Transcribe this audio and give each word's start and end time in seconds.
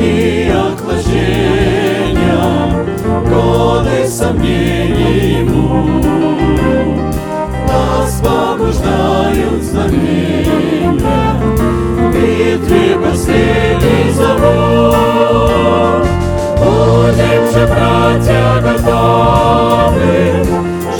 дни 0.00 0.50
охлаждения, 0.50 2.16
Годы 3.28 4.08
сомнений 4.08 5.40
ему, 5.40 6.00
Нас 7.68 8.22
побуждают 8.22 9.62
знамения, 9.62 11.02
битве 12.10 12.96
последний 13.04 14.12
зовут. 14.12 16.06
Будем 16.58 17.44
же, 17.52 17.66
братья, 17.66 18.44
готовы 18.62 20.08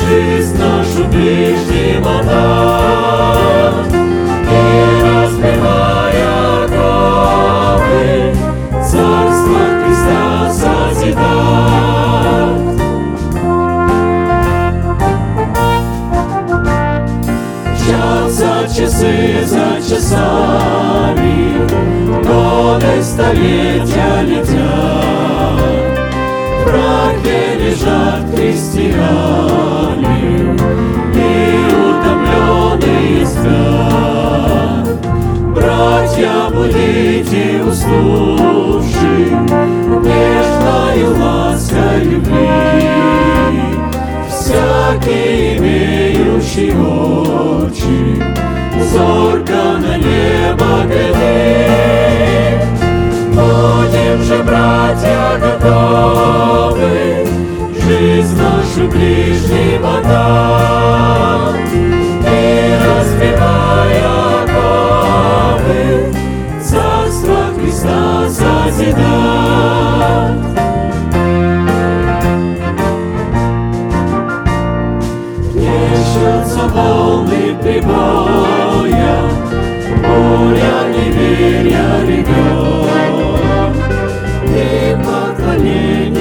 жизнь 0.07 0.59
нашу 0.59 1.03
ближним 1.09 2.07
отдать. 2.07 3.20
Столетия 23.12 24.22
летят. 24.24 25.62
В 26.58 26.64
прахе 26.64 27.42
лежат 27.60 28.24
христиане, 28.34 29.82
и 31.14 31.28
утомленные 31.88 33.26
спят. 33.26 34.88
Братья, 35.56 36.36
будите 36.54 37.46
услыши, 37.64 39.14
нежною 40.06 41.08
лаской 41.20 42.00
любви. 42.04 42.50
Всякий, 44.30 45.58
имеющий 45.58 46.72
очи, 46.72 48.00
зорко 48.92 49.62
на 49.84 49.94
небо 49.98 50.72
глядит. 50.88 52.11
Будем 53.52 54.24
же, 54.24 54.44
братья, 54.44 55.38
готовы 55.38 57.26
жизнь 57.86 58.38
нашу 58.38 58.88
ближним 58.90 59.86
отдать. 59.86 61.72
И 61.74 62.78
разбивая 62.86 64.08
оковы, 64.44 66.14
Царство 66.64 67.40
Христа 67.60 68.30
созидать. 68.30 69.02
Плещутся 75.52 76.64
волны 76.74 77.44
прибоя, 77.62 79.16
Буря 79.98 80.78
неверия 80.88 81.90
ревет, 82.08 83.21
родные, 85.62 86.12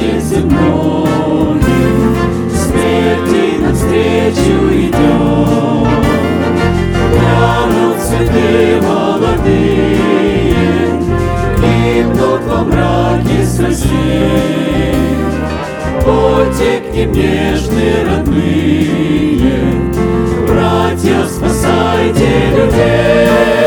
Братья, 20.46 21.24
спасайте 21.26 22.28
людей. 22.50 23.59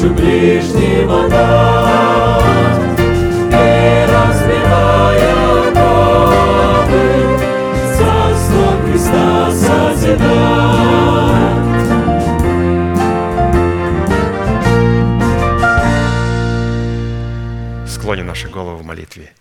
Жизнь 0.00 0.12
нашу 0.12 0.14
ближним 0.14 1.10
отдать. 1.10 3.00
И 3.52 4.06
разбивая 4.08 5.32
оковы, 5.68 7.04
Царство 7.98 8.66
Христа 8.86 9.50
созидать. 9.50 10.20
Склоним 17.88 18.26
наши 18.26 18.48
головы 18.48 18.78
в 18.78 18.84
молитве. 18.84 19.32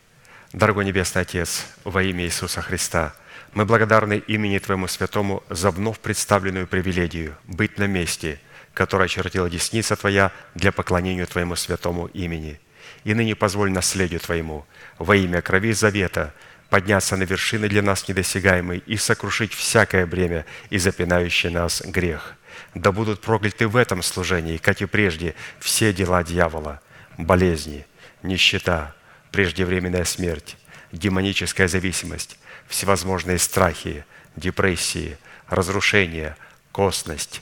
Дорогой 0.52 0.84
Небесный 0.84 1.22
Отец, 1.22 1.68
во 1.86 2.04
имя 2.04 2.26
Иисуса 2.26 2.62
Христа, 2.62 3.14
мы 3.54 3.66
благодарны 3.66 4.18
имени 4.28 4.60
Твоему 4.60 4.88
Святому 4.88 5.42
за 5.50 5.72
вновь 5.72 6.00
представленную 6.00 6.68
привилегию 6.68 7.36
быть 7.46 7.78
на 7.78 7.88
месте, 7.88 8.40
которое 8.80 9.06
очертила 9.06 9.50
десница 9.50 9.98
Твоя 9.98 10.32
для 10.56 10.72
поклонения 10.72 11.26
Твоему 11.26 11.58
святому 11.58 12.06
имени. 12.08 12.62
И 13.04 13.14
ныне 13.14 13.36
позволь 13.36 13.72
наследию 13.72 14.22
Твоему 14.22 14.66
во 14.98 15.18
имя 15.18 15.42
крови 15.42 15.74
завета 15.74 16.34
подняться 16.70 17.18
на 17.18 17.24
вершины 17.24 17.68
для 17.68 17.82
нас 17.82 18.08
недосягаемые 18.08 18.80
и 18.86 18.96
сокрушить 18.96 19.52
всякое 19.52 20.06
бремя 20.06 20.46
и 20.70 20.78
запинающий 20.78 21.50
нас 21.50 21.82
грех. 21.82 22.36
Да 22.74 22.94
будут 22.94 23.20
прокляты 23.20 23.68
в 23.68 23.76
этом 23.76 24.02
служении, 24.02 24.56
как 24.56 24.82
и 24.82 24.86
прежде, 24.86 25.36
все 25.60 25.92
дела 25.92 26.24
дьявола, 26.24 26.80
болезни, 27.18 27.86
нищета, 28.24 28.96
преждевременная 29.34 30.06
смерть, 30.06 30.56
демоническая 30.94 31.68
зависимость, 31.68 32.40
всевозможные 32.70 33.40
страхи, 33.40 34.06
депрессии, 34.38 35.18
разрушения, 35.50 36.38
косность, 36.72 37.42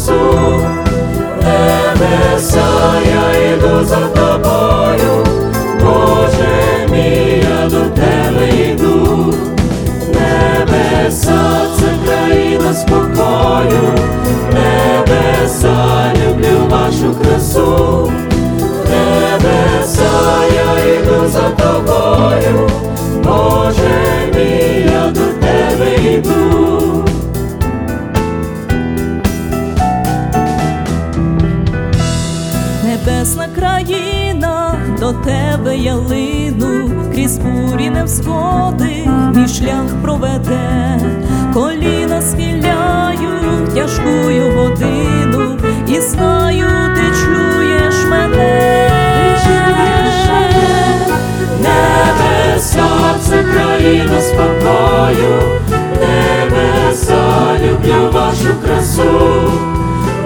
Вашу 0.00 0.60
небеса, 1.42 2.66
я 3.04 3.52
йду 3.52 3.84
за 3.84 3.96
тобою, 3.96 5.26
Боже 5.80 6.88
мій, 6.90 7.44
я 7.50 7.68
до 7.68 7.80
тебе 7.80 8.48
йду, 8.70 9.34
небеса, 10.08 11.40
це 11.78 11.86
країна 12.06 12.74
спокою, 12.74 13.98
небеса, 14.52 16.12
люблю 16.26 16.68
вашу 16.70 17.14
красу. 17.22 18.12
Небеса, 18.90 20.10
я 20.54 20.94
йду 20.94 21.28
за 21.28 21.50
тобою, 21.50 22.70
Боже 23.24 23.90
мій, 24.34 24.90
я 24.92 25.10
до 25.10 25.20
тебе 25.20 26.14
йду. 26.14 26.59
Тебе 35.24 35.76
я 35.76 35.94
лину, 35.94 36.90
крізь 37.14 37.38
бурі 37.38 37.90
невзгоди, 37.90 39.08
мій 39.34 39.48
шлях 39.48 39.86
проведе, 40.02 41.00
коліна 41.54 42.22
схиляю 42.22 43.30
тяжкую 43.74 44.56
годину, 44.56 45.58
і 45.88 46.00
знаю, 46.00 46.66
ти 46.94 47.02
чуєш 47.02 47.94
мене. 48.10 48.86
Небеса, 51.60 52.86
це 53.22 53.42
країна 53.42 54.20
спокою, 54.20 55.42
небеса, 56.00 57.22
люблю 57.62 58.10
вашу 58.12 58.54
красу, 58.64 59.50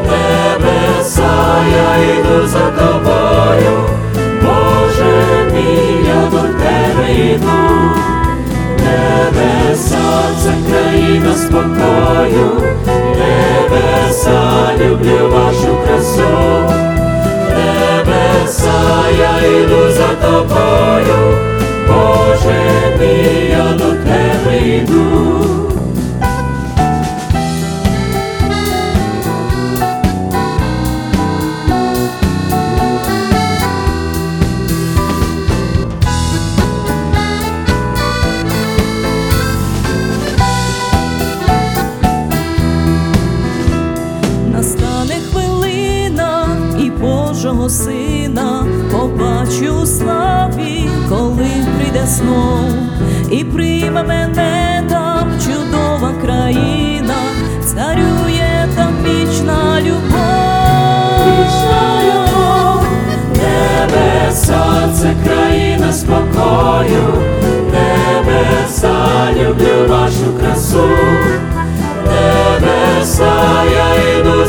небеса, 0.07 1.31
я 1.77 2.15
йду 2.15 2.47
за 2.47 2.71
тобою, 2.71 3.84
тебе 7.35 7.95
небеса, 8.79 10.23
це 10.43 10.53
країна 10.71 11.37
спокою, 11.37 12.63
небеса, 13.19 14.41
люблю 14.81 15.31
вашу 15.33 15.77
красу. 15.87 16.29
Небеса, 17.51 18.73
я 19.19 19.49
йду 19.49 19.91
за 19.91 20.09
тобою, 20.29 21.39
Боже 21.89 22.61
мій, 23.01 23.51
я 23.51 23.73
до 23.73 23.91
тебе 23.91 24.69
йду. 24.69 25.74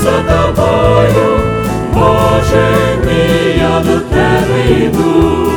За 0.06 0.12
тобою, 0.12 1.40
Боже 1.94 2.68
мій, 3.06 3.60
я 3.60 3.80
до 3.80 4.00
тебе 4.00 4.86
йду, 4.86 5.52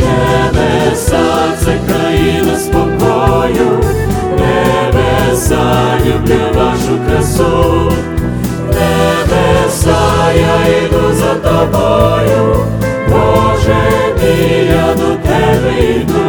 небеса, 0.00 1.24
це 1.64 1.78
країна 1.88 2.56
спокою, 2.58 3.80
небеса, 4.30 5.74
люблю 6.06 6.40
вашу 6.54 6.98
красу. 7.08 7.92
Небеса, 8.66 10.32
я 10.34 10.78
йду 10.78 11.12
за 11.12 11.34
тобою, 11.34 12.56
Боже 13.08 13.76
мій, 14.22 14.70
я 14.70 14.94
до 14.94 15.14
тебе 15.14 15.90
йду. 15.90 16.25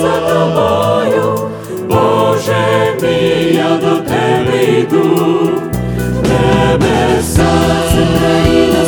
За 0.00 0.20
тобою, 0.20 1.48
Боже 1.88 2.94
мій, 3.02 3.54
я 3.54 3.68
до 3.76 3.96
тебе 3.96 4.64
йду. 4.78 5.50
Небеса, 6.22 7.46
це 7.90 8.06
країна 8.18 8.84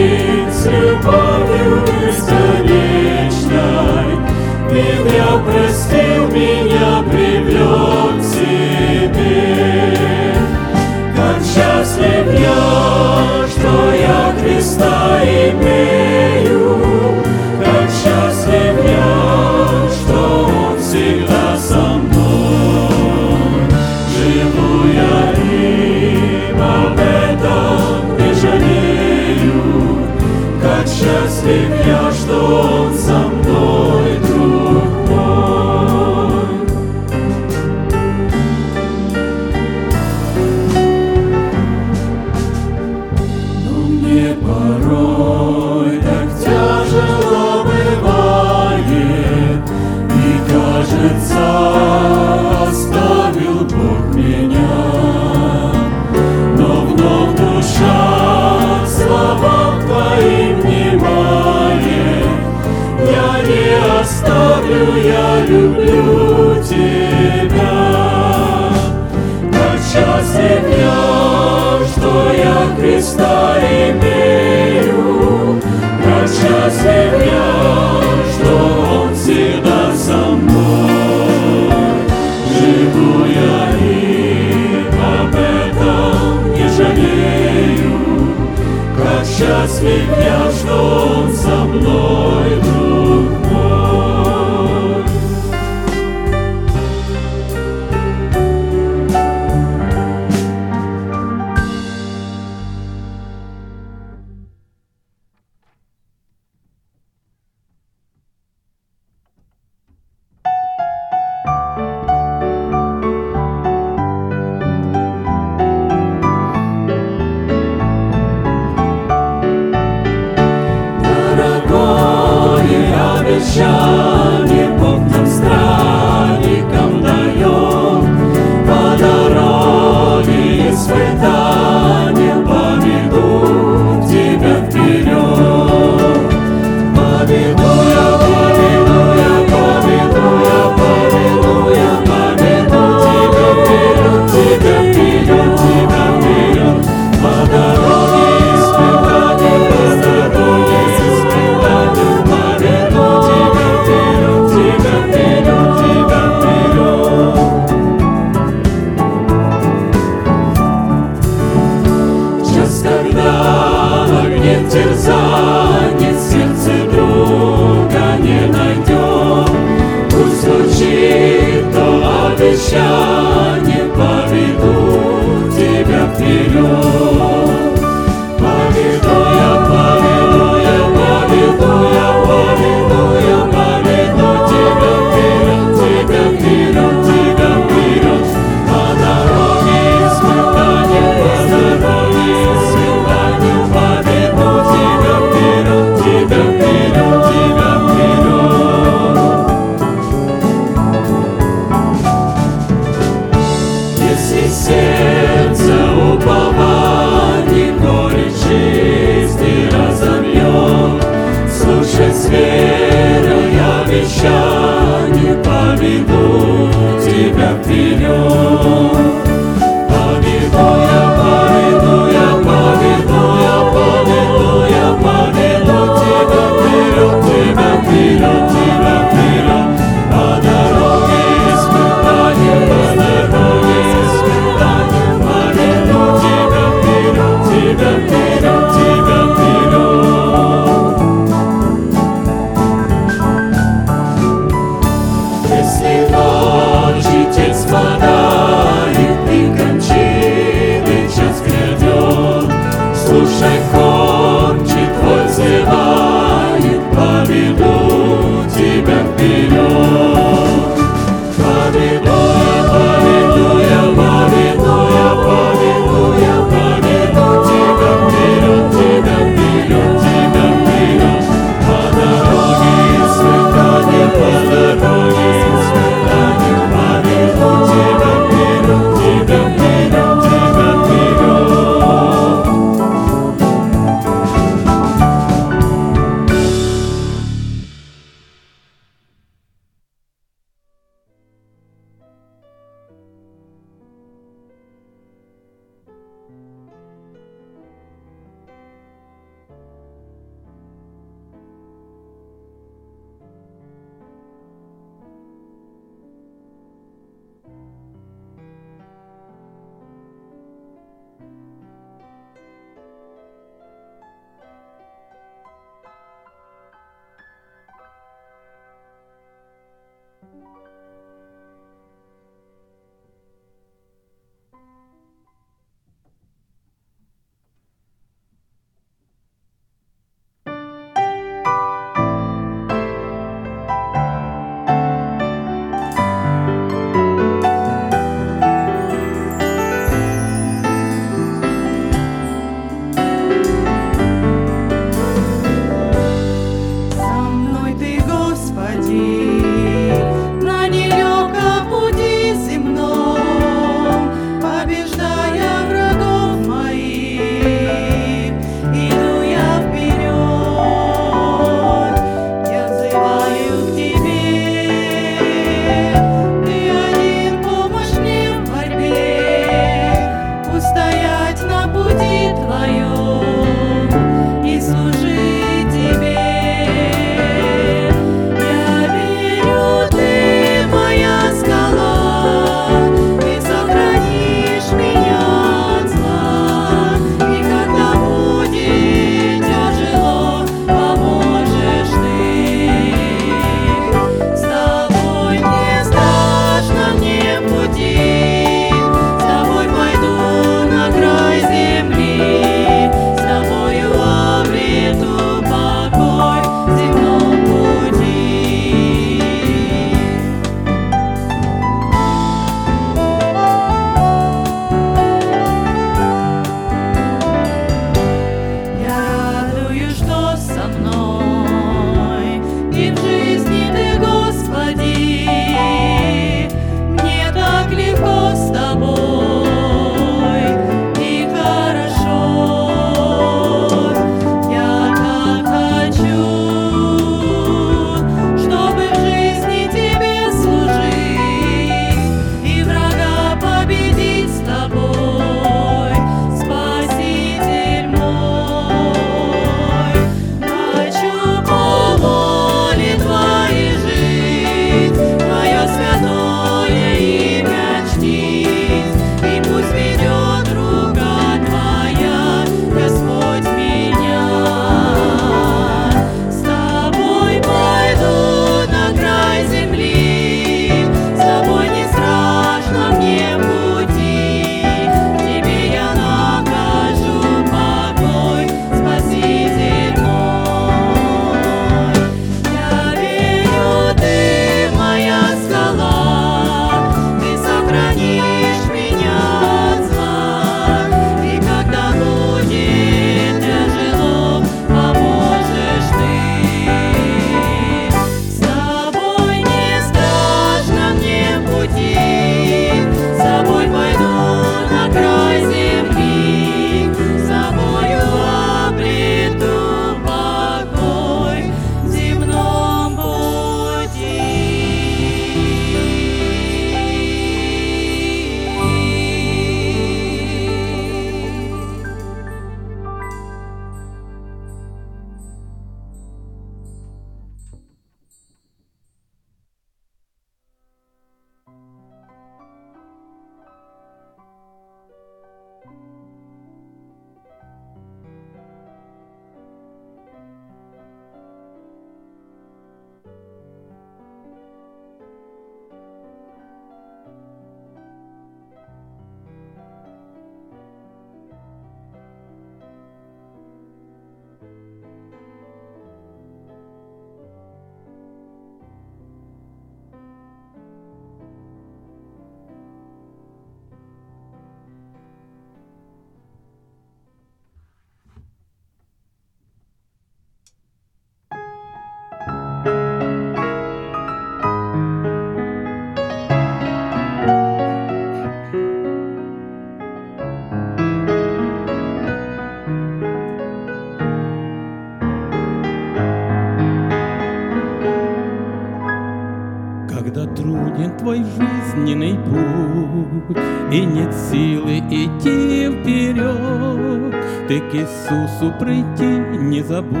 к 597.70 597.74
Иисусу 597.74 598.52
прийти 598.58 599.38
не 599.38 599.62
забудь, 599.62 600.00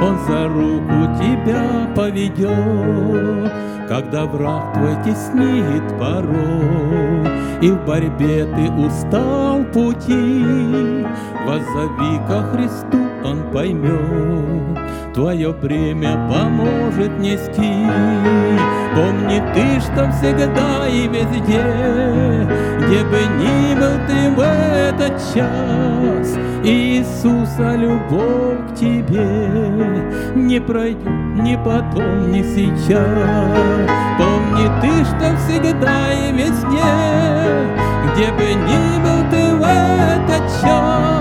Он 0.00 0.18
за 0.26 0.48
руку 0.48 1.14
тебя 1.20 1.90
поведет, 1.94 3.52
Когда 3.86 4.24
враг 4.24 4.72
твой 4.72 4.96
теснит 5.04 5.98
порой, 5.98 7.26
И 7.60 7.70
в 7.70 7.84
борьбе 7.84 8.46
ты 8.46 8.70
устал 8.70 9.62
пути, 9.64 11.04
Воззови 11.46 12.18
ко 12.26 12.42
Христу, 12.44 12.97
поймет, 13.52 14.78
Твое 15.14 15.52
бремя 15.52 16.28
поможет 16.30 17.18
нести. 17.18 17.86
Помни 18.94 19.42
ты, 19.54 19.80
что 19.80 20.10
всегда 20.10 20.88
и 20.88 21.06
везде, 21.08 21.62
Где 22.80 23.04
бы 23.04 23.20
ни 23.38 23.74
был 23.74 23.96
ты 24.06 24.30
в 24.30 24.40
этот 24.40 25.18
час, 25.34 26.36
Иисуса 26.64 27.76
любовь 27.76 28.72
к 28.72 28.74
тебе 28.74 29.48
Не 30.34 30.60
пройдет 30.60 31.06
ни 31.06 31.56
потом, 31.56 32.32
ни 32.32 32.42
сейчас. 32.42 33.04
Помни 34.18 34.68
ты, 34.80 35.04
что 35.04 35.36
всегда 35.36 36.12
и 36.12 36.32
везде, 36.32 36.90
Где 38.12 38.32
бы 38.32 38.54
ни 38.54 38.98
был 39.02 39.30
ты 39.30 39.54
в 39.54 39.62
этот 39.62 40.42
час, 40.60 41.17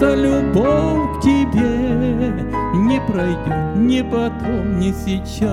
Иисуса 0.00 0.14
любовь 0.14 1.18
к 1.18 1.22
тебе 1.22 2.32
не 2.74 3.00
пройдет 3.00 3.76
ни 3.76 4.00
потом, 4.00 4.78
ни 4.78 4.92
сейчас. 4.92 5.50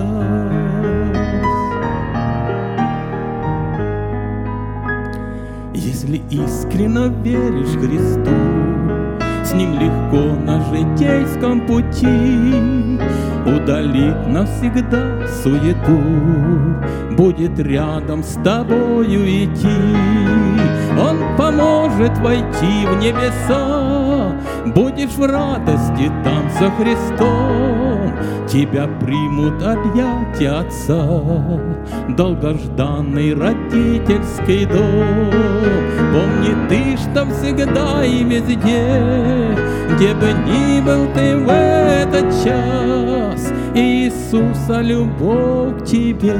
Если 5.74 6.22
искренно 6.30 7.08
веришь 7.22 7.76
Христу, 7.78 8.30
с 9.44 9.52
Ним 9.52 9.74
легко 9.74 10.34
на 10.42 10.60
житейском 10.70 11.66
пути 11.66 12.60
Удалит 13.46 14.26
навсегда 14.26 15.26
суету, 15.42 16.00
Будет 17.16 17.58
рядом 17.58 18.22
с 18.22 18.34
тобою 18.42 19.26
идти. 19.26 19.68
Он 20.98 21.18
поможет 21.36 22.16
войти 22.18 22.86
в 22.86 22.98
небеса, 22.98 23.77
Будешь 24.74 25.12
в 25.12 25.24
радости 25.24 26.10
там 26.24 26.50
со 26.58 26.70
Христом, 26.70 28.12
Тебя 28.46 28.88
примут 29.00 29.62
объятия 29.62 30.60
Отца, 30.60 31.20
Долгожданный 32.16 33.34
родительский 33.34 34.66
дом. 34.66 35.30
Помни 36.12 36.68
ты, 36.68 36.96
что 36.96 37.26
всегда 37.26 38.04
и 38.04 38.24
везде, 38.24 39.56
Где 39.94 40.14
бы 40.14 40.32
ни 40.46 40.80
был 40.80 41.06
ты 41.14 41.36
в 41.36 41.48
этот 41.48 42.30
час, 42.44 43.27
Иисуса 43.74 44.80
любовь 44.80 45.82
к 45.82 45.84
тебе 45.84 46.34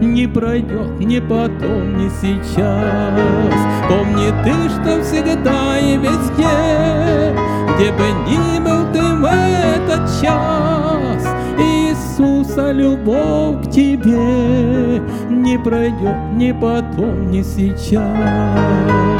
Не 0.00 0.26
пройдет 0.26 0.98
ни 0.98 1.20
потом, 1.20 1.96
ни 1.96 2.08
сейчас. 2.20 3.54
Помни 3.88 4.30
ты, 4.42 4.68
что 4.68 5.02
всегда 5.02 5.78
и 5.78 5.96
везде, 5.96 7.34
Где 7.76 7.92
бы 7.92 8.04
ни 8.26 8.58
был 8.58 8.92
ты 8.92 9.02
в 9.02 9.24
этот 9.24 10.06
час, 10.20 11.26
Иисуса 11.58 12.72
любовь 12.72 13.66
к 13.66 13.70
тебе 13.70 15.00
Не 15.30 15.58
пройдет 15.58 16.32
ни 16.34 16.52
потом, 16.52 17.30
ни 17.30 17.42
сейчас. 17.42 19.15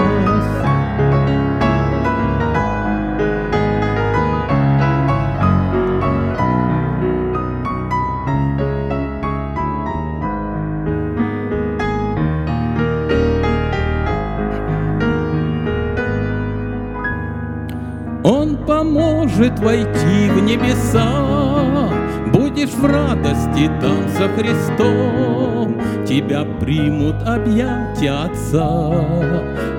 Поможет 19.36 19.58
войти 19.58 20.30
в 20.30 20.42
небеса, 20.42 21.90
Будешь 22.32 22.70
в 22.70 22.84
радости 22.84 23.70
там 23.80 24.08
со 24.16 24.28
Христом, 24.28 25.80
Тебя 26.06 26.44
примут 26.60 27.16
объятия 27.26 28.24
Отца, 28.24 28.92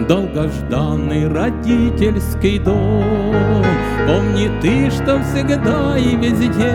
Долгожданный 0.07 1.27
родительский 1.27 2.59
дом. 2.59 3.63
Помни 4.05 4.49
ты, 4.61 4.89
что 4.89 5.21
всегда 5.21 5.97
и 5.97 6.15
везде, 6.15 6.73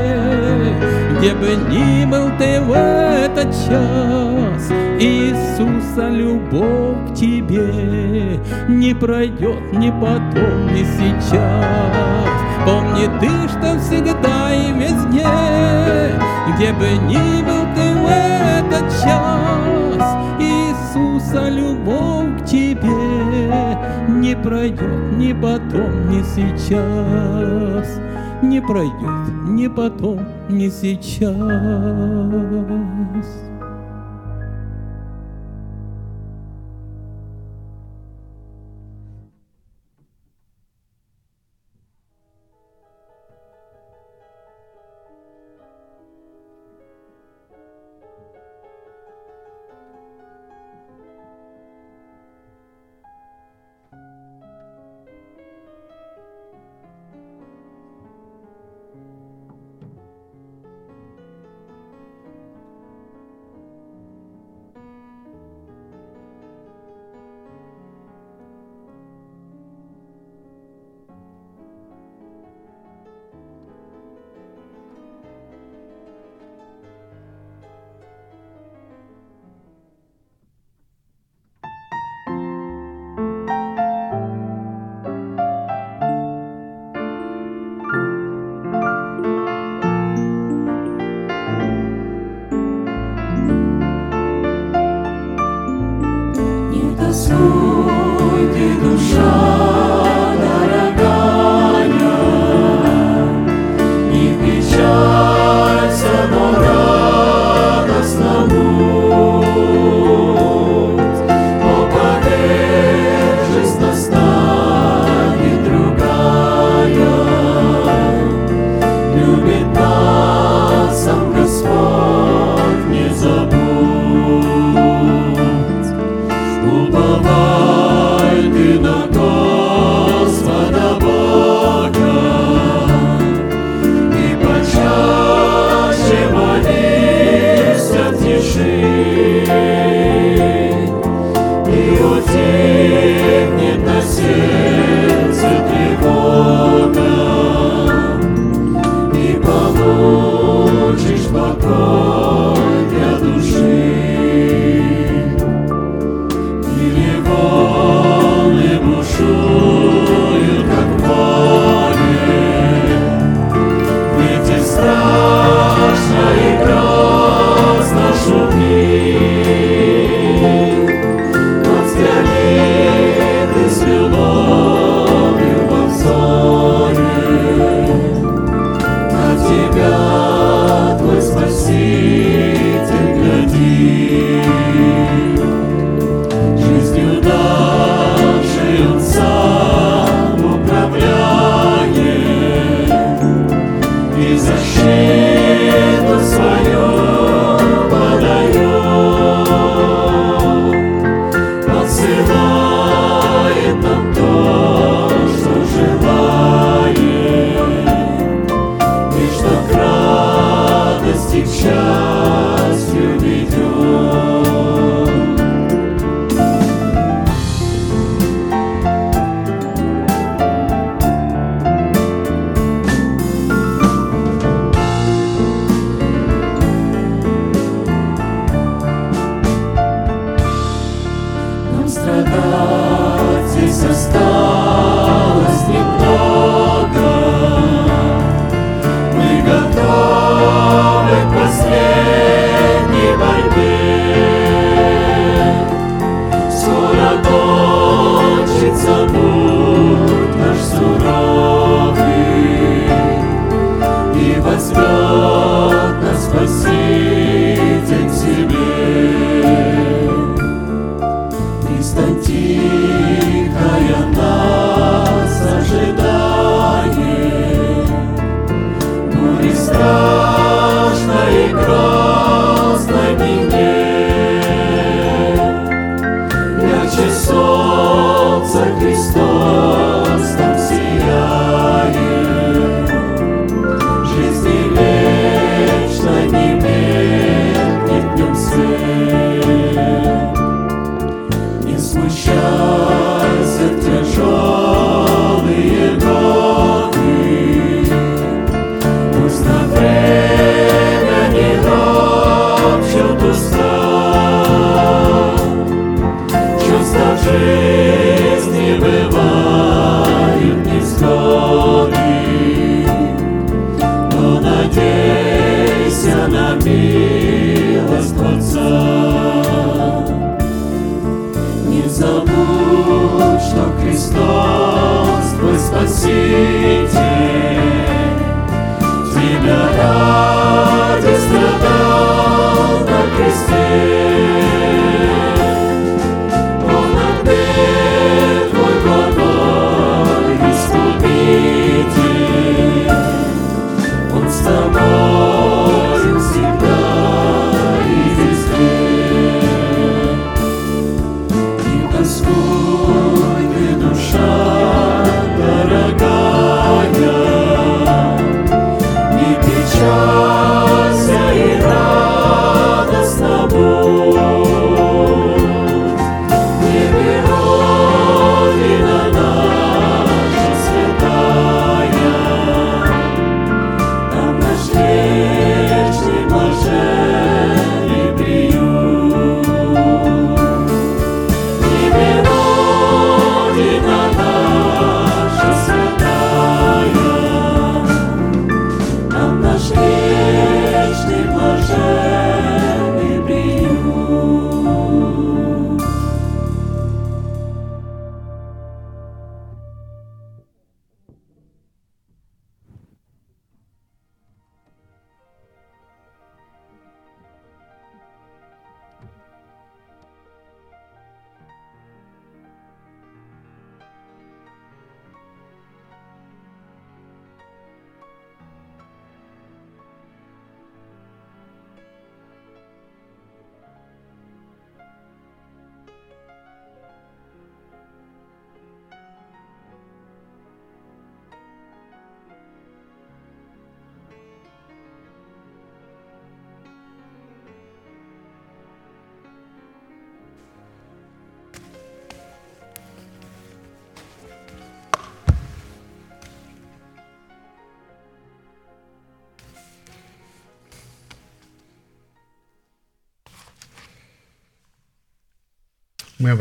Где 1.19 1.35
бы 1.35 1.57
ни 1.71 2.05
был 2.05 2.31
ты 2.39 2.61
в 2.61 2.73
этот 2.73 3.53
час, 3.53 4.71
Иисуса 5.01 6.09
любовь 6.11 7.11
к 7.11 7.15
тебе 7.15 8.41
Не 8.69 8.95
пройдет 8.95 9.73
ни 9.73 9.91
потом, 9.91 10.75
ни 10.75 10.85
сейчас. 10.85 12.52
Помни 12.65 13.07
ты, 13.19 13.49
что 13.49 13.79
всегда 13.81 14.53
и 14.55 14.73
везде, 14.73 15.27
Где 16.55 16.73
бы 16.73 16.89
ни 17.09 17.43
был 17.43 17.67
ты 17.75 17.95
в 17.95 18.07
этот 18.07 18.89
час, 19.03 20.03
Иисуса 20.39 21.49
любовь 21.49 22.43
к 22.43 22.45
тебе 22.45 23.79
Не 24.09 24.37
пройдет 24.37 25.13
ни 25.17 25.33
потом, 25.33 26.09
ни 26.09 26.23
сейчас, 26.23 28.01
Не 28.43 28.61
пройдет 28.61 29.33
ни 29.49 29.67
потом, 29.67 30.21
ни 30.49 30.69
сейчас. 30.69 31.33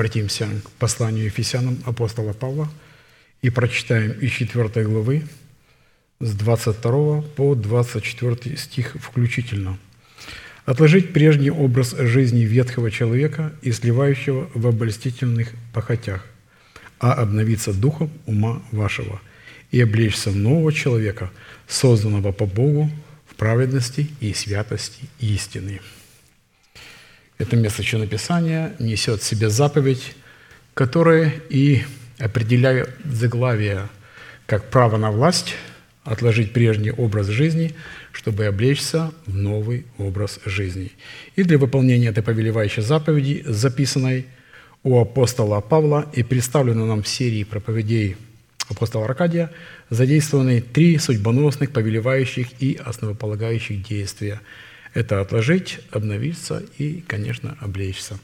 Обратимся 0.02 0.50
к 0.64 0.72
посланию 0.80 1.26
Ефесянам 1.26 1.78
апостола 1.86 2.34
Павла 2.34 2.68
и 3.44 3.52
прочитаем 3.52 4.14
из 4.14 4.32
4 4.32 4.84
главы 4.88 5.22
с 6.20 6.34
22 6.34 7.22
по 7.22 7.54
24 7.54 8.58
стих 8.58 8.96
включительно. 9.00 9.78
«Отложить 10.66 11.14
прежний 11.14 11.52
образ 11.52 11.96
жизни 11.96 12.40
ветхого 12.40 12.90
человека 12.90 13.54
и 13.62 13.72
сливающего 13.72 14.50
в 14.56 14.66
обольстительных 14.66 15.50
похотях, 15.72 16.26
а 17.00 17.14
обновиться 17.14 17.72
духом 17.72 18.10
ума 18.26 18.64
вашего 18.72 19.22
и 19.70 19.80
облечься 19.80 20.32
в 20.32 20.36
нового 20.36 20.74
человека, 20.74 21.30
созданного 21.68 22.32
по 22.32 22.48
Богу 22.48 22.90
в 23.28 23.36
праведности 23.36 24.08
и 24.20 24.34
святости 24.34 25.04
истины». 25.20 25.80
Это 27.42 27.56
место 27.56 27.98
Написания 27.98 28.76
несет 28.78 29.24
в 29.24 29.26
себе 29.26 29.50
заповедь, 29.50 30.14
которая 30.76 31.34
и 31.50 31.82
определяет 32.20 32.96
заглавие 33.04 33.90
как 34.46 34.70
право 34.70 34.98
на 34.98 35.10
власть, 35.10 35.56
отложить 36.04 36.54
прежний 36.54 36.92
образ 36.92 37.26
жизни, 37.30 37.74
чтобы 38.12 38.46
облечься 38.46 39.12
в 39.26 39.36
новый 39.36 39.88
образ 39.98 40.40
жизни. 40.46 40.92
И 41.36 41.42
для 41.42 41.58
выполнения 41.58 42.10
этой 42.10 42.22
повелевающей 42.22 42.84
заповеди, 42.84 43.44
записанной 43.48 44.28
у 44.84 45.00
апостола 45.00 45.62
Павла 45.62 46.08
и 46.14 46.22
представленной 46.22 46.86
нам 46.86 47.02
в 47.02 47.08
серии 47.08 47.44
проповедей 47.44 48.18
апостола 48.70 49.06
Аркадия, 49.06 49.50
задействованы 49.90 50.62
три 50.62 51.00
судьбоносных, 51.00 51.72
повелевающих 51.72 52.50
и 52.60 52.80
основополагающих 52.86 53.82
действия– 53.82 54.42
это 54.94 55.22
отложить, 55.22 55.80
обновиться 55.92 56.64
и, 56.78 57.04
конечно, 57.08 57.58
облечься. 57.60 58.20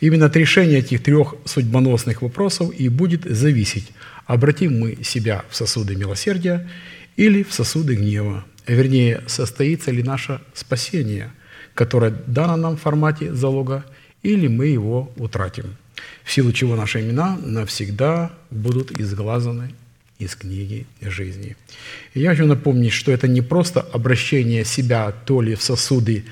Именно 0.00 0.26
от 0.26 0.36
решения 0.36 0.78
этих 0.78 1.02
трех 1.02 1.34
судьбоносных 1.44 2.22
вопросов 2.22 2.72
и 2.72 2.88
будет 2.88 3.24
зависеть, 3.24 3.92
обратим 4.26 4.78
мы 4.80 4.98
себя 5.02 5.44
в 5.48 5.56
сосуды 5.56 5.96
милосердия 5.96 6.68
или 7.16 7.42
в 7.42 7.52
сосуды 7.52 7.94
гнева, 7.94 8.44
вернее, 8.66 9.22
состоится 9.26 9.90
ли 9.90 10.02
наше 10.02 10.40
спасение, 10.54 11.30
которое 11.74 12.10
дано 12.26 12.56
нам 12.56 12.76
в 12.76 12.80
формате 12.80 13.32
залога, 13.34 13.84
или 14.22 14.48
мы 14.48 14.66
его 14.66 15.12
утратим, 15.16 15.76
в 16.24 16.32
силу 16.32 16.52
чего 16.52 16.76
наши 16.76 17.00
имена 17.00 17.38
навсегда 17.42 18.32
будут 18.50 18.90
изглазаны 18.98 19.72
из 20.20 20.36
книги 20.36 20.86
жизни. 21.00 21.56
И 22.14 22.20
я 22.20 22.30
хочу 22.30 22.46
напомнить, 22.46 22.92
что 22.92 23.10
это 23.10 23.26
не 23.26 23.40
просто 23.40 23.80
обращение 23.80 24.64
себя 24.64 25.10
то 25.12 25.40
ли 25.40 25.54
в 25.54 25.62
сосуды 25.62 26.24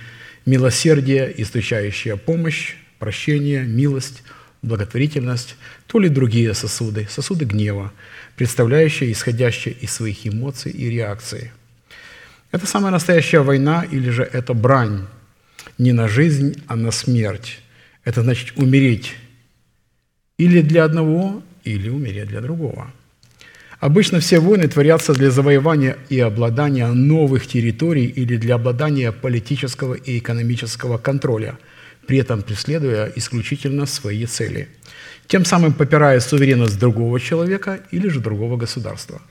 милосердия, 0.44 1.32
источающая 1.36 2.16
помощь, 2.16 2.74
прощение, 2.98 3.62
милость, 3.64 4.22
благотворительность, 4.62 5.56
то 5.86 5.98
ли 5.98 6.08
другие 6.08 6.52
сосуды, 6.52 7.06
сосуды 7.10 7.46
гнева, 7.46 7.92
представляющие 8.36 9.10
исходящие 9.10 9.74
из 9.74 9.92
своих 9.92 10.26
эмоций 10.26 10.70
и 10.70 10.90
реакций. 10.90 11.50
Это 12.52 12.66
самая 12.66 12.92
настоящая 12.92 13.40
война 13.40 13.84
или 13.90 14.10
же 14.10 14.22
это 14.22 14.52
брань 14.52 15.06
не 15.78 15.92
на 15.92 16.08
жизнь, 16.08 16.62
а 16.66 16.76
на 16.76 16.90
смерть. 16.90 17.60
Это 18.04 18.22
значит 18.22 18.52
умереть 18.56 19.14
или 20.36 20.60
для 20.60 20.84
одного, 20.84 21.42
или 21.64 21.88
умереть 21.88 22.28
для 22.28 22.40
другого– 22.42 22.92
Обычно 23.80 24.18
все 24.18 24.40
войны 24.40 24.66
творятся 24.66 25.12
для 25.12 25.30
завоевания 25.30 25.98
и 26.08 26.18
обладания 26.18 26.88
новых 26.88 27.46
территорий 27.46 28.06
или 28.06 28.36
для 28.36 28.56
обладания 28.56 29.12
политического 29.12 29.94
и 29.94 30.18
экономического 30.18 30.98
контроля, 30.98 31.58
при 32.06 32.18
этом 32.18 32.42
преследуя 32.42 33.12
исключительно 33.14 33.86
свои 33.86 34.26
цели, 34.26 34.68
тем 35.28 35.44
самым 35.44 35.72
попирая 35.74 36.18
суверенность 36.18 36.78
другого 36.78 37.20
человека 37.20 37.80
или 37.92 38.08
же 38.08 38.18
другого 38.18 38.56
государства. 38.56 39.22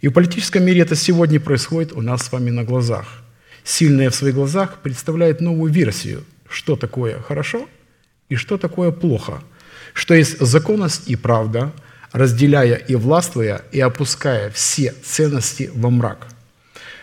И 0.00 0.06
в 0.08 0.12
политическом 0.12 0.64
мире 0.64 0.82
это 0.82 0.94
сегодня 0.94 1.40
происходит 1.40 1.92
у 1.92 2.02
нас 2.02 2.22
с 2.22 2.32
вами 2.32 2.50
на 2.50 2.62
глазах. 2.62 3.06
Сильные 3.64 4.10
в 4.10 4.14
своих 4.14 4.36
глазах 4.36 4.78
представляет 4.82 5.40
новую 5.40 5.72
версию, 5.72 6.24
что 6.48 6.76
такое 6.76 7.20
хорошо 7.20 7.68
и 8.28 8.36
что 8.36 8.58
такое 8.58 8.92
плохо, 8.92 9.42
что 9.92 10.14
есть 10.14 10.38
законность 10.38 11.10
и 11.10 11.16
правда– 11.16 11.72
разделяя 12.12 12.76
и 12.76 12.94
властвуя, 12.94 13.62
и 13.72 13.80
опуская 13.80 14.50
все 14.50 14.94
ценности 15.02 15.70
во 15.74 15.90
мрак. 15.90 16.28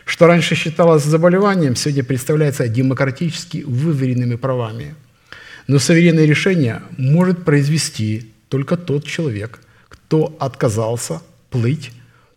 Что 0.06 0.28
раньше 0.28 0.56
считалось 0.56 1.04
заболеванием, 1.04 1.76
сегодня 1.76 2.04
представляется 2.04 2.68
демократически 2.68 3.64
выверенными 3.66 4.36
правами. 4.36 4.96
Но 5.68 5.78
суверенное 5.78 6.26
решение 6.26 6.82
может 6.98 7.46
произвести 7.46 8.32
только 8.48 8.76
тот 8.76 9.06
человек, 9.06 9.60
кто 9.88 10.36
отказался 10.40 11.22
плыть 11.52 11.92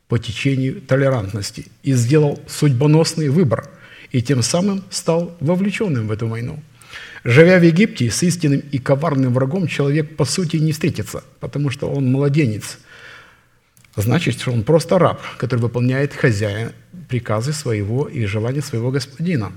по 0.09 0.19
течению 0.19 0.83
толерантности 0.83 1.67
и 1.83 1.95
сделал 1.95 2.39
судьбоносный 2.47 3.31
выбор, 3.31 3.71
и 4.11 4.21
тем 4.21 4.43
самым 4.43 4.85
стал 4.91 5.35
вовлеченным 5.41 6.09
в 6.09 6.13
эту 6.13 6.27
войну– 6.29 6.63
Живя 7.25 7.59
в 7.59 7.63
Египте 7.63 8.11
с 8.11 8.23
истинным 8.25 8.61
и 8.73 8.79
коварным 8.79 9.33
врагом, 9.33 9.69
человек 9.69 10.17
по 10.17 10.25
сути 10.25 10.57
не 10.57 10.73
встретится, 10.73 11.23
потому 11.39 11.71
что 11.71 11.89
он 11.89 12.11
младенец. 12.11 12.79
Значит, 13.95 14.41
что 14.41 14.51
он 14.51 14.65
просто 14.65 14.99
раб, 14.99 15.21
который 15.39 15.61
выполняет 15.61 16.15
хозяин 16.15 16.73
приказы 17.09 17.53
своего 17.53 18.09
и 18.09 18.25
желания 18.25 18.63
своего 18.63 18.91
господина, 18.91 19.53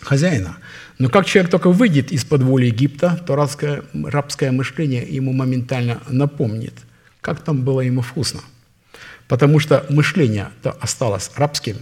хозяина. 0.00 0.58
Но 0.98 1.08
как 1.08 1.26
человек 1.26 1.50
только 1.50 1.70
выйдет 1.70 2.12
из-под 2.12 2.42
воли 2.42 2.66
Египта, 2.66 3.20
то 3.26 3.34
рабское, 3.34 3.82
рабское 3.92 4.52
мышление 4.52 5.02
ему 5.02 5.32
моментально 5.32 6.00
напомнит, 6.08 6.74
как 7.20 7.42
там 7.42 7.62
было 7.62 7.80
ему 7.80 8.02
вкусно. 8.02 8.40
Потому 9.26 9.58
что 9.58 9.84
мышление-то 9.88 10.70
осталось 10.72 11.32
рабским. 11.34 11.76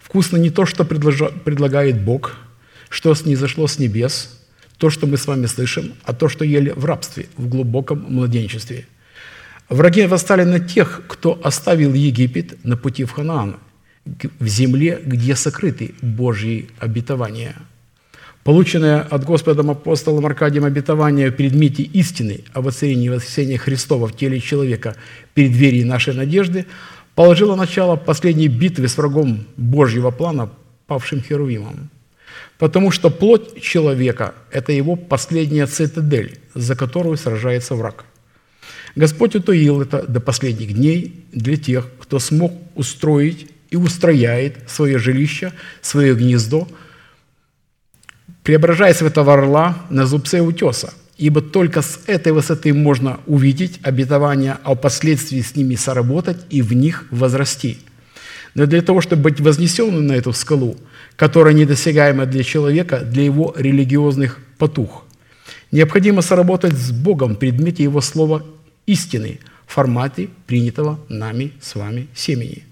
Вкусно 0.00 0.36
не 0.36 0.50
то, 0.50 0.66
что 0.66 0.84
предлагает 0.84 2.02
Бог– 2.02 2.34
что 2.92 3.14
снизошло 3.14 3.66
с 3.66 3.78
небес, 3.78 4.38
то, 4.76 4.90
что 4.90 5.06
мы 5.06 5.16
с 5.16 5.26
вами 5.26 5.46
слышим, 5.46 5.94
а 6.04 6.12
то, 6.12 6.28
что 6.28 6.44
ели 6.44 6.74
в 6.76 6.84
рабстве, 6.84 7.26
в 7.38 7.48
глубоком 7.48 8.04
младенчестве. 8.06 8.86
Враги 9.70 10.06
восстали 10.06 10.44
на 10.44 10.60
тех, 10.60 11.02
кто 11.08 11.40
оставил 11.42 11.94
Египет 11.94 12.62
на 12.64 12.76
пути 12.76 13.04
в 13.04 13.12
Ханаан, 13.12 13.56
в 14.04 14.46
земле, 14.46 15.00
где 15.02 15.34
сокрыты 15.36 15.94
Божьи 16.02 16.68
обетования. 16.78 17.56
Полученное 18.44 19.00
от 19.00 19.24
Господа 19.24 19.62
апостолом 19.62 20.26
Аркадием 20.26 20.66
обетование 20.66 21.30
в 21.30 21.36
предмете 21.36 21.84
истины 21.84 22.40
о 22.52 22.60
воцарении 22.60 23.06
и 23.06 23.08
воскресении 23.10 23.56
Христова 23.56 24.06
в 24.06 24.16
теле 24.16 24.38
человека 24.38 24.96
перед 25.32 25.52
дверью 25.52 25.86
нашей 25.86 26.12
надежды 26.12 26.66
положило 27.14 27.56
начало 27.56 27.96
последней 27.96 28.48
битвы 28.48 28.88
с 28.88 28.98
врагом 28.98 29.46
Божьего 29.56 30.10
плана, 30.10 30.50
павшим 30.86 31.22
Херувимом. 31.22 31.88
Потому 32.58 32.90
что 32.90 33.10
плоть 33.10 33.60
человека– 33.60 34.34
это 34.50 34.72
его 34.72 34.96
последняя 34.96 35.66
цитадель, 35.66 36.38
за 36.54 36.76
которую 36.76 37.16
сражается 37.16 37.74
враг. 37.74 38.04
Господь 38.94 39.34
утоил 39.34 39.80
это 39.80 40.02
до 40.02 40.20
последних 40.20 40.74
дней 40.74 41.24
для 41.32 41.56
тех, 41.56 41.88
кто 41.98 42.18
смог 42.18 42.52
устроить 42.74 43.48
и 43.70 43.76
устрояет 43.76 44.58
свое 44.68 44.98
жилище, 44.98 45.52
свое 45.80 46.14
гнездо, 46.14 46.68
преображаясь 48.42 49.00
в 49.00 49.06
этого 49.06 49.32
орла 49.32 49.78
на 49.88 50.06
зубце 50.06 50.40
утеса. 50.40 50.92
Ибо 51.16 51.40
только 51.40 51.82
с 51.82 52.00
этой 52.06 52.32
высоты 52.32 52.74
можно 52.74 53.20
увидеть 53.26 53.78
обетование, 53.82 54.58
а 54.64 54.74
впоследствии 54.74 55.40
с 55.40 55.56
ними 55.56 55.74
соработать 55.76 56.38
и 56.50 56.62
в 56.62 56.72
них 56.72 57.06
возрасти. 57.10 57.78
Но 58.54 58.66
для 58.66 58.82
того, 58.82 59.00
чтобы 59.00 59.22
быть 59.22 59.40
вознесенным 59.40 60.06
на 60.06 60.12
эту 60.12 60.32
скалу– 60.32 60.76
которая 61.16 61.54
недосягаема 61.54 62.26
для 62.26 62.42
человека, 62.42 63.00
для 63.00 63.24
его 63.24 63.54
религиозных 63.56 64.40
потух. 64.58 65.04
Необходимо 65.70 66.22
соработать 66.22 66.74
с 66.74 66.90
Богом 66.90 67.34
в 67.34 67.38
предмете 67.38 67.82
Его 67.82 68.00
Слова 68.00 68.44
истины 68.86 69.38
в 69.66 69.74
формате 69.74 70.28
принятого 70.46 70.98
нами 71.08 71.52
с 71.60 71.74
вами 71.74 72.08
семени. 72.14 72.64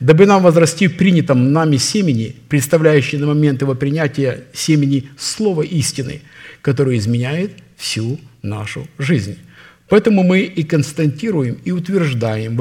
Дабы 0.00 0.26
нам 0.26 0.42
возрасти 0.42 0.88
в 0.88 0.96
принятом 0.96 1.52
нами 1.52 1.76
семени, 1.76 2.34
представляющий 2.48 3.18
на 3.18 3.26
момент 3.26 3.60
его 3.60 3.74
принятия 3.74 4.44
семени 4.52 5.08
Слово 5.18 5.62
истины, 5.62 6.22
которое 6.62 6.96
изменяет 6.96 7.52
всю 7.76 8.18
нашу 8.42 8.88
жизнь. 8.98 9.38
Поэтому 9.88 10.22
мы 10.22 10.40
и 10.40 10.64
константируем, 10.64 11.58
и 11.64 11.70
утверждаем 11.70 12.58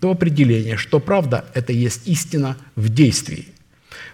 то 0.00 0.10
определение, 0.10 0.76
что 0.76 1.00
правда– 1.00 1.44
это 1.54 1.72
есть 1.72 2.08
истина 2.08 2.56
в 2.76 2.88
действии. 2.88 3.48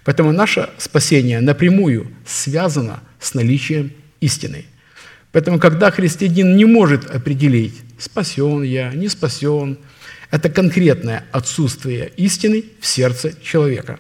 Поэтому 0.05 0.33
наше 0.33 0.71
спасение 0.79 1.41
напрямую 1.41 2.09
связано 2.27 3.01
с 3.21 3.35
наличием 3.35 3.93
истины. 4.21 4.65
Поэтому, 5.31 5.59
когда 5.59 5.91
христианин 5.91 6.57
не 6.57 6.65
может 6.65 7.09
определить, 7.09 7.75
спасен 7.99 8.63
я, 8.63 8.91
не 8.93 9.09
спасен, 9.09 9.79
это 10.31 10.51
конкретное 10.51 11.25
отсутствие 11.31 12.11
истины 12.17 12.65
в 12.81 12.87
сердце 12.87 13.35
человека. 13.43 13.99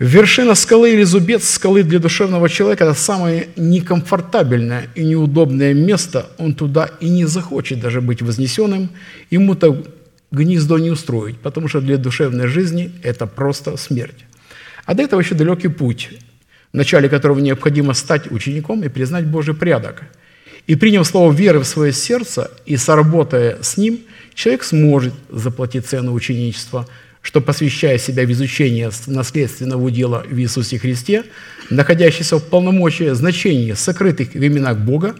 Вершина 0.00 0.56
скалы 0.56 0.92
или 0.92 1.04
зубец 1.04 1.48
скалы 1.48 1.84
для 1.84 2.00
душевного 2.00 2.48
человека– 2.48 2.84
это 2.86 2.94
самое 2.94 3.48
некомфортабельное 3.54 4.88
и 4.96 5.04
неудобное 5.04 5.72
место. 5.72 6.26
Он 6.36 6.54
туда 6.54 6.90
и 6.98 7.08
не 7.08 7.26
захочет 7.26 7.78
даже 7.78 8.00
быть 8.00 8.20
вознесенным. 8.20 8.88
Ему-то 9.30 9.84
гнездо 10.32 10.78
не 10.78 10.90
устроить, 10.90 11.38
потому 11.38 11.68
что 11.68 11.80
для 11.80 11.96
душевной 11.96 12.48
жизни 12.48 12.90
это 13.04 13.26
просто 13.26 13.76
смерть. 13.76 14.24
А 14.84 14.94
до 14.94 15.04
этого 15.04 15.20
еще 15.20 15.36
далекий 15.36 15.68
путь, 15.68 16.10
в 16.72 16.76
начале 16.76 17.08
которого 17.08 17.38
необходимо 17.38 17.94
стать 17.94 18.32
учеником 18.32 18.82
и 18.82 18.88
признать 18.88 19.26
Божий 19.26 19.54
порядок. 19.54 20.02
И 20.66 20.74
приняв 20.74 21.06
слово 21.06 21.32
веры 21.32 21.60
в 21.60 21.64
свое 21.64 21.92
сердце 21.92 22.50
и 22.66 22.76
сработая 22.76 23.58
с 23.62 23.76
ним, 23.76 24.00
человек 24.34 24.64
сможет 24.64 25.14
заплатить 25.30 25.86
цену 25.86 26.14
ученичества– 26.14 26.88
что, 27.24 27.40
посвящая 27.40 27.96
себя 27.96 28.26
в 28.26 28.32
изучение 28.32 28.90
наследственного 29.06 29.82
удела 29.82 30.24
в 30.28 30.38
Иисусе 30.38 30.78
Христе, 30.78 31.24
находящийся 31.70 32.36
в 32.36 32.44
полномочии 32.44 33.14
значения 33.14 33.74
сокрытых 33.74 34.34
в 34.34 34.46
именах 34.46 34.76
Бога, 34.78 35.16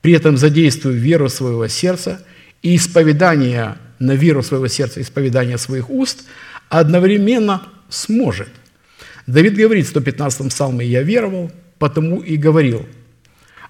при 0.00 0.12
этом 0.12 0.36
задействуя 0.36 0.94
веру 0.94 1.28
своего 1.28 1.66
сердца 1.66 2.22
и 2.62 2.76
исповедание 2.76 3.76
на 3.98 4.12
веру 4.12 4.44
своего 4.44 4.68
сердца, 4.68 5.02
исповедание 5.02 5.58
своих 5.58 5.90
уст, 5.90 6.26
одновременно 6.68 7.64
сможет. 7.88 8.50
Давид 9.26 9.56
говорит 9.56 9.86
в 9.86 9.90
115 9.90 10.48
псалме 10.50 10.86
«Я 10.86 11.02
веровал, 11.02 11.50
потому 11.80 12.20
и 12.20 12.36
говорил». 12.36 12.86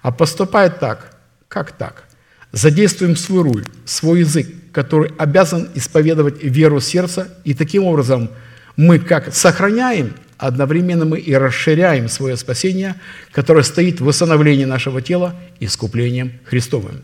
А 0.03 0.11
поступает 0.11 0.79
так. 0.79 1.17
Как 1.47 1.71
так? 1.71 2.03
Задействуем 2.51 3.15
свой 3.15 3.41
руль, 3.41 3.65
свой 3.83 4.19
язык, 4.19 4.47
который 4.71 5.11
обязан 5.17 5.69
исповедовать 5.75 6.43
веру 6.43 6.79
сердца, 6.79 7.27
и 7.43 7.53
таким 7.53 7.83
образом 7.83 8.29
мы 8.75 8.99
как 8.99 9.33
сохраняем, 9.33 10.13
одновременно 10.37 11.05
мы 11.05 11.19
и 11.19 11.33
расширяем 11.33 12.07
свое 12.07 12.37
спасение, 12.37 12.95
которое 13.31 13.63
стоит 13.63 13.99
в 13.99 14.05
восстановлении 14.05 14.65
нашего 14.65 15.01
тела 15.01 15.35
искуплением 15.59 16.33
Христовым. 16.45 17.03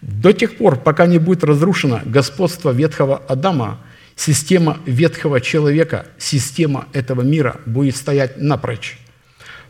До 0.00 0.32
тех 0.32 0.56
пор, 0.56 0.76
пока 0.76 1.06
не 1.06 1.18
будет 1.18 1.44
разрушено 1.44 2.00
господство 2.04 2.70
ветхого 2.70 3.18
Адама, 3.28 3.80
система 4.16 4.78
ветхого 4.86 5.40
человека, 5.40 6.06
система 6.18 6.86
этого 6.92 7.22
мира 7.22 7.60
будет 7.66 7.96
стоять 7.96 8.38
напрочь. 8.38 8.98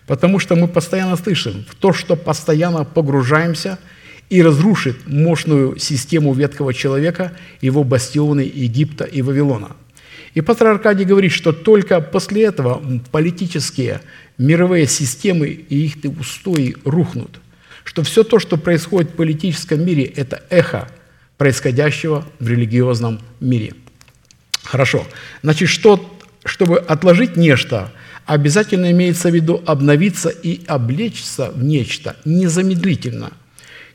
Потому 0.06 0.38
что 0.38 0.56
мы 0.56 0.68
постоянно 0.68 1.16
слышим 1.16 1.64
в 1.68 1.74
то, 1.74 1.92
что 1.92 2.16
постоянно 2.16 2.84
погружаемся– 2.84 3.78
и 4.30 4.42
разрушит 4.42 5.08
мощную 5.08 5.76
систему 5.78 6.32
ветхого 6.32 6.72
человека, 6.72 7.32
его 7.60 7.82
бастионы 7.82 8.40
Египта 8.40 9.04
и 9.04 9.22
Вавилона. 9.22 9.76
И 10.34 10.40
пастор 10.40 10.68
Аркадий 10.68 11.04
говорит, 11.04 11.32
что 11.32 11.52
только 11.52 12.00
после 12.00 12.44
этого 12.44 12.80
политические 13.10 14.00
мировые 14.38 14.86
системы 14.86 15.48
и 15.48 15.86
их 15.86 15.96
устои 16.18 16.76
рухнут. 16.84 17.40
Что 17.82 18.04
все 18.04 18.22
то, 18.22 18.38
что 18.38 18.56
происходит 18.56 19.10
в 19.10 19.14
политическом 19.14 19.84
мире, 19.84 20.04
это 20.04 20.44
эхо 20.48 20.88
происходящего 21.36 22.24
в 22.38 22.48
религиозном 22.48 23.20
мире. 23.40 23.72
Хорошо. 24.62 25.04
Значит, 25.42 25.68
что, 25.68 26.16
чтобы 26.44 26.78
отложить 26.78 27.36
нечто, 27.36 27.90
обязательно 28.26 28.92
имеется 28.92 29.30
в 29.30 29.34
виду 29.34 29.60
обновиться 29.66 30.28
и 30.28 30.64
облечься 30.66 31.50
в 31.50 31.64
нечто 31.64 32.14
незамедлительно– 32.24 33.32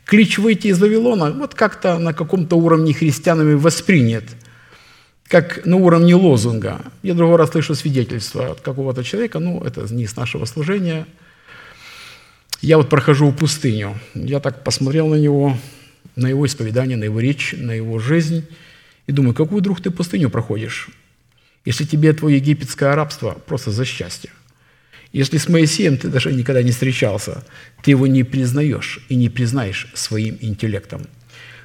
клич 0.05 0.37
выйти 0.37 0.67
из 0.67 0.79
Вавилона 0.79 1.31
вот 1.31 1.55
как-то 1.55 1.99
на 1.99 2.13
каком-то 2.13 2.55
уровне 2.55 2.93
христианами 2.93 3.55
воспринят, 3.55 4.23
как 5.27 5.65
на 5.65 5.77
уровне 5.77 6.15
лозунга. 6.15 6.81
Я 7.01 7.15
другой 7.15 7.37
раз 7.37 7.51
слышу 7.51 7.75
свидетельство 7.75 8.51
от 8.51 8.61
какого-то 8.61 9.03
человека, 9.03 9.39
ну, 9.39 9.61
это 9.63 9.81
не 9.93 10.07
с 10.07 10.15
нашего 10.15 10.45
служения. 10.45 11.07
Я 12.61 12.77
вот 12.77 12.89
прохожу 12.89 13.31
пустыню, 13.31 13.99
я 14.13 14.39
так 14.39 14.63
посмотрел 14.63 15.07
на 15.07 15.15
него, 15.15 15.57
на 16.15 16.27
его 16.27 16.45
исповедание, 16.45 16.97
на 16.97 17.03
его 17.03 17.19
речь, 17.19 17.53
на 17.57 17.71
его 17.71 17.99
жизнь, 17.99 18.47
и 19.07 19.11
думаю, 19.11 19.35
какую, 19.35 19.61
друг, 19.61 19.81
ты 19.81 19.91
пустыню 19.91 20.29
проходишь, 20.29 20.89
если 21.65 21.83
тебе 21.83 22.13
твое 22.13 22.37
египетское 22.37 22.95
рабство 22.95 23.37
просто 23.45 23.71
за 23.71 23.85
счастье– 23.85 24.29
если 25.15 25.37
с 25.37 25.47
Моисеем 25.47 25.97
ты 25.97 26.09
даже 26.09 26.33
никогда 26.33 26.61
не 26.61 26.71
встречался, 26.71 27.45
ты 27.81 27.91
его 27.91 28.05
не 28.05 28.23
признаешь 28.23 28.99
и 29.07 29.15
не 29.15 29.29
признаешь 29.29 29.87
своим 29.93 30.37
интеллектом. 30.41 31.03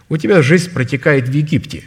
У 0.09 0.17
тебя 0.19 0.41
жизнь 0.41 0.71
протекает 0.71 1.29
в 1.29 1.33
Египте. 1.33 1.83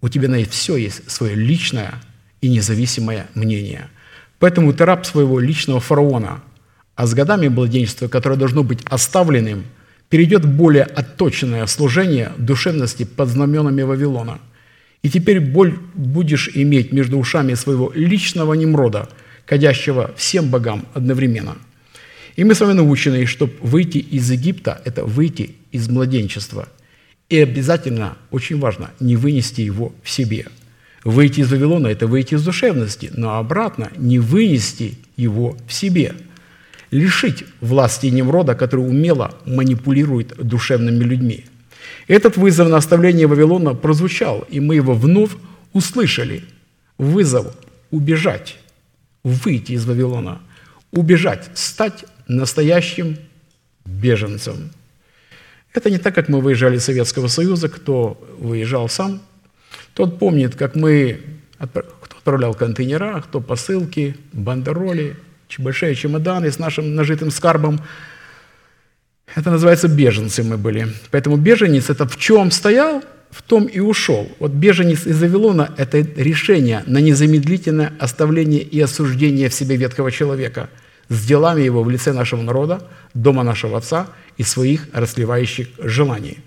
У 0.00 0.08
тебя 0.08 0.28
на 0.28 0.44
все 0.44 0.76
есть 0.76 1.08
свое 1.08 1.36
личное 1.36 1.94
и 2.40 2.48
независимое 2.48 3.28
мнение. 3.34 3.86
Поэтому 4.40 4.72
ты 4.72 4.84
раб 4.84 5.06
своего 5.06 5.38
личного 5.38 5.78
фараона, 5.78 6.42
а 6.96 7.06
с 7.06 7.14
годами 7.14 7.46
младенчества, 7.46 8.08
которое 8.08 8.34
должно 8.34 8.64
быть 8.64 8.80
оставленным, 8.84 9.66
перейдет 10.08 10.44
более 10.46 10.82
отточенное 10.82 11.66
служение 11.66 12.32
душевности 12.38 13.04
под 13.04 13.28
знаменами 13.28 13.82
Вавилона. 13.82 14.40
И 15.04 15.10
теперь 15.10 15.38
боль 15.38 15.78
будешь 15.94 16.50
иметь 16.54 16.90
между 16.90 17.18
ушами 17.18 17.54
своего 17.54 17.92
личного 17.94 18.54
Немрода– 18.54 19.08
кадящего 19.48 20.12
всем 20.16 20.50
богам 20.50 20.84
одновременно. 20.92 21.56
И 22.36 22.44
мы 22.44 22.54
с 22.54 22.60
вами 22.60 22.74
научены, 22.74 23.24
чтобы 23.26 23.54
выйти 23.62 23.98
из 23.98 24.30
Египта– 24.30 24.80
это 24.84 25.04
выйти 25.04 25.56
из 25.72 25.88
младенчества. 25.88 26.68
И 27.30 27.38
обязательно, 27.38 28.16
очень 28.30 28.60
важно, 28.60 28.90
не 29.00 29.16
вынести 29.16 29.62
его 29.62 29.92
в 30.02 30.10
себе. 30.10 30.46
Выйти 31.02 31.40
из 31.40 31.50
Вавилона– 31.50 31.86
это 31.88 32.06
выйти 32.06 32.34
из 32.34 32.44
душевности, 32.44 33.10
но 33.14 33.38
обратно 33.38 33.90
не 33.96 34.18
вынести 34.18 34.98
его 35.16 35.56
в 35.66 35.72
себе. 35.72 36.14
Лишить 36.90 37.44
власти 37.60 38.06
Немрода, 38.06 38.54
который 38.54 38.86
умело 38.86 39.34
манипулирует 39.46 40.36
душевными 40.36 41.04
людьми. 41.04 41.46
Этот 42.06 42.36
вызов 42.36 42.68
на 42.68 42.76
оставление 42.76 43.26
Вавилона 43.26 43.74
прозвучал, 43.74 44.46
и 44.50 44.60
мы 44.60 44.74
его 44.74 44.94
вновь 44.94 45.32
услышали. 45.72 46.44
Вызов 46.98 47.46
убежать 47.90 48.58
выйти 49.22 49.72
из 49.72 49.84
Вавилона, 49.84 50.40
убежать, 50.92 51.50
стать 51.54 52.04
настоящим 52.26 53.16
беженцем. 53.84 54.70
Это 55.74 55.90
не 55.90 55.98
так, 55.98 56.14
как 56.14 56.28
мы 56.28 56.40
выезжали 56.40 56.76
из 56.76 56.84
Советского 56.84 57.28
Союза, 57.28 57.68
кто 57.68 58.20
выезжал 58.38 58.88
сам, 58.88 59.20
тот 59.94 60.18
помнит, 60.18 60.54
как 60.54 60.74
мы, 60.74 61.20
кто 61.58 62.16
отправлял 62.16 62.54
контейнера, 62.54 63.20
кто 63.20 63.40
посылки, 63.40 64.16
бандероли, 64.32 65.16
большие 65.58 65.94
чемоданы 65.94 66.50
с 66.50 66.58
нашим 66.58 66.94
нажитым 66.94 67.30
скарбом. 67.30 67.80
Это 69.34 69.50
называется 69.50 69.88
беженцы 69.88 70.42
мы 70.42 70.56
были. 70.56 70.88
Поэтому 71.10 71.36
беженец– 71.36 71.90
это 71.90 72.06
в 72.06 72.16
чем 72.16 72.50
стоял– 72.50 73.02
в 73.30 73.42
том 73.42 73.66
и 73.66 73.80
ушел. 73.80 74.28
Вот 74.38 74.52
беженец 74.52 75.06
из 75.06 75.20
Вавилона– 75.20 75.74
это 75.76 75.98
решение 75.98 76.82
на 76.86 76.98
незамедлительное 76.98 77.92
оставление 77.98 78.62
и 78.62 78.80
осуждение 78.80 79.48
в 79.48 79.54
себе 79.54 79.76
ветхого 79.76 80.10
человека 80.10 80.70
с 81.08 81.26
делами 81.26 81.62
его 81.62 81.82
в 81.82 81.90
лице 81.90 82.12
нашего 82.12 82.42
народа, 82.42 82.86
дома 83.14 83.42
нашего 83.42 83.78
Отца 83.78 84.08
и 84.36 84.42
своих 84.42 84.88
расливающих 84.92 85.68
желаний. 85.78 86.38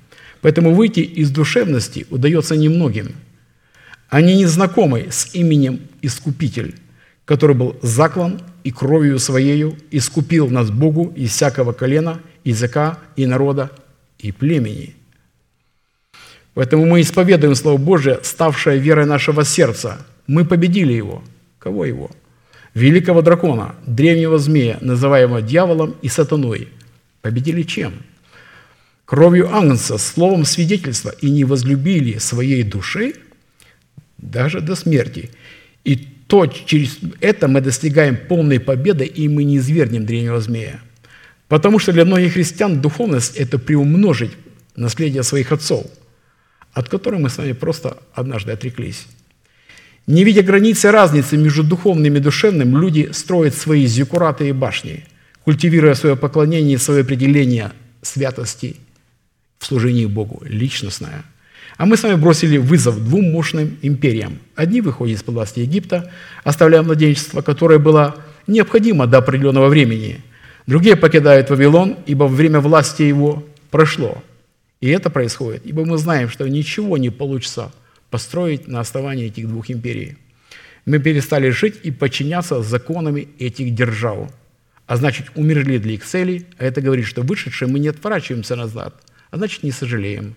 Поэтому 0.42 0.74
выйти 0.74 1.02
из 1.02 1.30
душевности 1.30 2.06
удается 2.10 2.56
немногим. 2.56 3.16
Они 4.10 4.36
не 4.36 4.46
знакомы 4.46 5.08
с 5.10 5.34
именем 5.34 5.82
Искупитель, 6.02 6.76
который 7.26 7.56
был 7.56 7.78
заклан 7.82 8.42
и 8.64 8.72
кровью 8.72 9.20
Своею 9.20 9.78
искупил 9.92 10.50
нас 10.50 10.72
Богу 10.72 11.14
из 11.16 11.32
всякого 11.32 11.74
колена, 11.74 12.20
языка 12.44 13.00
и 13.16 13.26
народа 13.26 13.72
и 14.18 14.32
племени– 14.32 14.96
Поэтому 16.54 16.86
мы 16.86 17.02
исповедуем 17.02 17.56
Слово 17.56 17.78
Божие, 17.78 18.20
ставшее 18.24 18.78
верой 18.78 19.06
нашего 19.06 19.46
сердца. 19.46 20.06
Мы 20.28 20.46
победили 20.46 20.94
его. 20.94 21.24
Кого 21.60 21.86
его? 21.86 22.12
Великого 22.74 23.22
дракона, 23.22 23.76
древнего 23.86 24.38
змея, 24.38 24.78
называемого 24.82 25.42
дьяволом 25.42 25.96
и 26.02 26.10
сатаной. 26.10 26.68
Победили 27.22 27.64
чем? 27.64 27.94
Кровью 29.06 29.54
Агнца, 29.54 29.98
словом 29.98 30.46
свидетельства, 30.46 31.14
и 31.22 31.30
не 31.30 31.44
возлюбили 31.44 32.18
своей 32.18 32.64
души 32.64 33.16
даже 34.18 34.62
до 34.62 34.76
смерти. 34.76 35.32
И 35.84 35.96
то 35.96 36.48
через 36.48 37.00
это 37.20 37.48
мы 37.48 37.60
достигаем 37.62 38.18
полной 38.28 38.60
победы, 38.60 39.06
и 39.06 39.28
мы 39.28 39.44
не 39.44 39.58
извергнем 39.58 40.06
древнего 40.06 40.40
змея. 40.40 40.80
Потому 41.50 41.80
что 41.80 41.92
для 41.92 42.06
многих 42.06 42.34
христиан 42.34 42.80
духовность– 42.82 43.36
это 43.38 43.60
приумножить 43.60 44.32
наследие 44.76 45.24
своих 45.24 45.52
отцов– 45.52 45.86
от 46.74 46.90
которой 46.90 47.20
мы 47.20 47.30
с 47.30 47.38
вами 47.38 47.54
просто 47.54 47.98
однажды 48.14 48.52
отреклись. 48.52 49.08
Не 50.08 50.24
видя 50.24 50.42
границы 50.42 50.92
разницы 50.92 51.38
между 51.38 51.64
духовным 51.64 52.16
и 52.16 52.20
душевным, 52.20 52.78
люди 52.78 53.10
строят 53.14 53.56
свои 53.56 53.86
зюкураты 53.86 54.50
и 54.50 54.52
башни, 54.52 55.06
культивируя 55.44 55.94
свое 55.94 56.16
поклонение 56.16 56.76
и 56.76 56.80
свое 56.80 57.02
определение 57.02 57.72
святости 58.02 58.78
в 59.60 59.66
служении 59.66 60.08
Богу, 60.08 60.42
личностное. 60.44 61.24
А 61.78 61.86
мы 61.86 61.98
с 61.98 62.04
вами 62.04 62.16
бросили 62.16 62.58
вызов 62.58 63.04
двум 63.04 63.32
мощным 63.32 63.78
империям. 63.82 64.40
Одни 64.56 64.82
выходят 64.82 65.18
из-под 65.18 65.36
власти 65.36 65.60
Египта, 65.60 66.12
оставляя 66.44 66.82
младенчество, 66.82 67.42
которое 67.42 67.80
было 67.80 68.16
необходимо 68.48 69.08
до 69.08 69.20
определенного 69.20 69.68
времени. 69.70 70.22
Другие 70.68 70.96
покидают 70.96 71.50
Вавилон, 71.50 71.98
ибо 72.06 72.26
время 72.26 72.60
власти 72.60 73.04
его 73.04 73.44
прошло. 73.70 74.22
И 74.82 74.90
это 74.90 75.12
происходит, 75.12 75.62
ибо 75.66 75.86
мы 75.86 75.98
знаем, 75.98 76.28
что 76.28 76.48
ничего 76.50 76.98
не 76.98 77.12
получится 77.12 77.72
построить 78.10 78.68
на 78.68 78.80
основании 78.80 79.28
этих 79.28 79.48
двух 79.48 79.70
империй. 79.70 80.18
Мы 80.86 81.00
перестали 81.00 81.50
жить 81.50 81.76
и 81.84 81.92
подчиняться 81.92 82.64
законами 82.64 83.28
этих 83.38 83.76
держав. 83.76 84.32
А 84.88 84.98
значит, 84.98 85.28
умерли 85.36 85.78
для 85.78 85.94
их 85.94 86.04
целей, 86.04 86.48
а 86.58 86.66
это 86.66 86.82
говорит, 86.82 87.06
что 87.06 87.22
вышедшие 87.22 87.70
мы 87.70 87.80
не 87.80 87.88
отворачиваемся 87.90 88.56
назад, 88.56 88.96
а 89.30 89.38
значит, 89.38 89.64
не 89.64 89.72
сожалеем, 89.72 90.36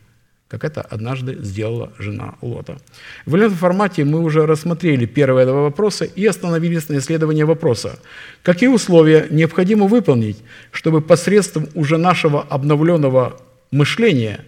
как 0.49 0.63
это 0.63 0.83
однажды 0.83 1.43
сделала 1.43 1.93
жена 1.99 2.35
Лота. 2.43 2.79
В 3.25 3.35
этом 3.35 3.51
формате 3.55 4.05
мы 4.05 4.21
уже 4.21 4.47
рассмотрели 4.47 5.07
первые 5.07 5.47
два 5.47 5.63
вопроса 5.63 6.05
и 6.05 6.25
остановились 6.27 6.89
на 6.91 6.99
исследовании 6.99 7.43
вопроса. 7.43 7.99
Какие 8.43 8.69
условия 8.69 9.27
необходимо 9.31 9.87
выполнить, 9.87 10.37
чтобы 10.71 11.01
посредством 11.01 11.67
уже 11.75 11.97
нашего 11.97 12.43
обновленного 12.43 13.41
мышления, 13.75 14.45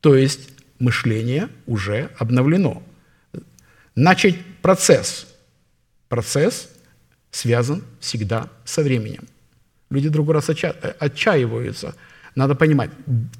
то 0.00 0.16
есть 0.16 0.50
мышление 0.78 1.48
уже 1.66 2.10
обновлено, 2.18 2.82
начать 3.94 4.36
процесс. 4.62 5.26
Процесс 6.08 6.70
связан 7.30 7.82
всегда 8.00 8.48
со 8.64 8.82
временем. 8.82 9.24
Люди 9.90 10.08
другой 10.08 10.34
раз 10.34 10.48
отча- 10.48 10.96
отчаиваются. 10.98 11.94
Надо 12.34 12.54
понимать, 12.54 12.90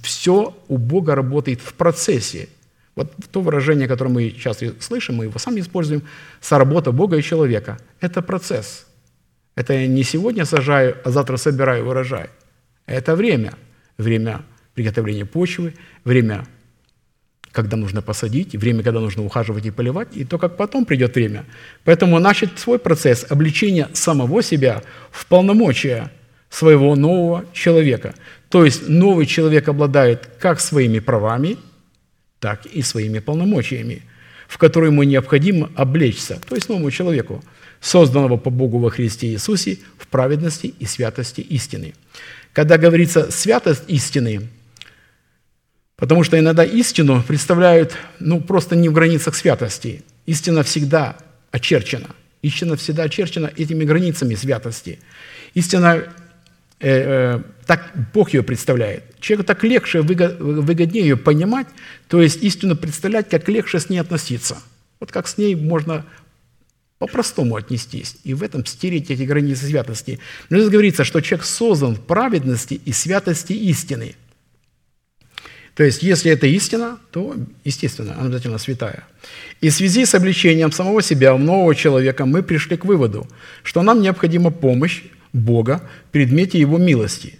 все 0.03 0.57
у 0.69 0.77
Бога 0.77 1.15
работает 1.15 1.61
в 1.61 1.73
процессе. 1.75 2.49
Вот 2.95 3.13
то 3.33 3.41
выражение, 3.41 3.89
которое 3.89 4.11
мы 4.11 4.31
часто 4.31 4.75
слышим, 4.81 5.17
мы 5.17 5.25
его 5.25 5.39
сами 5.39 5.61
используем, 5.61 6.03
соработа 6.41 6.93
Бога 6.93 7.17
и 7.17 7.23
человека. 7.23 7.79
Это 8.01 8.23
процесс. 8.23 8.87
Это 9.57 9.87
не 9.87 10.05
сегодня 10.05 10.45
сажаю, 10.45 10.97
а 11.05 11.11
завтра 11.11 11.39
собираю 11.39 11.89
урожай. 11.89 12.29
Это 12.87 13.17
время. 13.17 13.55
Время 13.97 14.43
приготовления 14.75 15.25
почвы, 15.25 15.75
время, 16.05 16.47
когда 17.53 17.77
нужно 17.77 18.03
посадить, 18.03 18.55
время, 18.55 18.83
когда 18.83 19.01
нужно 19.01 19.25
ухаживать 19.25 19.67
и 19.67 19.71
поливать, 19.71 20.09
и 20.15 20.25
то, 20.25 20.39
как 20.39 20.57
потом 20.57 20.85
придет 20.85 21.15
время. 21.15 21.45
Поэтому 21.85 22.19
начать 22.19 22.59
свой 22.59 22.79
процесс 22.79 23.25
обличения 23.29 23.89
самого 23.93 24.43
себя 24.43 24.83
в 25.11 25.27
полномочия 25.27 26.11
своего 26.51 26.97
нового 26.97 27.45
человека. 27.53 28.15
То 28.49 28.65
есть 28.65 28.89
новый 28.89 29.27
человек 29.27 29.69
обладает 29.69 30.29
как 30.39 30.61
своими 30.61 30.99
правами, 30.99 31.57
так 32.41 32.67
и 32.67 32.83
своими 32.83 33.21
полномочиями, 33.21 34.03
в 34.49 34.59
которые 34.59 34.91
ему 34.91 35.03
необходимо 35.03 35.71
облечься, 35.75 36.39
то 36.49 36.55
есть 36.55 36.69
новому 36.69 36.91
человеку, 36.91 37.43
созданного 37.81 38.37
по 38.37 38.51
Богу 38.51 38.79
во 38.79 38.91
Христе 38.91 39.29
Иисусе 39.29 39.79
в 39.99 40.07
праведности 40.09 40.75
и 40.79 40.87
святости 40.87 41.41
истины. 41.41 41.95
Когда 42.53 42.79
говорится 42.79 43.31
«святость 43.31 43.85
истины», 43.89 44.49
потому 45.97 46.25
что 46.25 46.39
иногда 46.39 46.65
истину 46.65 47.23
представляют 47.23 47.97
ну, 48.21 48.41
просто 48.41 48.77
не 48.77 48.89
в 48.89 48.93
границах 48.93 49.35
святости. 49.35 50.03
Истина 50.27 50.63
всегда 50.63 51.17
очерчена. 51.51 52.09
Истина 52.43 52.77
всегда 52.77 53.05
очерчена 53.05 53.51
этими 53.57 53.85
границами 53.85 54.35
святости. 54.35 54.99
Истина 55.55 56.05
Э, 56.81 57.37
э, 57.37 57.43
так 57.67 57.93
Бог 58.13 58.35
ее 58.35 58.43
представляет. 58.43 59.05
Человеку 59.19 59.47
так 59.47 59.65
легче, 59.65 60.03
выгоднее 60.03 61.03
ее 61.03 61.17
понимать, 61.17 61.67
то 62.09 62.21
есть 62.21 62.43
истину 62.43 62.77
представлять, 62.77 63.31
как 63.31 63.49
легче 63.49 63.81
с 63.81 63.89
ней 63.89 63.99
относиться. 63.99 64.59
Вот 65.01 65.11
как 65.11 65.27
с 65.27 65.39
ней 65.39 65.55
можно 65.55 66.05
по-простому 66.99 67.57
отнестись, 67.57 68.17
и 68.23 68.35
в 68.35 68.43
этом 68.43 68.67
стереть 68.67 69.11
эти 69.11 69.23
границы 69.23 69.65
святости. 69.65 70.19
Но 70.51 70.59
здесь 70.59 70.71
говорится, 70.71 71.05
что 71.05 71.23
человек 71.23 71.47
создан 71.47 71.95
в 71.95 72.01
праведности 72.01 72.75
и 72.75 72.93
святости 72.93 73.55
истины. 73.55 74.15
То 75.75 75.83
есть, 75.83 76.03
если 76.03 76.31
это 76.31 76.47
истина, 76.47 76.99
то, 77.11 77.35
естественно, 77.65 78.15
она 78.15 78.27
обязательно 78.27 78.59
святая. 78.59 79.05
И 79.61 79.71
в 79.71 79.75
связи 79.75 80.07
с 80.07 80.15
обличением 80.15 80.71
самого 80.71 81.03
себя, 81.03 81.37
нового 81.37 81.75
человека, 81.75 82.27
мы 82.27 82.43
пришли 82.43 82.77
к 82.77 82.85
выводу, 82.85 83.27
что 83.65 83.83
нам 83.83 84.01
необходима 84.01 84.51
помощь 84.51 85.03
Бога 85.33 85.83
в 86.09 86.13
предмете 86.13 86.61
Его 86.61 86.79
милости. 86.79 87.39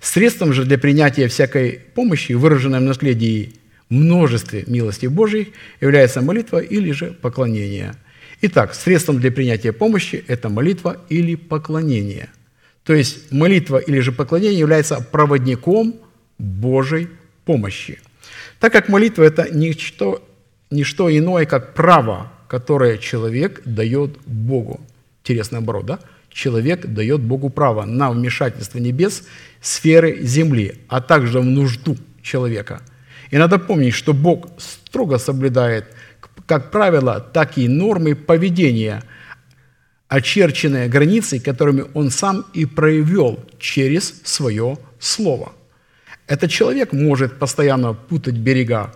Средством 0.00 0.52
же 0.52 0.64
для 0.64 0.78
принятия 0.78 1.26
всякой 1.28 1.80
помощи, 1.94 2.32
выраженной 2.32 2.80
в 2.80 2.82
наследии 2.82 3.54
множестве 3.88 4.64
милости 4.66 5.06
Божьей, 5.06 5.52
является 5.80 6.20
молитва 6.20 6.58
или 6.58 6.92
же 6.92 7.16
поклонение. 7.22 7.94
Итак, 8.42 8.74
средством 8.74 9.20
для 9.20 9.30
принятия 9.30 9.72
помощи– 9.72 10.22
это 10.28 10.48
молитва 10.48 10.98
или 11.08 11.34
поклонение. 11.34 12.28
То 12.84 12.94
есть 12.94 13.30
молитва 13.32 13.78
или 13.78 14.00
же 14.00 14.12
поклонение 14.12 14.58
является 14.58 15.00
проводником 15.00 15.96
Божьей 16.38 17.08
помощи. 17.50 17.98
Так 18.60 18.72
как 18.72 18.88
молитва– 18.88 19.24
это 19.24 19.48
ничто, 19.52 20.22
ничто 20.70 21.10
иное, 21.10 21.46
как 21.46 21.74
право, 21.74 22.30
которое 22.46 22.96
человек 22.98 23.62
дает 23.64 24.18
Богу. 24.24 24.80
Интересно 25.24 25.58
наоборот, 25.58 25.86
да? 25.86 25.98
человек 26.32 26.86
дает 26.86 27.20
Богу 27.20 27.50
право 27.50 27.84
на 27.84 28.12
вмешательство 28.12 28.78
небес 28.78 29.24
сферы 29.60 30.20
земли, 30.22 30.74
а 30.88 31.00
также 31.00 31.40
в 31.40 31.44
нужду 31.44 31.96
человека. 32.22 32.82
И 33.32 33.36
надо 33.36 33.58
помнить, 33.58 33.94
что 33.94 34.12
Бог 34.14 34.46
строго 34.58 35.18
соблюдает 35.18 35.86
как 36.46 36.70
правило, 36.70 37.20
так 37.20 37.58
и 37.58 37.68
нормы 37.68 38.14
поведения, 38.14 39.02
очерченные 40.08 40.88
границей, 40.88 41.40
которыми 41.40 41.84
Он 41.94 42.10
сам 42.10 42.44
и 42.54 42.64
проявил 42.64 43.40
через 43.58 44.22
свое 44.24 44.78
Слово. 45.00 45.52
Этот 46.30 46.52
человек 46.52 46.92
может 46.92 47.40
постоянно 47.40 47.92
путать 47.92 48.36
берега 48.36 48.94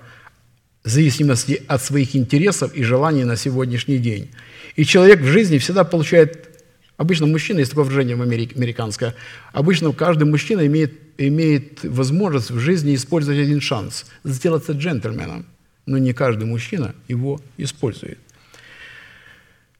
в 0.84 0.88
зависимости 0.88 1.60
от 1.66 1.82
своих 1.82 2.14
интересов 2.14 2.72
и 2.76 2.84
желаний 2.84 3.24
на 3.24 3.36
сегодняшний 3.36 3.98
день. 3.98 4.30
И 4.76 4.84
человек 4.84 5.20
в 5.20 5.26
жизни 5.26 5.58
всегда 5.58 5.82
получает 5.84 6.50
Обычно 6.96 7.26
мужчина, 7.26 7.58
есть 7.58 7.72
такое 7.72 7.86
выражение 7.86 8.14
в 8.14 8.22
Америке, 8.22 8.54
американское, 8.54 9.16
обычно 9.52 9.92
каждый 9.92 10.24
мужчина 10.24 10.64
имеет, 10.64 10.92
имеет 11.18 11.82
возможность 11.82 12.52
в 12.52 12.60
жизни 12.60 12.94
использовать 12.94 13.40
один 13.40 13.60
шанс– 13.60 14.06
сделаться 14.24 14.70
джентльменом. 14.74 15.44
Но 15.86 15.98
не 15.98 16.12
каждый 16.12 16.44
мужчина 16.44 16.94
его 17.08 17.40
использует. 17.56 18.18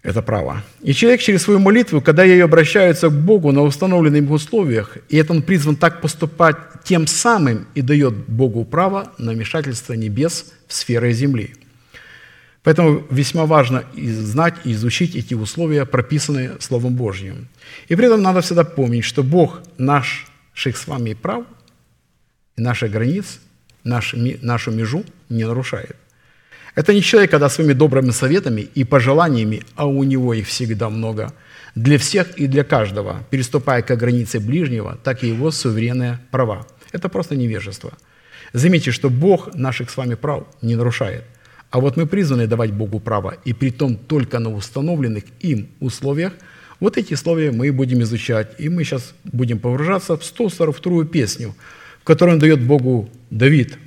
Это 0.05 0.23
право. 0.23 0.63
И 0.83 0.93
человек 0.93 1.21
через 1.21 1.43
свою 1.43 1.59
молитву, 1.59 2.01
когда 2.01 2.23
ее 2.23 2.45
обращается 2.45 3.09
к 3.09 3.13
Богу 3.13 3.51
на 3.51 3.63
установленных 3.63 4.31
условиях, 4.31 4.99
и 5.09 5.17
это 5.17 5.33
он 5.33 5.43
призван 5.43 5.75
так 5.75 6.01
поступать 6.01 6.57
тем 6.85 7.09
самым 7.09 7.67
и 7.75 7.83
дает 7.83 8.15
Богу 8.15 8.65
право 8.65 9.13
на 9.19 9.33
вмешательство 9.33 9.95
небес 9.95 10.53
в 10.69 10.75
сферы 10.75 11.13
земли– 11.13 11.55
Поэтому 12.65 13.05
весьма 13.11 13.45
важно 13.45 13.85
знать 13.95 14.55
и 14.65 14.73
изучить 14.73 15.15
эти 15.15 15.35
условия, 15.35 15.85
прописанные 15.85 16.57
Словом 16.61 16.95
Божьим. 16.95 17.49
И 17.89 17.95
при 17.95 18.07
этом 18.07 18.23
надо 18.23 18.41
всегда 18.41 18.65
помнить, 18.65 19.05
что 19.05 19.23
Бог 19.23 19.61
наших 19.77 20.77
с 20.77 20.87
вами 20.87 21.13
прав 21.13 21.45
и 22.57 22.63
наших 22.63 22.91
границ, 22.91 23.39
наш, 23.85 24.15
нашу 24.15 24.71
межу 24.71 25.05
не 25.29 25.45
нарушает. 25.45 25.97
Это 26.75 26.93
не 26.93 27.03
человек, 27.03 27.31
когда 27.31 27.49
своими 27.49 27.73
добрыми 27.73 28.11
советами 28.11 28.63
и 28.63 28.85
пожеланиями, 28.85 29.63
а 29.77 29.87
у 29.87 30.03
него 30.03 30.35
их 30.35 30.47
всегда 30.49 30.91
много, 30.91 31.33
для 31.75 31.99
всех 31.99 32.39
и 32.39 32.47
для 32.47 32.65
каждого, 32.65 33.23
переступая 33.31 33.83
как 33.83 33.99
границы 33.99 34.41
ближнего, 34.41 34.99
так 35.05 35.23
и 35.23 35.29
его 35.29 35.51
суверенные 35.51 36.19
права. 36.31 36.67
Это 36.93 37.09
просто 37.09 37.37
невежество. 37.37 37.93
Заметьте, 38.53 38.91
что 38.91 39.09
Бог 39.09 39.55
наших 39.55 39.91
с 39.91 39.97
вами 39.97 40.15
прав 40.15 40.45
не 40.63 40.77
нарушает. 40.77 41.25
А 41.71 41.81
вот 41.81 41.97
мы 41.97 42.07
призваны 42.07 42.47
давать 42.47 42.73
Богу 42.73 43.01
право, 43.01 43.37
и 43.45 43.53
при 43.53 43.71
том 43.71 43.97
только 43.97 44.39
на 44.39 44.55
установленных 44.55 45.25
им 45.41 45.69
условиях. 45.81 46.33
Вот 46.81 46.97
эти 46.97 47.15
условия 47.15 47.51
мы 47.51 47.73
будем 47.73 48.03
изучать, 48.03 48.55
и 48.59 48.69
мы 48.69 48.85
сейчас 48.85 49.15
будем 49.25 49.59
погружаться 49.59 50.17
в 50.17 50.21
142-ю 50.21 51.05
песню, 51.05 51.55
в 52.01 52.05
которой 52.05 52.35
он 52.35 52.39
дает 52.39 52.61
Богу 52.61 53.09
Давид 53.31 53.79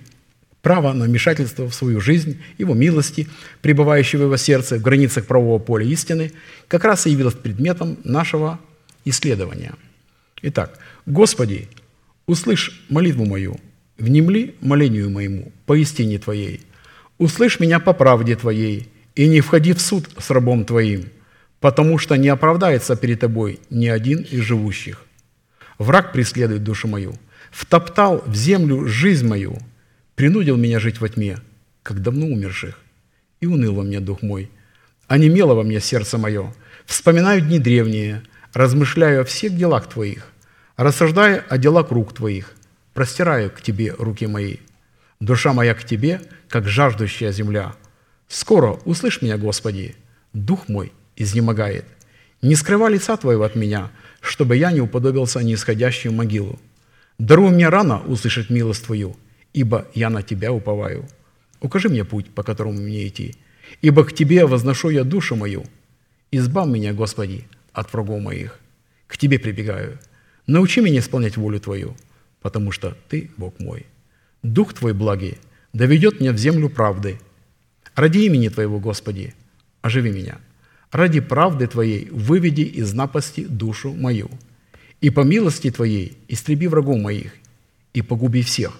право 0.61 0.93
на 0.93 1.05
вмешательство 1.05 1.69
в 1.69 1.75
свою 1.75 2.01
жизнь, 2.01 2.41
его 2.57 2.73
милости, 2.73 3.27
пребывающего 3.61 4.21
в 4.21 4.25
его 4.25 4.37
сердце 4.37 4.77
в 4.77 4.81
границах 4.81 5.25
правового 5.25 5.59
поля 5.59 5.85
истины, 5.85 6.31
как 6.67 6.83
раз 6.83 7.07
и 7.07 7.11
явилась 7.11 7.35
предметом 7.35 7.97
нашего 8.03 8.59
исследования. 9.05 9.73
Итак, 10.41 10.77
«Господи, 11.05 11.67
услышь 12.25 12.85
молитву 12.89 13.25
мою, 13.25 13.59
внемли 13.97 14.55
молению 14.61 15.09
моему 15.09 15.51
по 15.65 15.75
истине 15.75 16.19
Твоей, 16.19 16.67
Услышь 17.17 17.59
меня 17.59 17.79
по 17.79 17.93
правде 17.93 18.35
Твоей, 18.35 18.87
и 19.15 19.27
не 19.27 19.41
входи 19.41 19.73
в 19.73 19.81
суд 19.81 20.07
с 20.19 20.29
рабом 20.29 20.65
Твоим, 20.65 21.05
потому 21.59 21.97
что 21.97 22.15
не 22.15 22.29
оправдается 22.29 22.95
перед 22.95 23.21
Тобой 23.21 23.59
ни 23.71 23.87
один 23.87 24.19
из 24.21 24.41
живущих. 24.41 25.03
Враг 25.79 26.13
преследует 26.13 26.63
душу 26.63 26.87
мою, 26.87 27.15
втоптал 27.51 28.23
в 28.27 28.35
землю 28.35 28.87
жизнь 28.87 29.27
мою, 29.27 29.57
принудил 30.17 30.57
меня 30.57 30.79
жить 30.79 30.99
во 30.99 31.07
тьме, 31.09 31.37
как 31.83 32.01
давно 32.01 32.25
умерших, 32.25 32.79
и 33.39 33.45
уныл 33.45 33.75
во 33.75 33.83
мне 33.83 33.99
дух 33.99 34.23
мой. 34.23 34.49
Онемело 35.07 35.53
во 35.53 35.61
мне 35.61 35.79
сердце 35.79 36.17
мое, 36.17 36.55
вспоминаю 36.87 37.39
дни 37.41 37.59
древние, 37.59 38.23
размышляю 38.51 39.21
о 39.21 39.25
всех 39.25 39.55
делах 39.55 39.87
Твоих, 39.87 40.25
рассуждая 40.75 41.45
о 41.47 41.59
делах 41.59 41.91
рук 41.91 42.15
Твоих, 42.15 42.55
простираю 42.95 43.51
к 43.51 43.61
Тебе 43.61 43.93
руки 43.99 44.25
мои. 44.25 44.57
Душа 45.19 45.53
моя 45.53 45.75
к 45.75 45.83
Тебе, 45.83 46.19
как 46.49 46.67
жаждущая 46.67 47.31
земля. 47.31 47.75
Скоро 48.27 48.79
услышь 48.85 49.21
меня, 49.21 49.37
Господи, 49.37 49.95
дух 50.33 50.67
мой 50.67 50.91
изнемогает. 51.15 51.85
Не 52.41 52.55
скрывай 52.55 52.93
лица 52.93 53.17
Твоего 53.17 53.43
от 53.43 53.55
меня, 53.55 53.91
чтобы 54.21 54.57
я 54.57 54.71
не 54.71 54.81
уподобился 54.81 55.43
нисходящую 55.43 56.11
могилу. 56.11 56.59
Даруй 57.19 57.51
мне 57.51 57.69
рано 57.69 58.01
услышать 58.07 58.49
милость 58.49 58.85
Твою, 58.85 59.15
ибо 59.57 59.87
я 59.95 60.11
на 60.11 60.21
Тебя 60.21 60.53
уповаю. 60.53 61.07
Укажи 61.61 61.89
мне 61.89 62.05
путь, 62.05 62.29
по 62.29 62.43
которому 62.43 62.79
мне 62.79 63.07
идти, 63.07 63.35
ибо 63.81 64.05
к 64.05 64.13
Тебе 64.13 64.45
возношу 64.45 64.91
я 64.91 65.03
душу 65.03 65.35
мою. 65.35 65.63
Избавь 66.31 66.67
меня, 66.67 66.93
Господи, 66.93 67.47
от 67.73 67.91
врагов 67.91 68.21
моих. 68.21 68.59
К 69.07 69.17
Тебе 69.17 69.39
прибегаю. 69.39 69.97
Научи 70.45 70.79
меня 70.79 70.99
исполнять 70.99 71.37
волю 71.37 71.59
Твою, 71.59 71.95
потому 72.39 72.71
что 72.71 72.95
Ты 73.09 73.31
Бог 73.37 73.59
мой. 73.59 73.87
Дух 74.43 74.75
Твой 74.75 74.93
благий 74.93 75.39
доведет 75.73 76.19
меня 76.19 76.33
в 76.33 76.37
землю 76.37 76.69
правды. 76.69 77.19
Ради 77.95 78.19
имени 78.19 78.49
Твоего, 78.49 78.79
Господи, 78.79 79.33
оживи 79.81 80.11
меня. 80.11 80.37
Ради 80.91 81.19
правды 81.19 81.65
Твоей 81.65 82.09
выведи 82.11 82.61
из 82.61 82.93
напасти 82.93 83.43
душу 83.43 83.91
мою. 83.93 84.29
И 85.01 85.09
по 85.09 85.21
милости 85.21 85.71
Твоей 85.71 86.15
истреби 86.27 86.67
врагов 86.67 86.99
моих, 86.99 87.33
и 87.93 88.03
погуби 88.03 88.43
всех, 88.43 88.79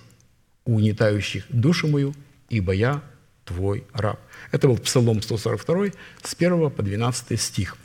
угнетающих 0.67 1.45
душу 1.49 1.87
мою, 1.87 2.13
ибо 2.49 2.73
я 2.73 3.01
Твой 3.47 3.85
раб. 3.93 4.19
Это 4.51 4.67
был 4.67 4.77
Псалом 4.77 5.21
142, 5.21 5.87
с 6.21 6.35
1 6.37 6.69
по 6.69 6.83
12 6.83 7.39
стих. 7.39 7.77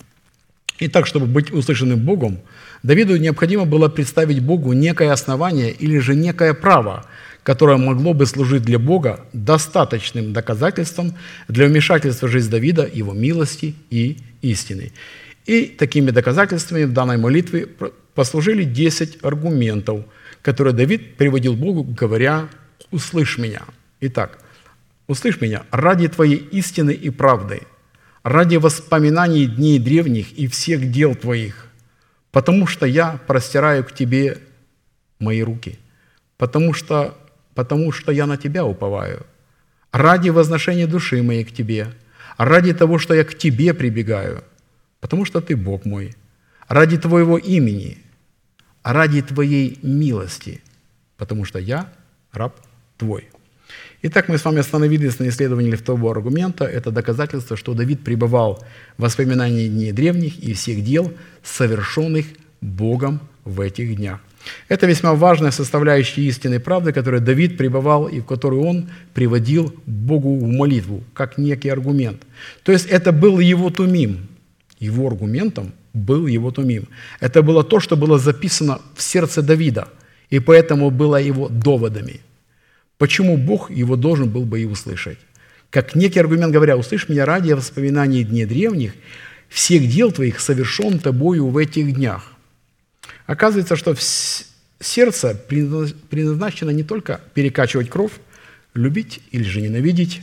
Итак, 0.81 1.07
чтобы 1.07 1.27
быть 1.27 1.53
услышанным 1.53 2.01
Богом, 2.01 2.41
Давиду 2.83 3.17
необходимо 3.17 3.65
было 3.65 3.89
представить 3.89 4.41
Богу 4.41 4.73
некое 4.73 5.13
основание 5.13 5.71
или 5.71 5.99
же 5.99 6.17
некое 6.17 6.55
право, 6.55 7.07
которое 7.45 7.77
могло 7.77 8.13
бы 8.13 8.27
служить 8.27 8.63
для 8.63 8.81
Бога 8.81 9.25
достаточным 9.33 10.33
доказательством 10.33 11.15
для 11.47 11.67
вмешательства 11.67 12.27
в 12.27 12.31
жизнь 12.31 12.51
Давида, 12.51 12.91
его 12.93 13.13
милости 13.13 13.77
и 13.91 14.19
истины. 14.41 14.91
И 15.47 15.67
такими 15.67 16.11
доказательствами 16.11 16.85
в 16.85 16.93
данной 16.93 17.19
молитве 17.19 17.69
послужили 18.15 18.65
10 18.65 19.19
аргументов, 19.23 20.05
которые 20.41 20.75
Давид 20.75 21.17
приводил 21.17 21.55
Богу, 21.55 21.85
говоря 21.85 22.49
«Услышь 22.93 23.39
меня». 23.39 23.63
Итак, 24.01 24.39
«Услышь 25.09 25.41
меня 25.41 25.65
ради 25.71 26.09
Твоей 26.09 26.37
истины 26.37 26.93
и 26.93 27.11
правды, 27.11 27.63
ради 28.23 28.57
воспоминаний 28.57 29.47
дней 29.47 29.79
древних 29.79 30.33
и 30.33 30.47
всех 30.47 30.91
дел 30.91 31.15
Твоих, 31.15 31.67
потому 32.31 32.67
что 32.67 32.87
я 32.87 33.19
простираю 33.27 33.85
к 33.85 33.93
Тебе 33.93 34.39
мои 35.19 35.43
руки, 35.43 35.79
потому 36.37 36.73
что, 36.75 37.17
потому 37.55 37.93
что 37.93 38.13
я 38.13 38.27
на 38.27 38.37
Тебя 38.37 38.65
уповаю, 38.65 39.27
ради 39.91 40.29
возношения 40.29 40.87
души 40.87 41.23
моей 41.23 41.45
к 41.45 41.53
Тебе, 41.53 41.89
ради 42.37 42.75
того, 42.75 42.99
что 42.99 43.15
я 43.15 43.25
к 43.25 43.37
Тебе 43.37 43.75
прибегаю, 43.75 44.45
потому 45.01 45.25
что 45.25 45.41
Ты 45.41 45.57
Бог 45.57 45.85
мой, 45.85 46.15
ради 46.69 46.99
Твоего 46.99 47.39
имени, 47.39 47.99
ради 48.83 49.23
Твоей 49.23 49.79
милости, 49.83 50.63
потому 51.17 51.45
что 51.45 51.59
я 51.59 51.93
раб 52.33 52.55
Твой». 53.03 53.25
Итак, 54.03 54.29
мы 54.29 54.39
с 54.39 54.45
вами 54.45 54.61
остановились 54.61 55.19
на 55.19 55.29
исследовании 55.29 55.75
второго 55.75 56.13
аргумента. 56.13 56.65
Это 56.65 56.93
доказательство, 56.93 57.57
что 57.57 57.75
Давид 57.75 58.05
пребывал 58.05 58.65
в 58.97 59.03
воспоминании 59.03 59.67
дней 59.69 59.91
древних 59.93 60.39
и 60.39 60.53
всех 60.53 60.85
дел, 60.85 61.13
совершенных 61.43 62.27
Богом 62.61 63.21
в 63.45 63.61
этих 63.61 63.97
днях. 63.97 64.21
Это 64.69 64.87
весьма 64.87 65.15
важная 65.15 65.51
составляющая 65.51 66.23
истинной 66.23 66.61
правды, 66.61 66.93
которой 66.93 67.21
Давид 67.21 67.57
пребывал 67.57 68.07
и 68.07 68.21
в 68.21 68.25
которую 68.25 68.63
он 68.63 68.91
приводил 69.15 69.75
Богу 69.87 70.39
в 70.39 70.47
молитву, 70.47 71.03
как 71.13 71.39
некий 71.39 71.71
аргумент. 71.71 72.23
То 72.63 72.71
есть 72.71 72.87
это 72.87 73.11
был 73.11 73.41
его 73.41 73.71
тумим. 73.71 74.29
Его 74.79 75.09
аргументом 75.09 75.73
был 75.93 76.29
его 76.29 76.53
тумим. 76.53 76.87
Это 77.21 77.43
было 77.43 77.65
то, 77.65 77.81
что 77.81 77.97
было 77.97 78.19
записано 78.19 78.79
в 78.95 79.03
сердце 79.03 79.43
Давида, 79.43 79.89
и 80.31 80.39
поэтому 80.39 80.91
было 80.91 81.21
его 81.21 81.49
доводами– 81.49 82.21
Почему 82.99 83.37
Бог 83.37 83.71
его 83.71 83.97
должен 83.97 84.31
был 84.31 84.45
бы 84.45 84.61
и 84.61 84.65
услышать? 84.65 85.19
Как 85.71 85.95
некий 85.95 86.21
аргумент 86.21 86.53
говоря, 86.53 86.77
«Услышь 86.77 87.09
меня 87.09 87.25
ради 87.25 87.53
воспоминаний 87.53 88.25
дней 88.25 88.45
древних, 88.45 88.93
всех 89.49 89.89
дел 89.89 90.13
твоих 90.13 90.39
совершен 90.39 90.99
тобою 90.99 91.49
в 91.49 91.57
этих 91.57 91.95
днях». 91.95 92.33
Оказывается, 93.27 93.77
что 93.77 93.97
сердце 94.81 95.35
предназначено 95.35 96.71
не 96.71 96.83
только 96.83 97.23
перекачивать 97.33 97.89
кровь, 97.89 98.13
любить 98.75 99.21
или 99.31 99.45
же 99.45 99.63
ненавидеть, 99.63 100.21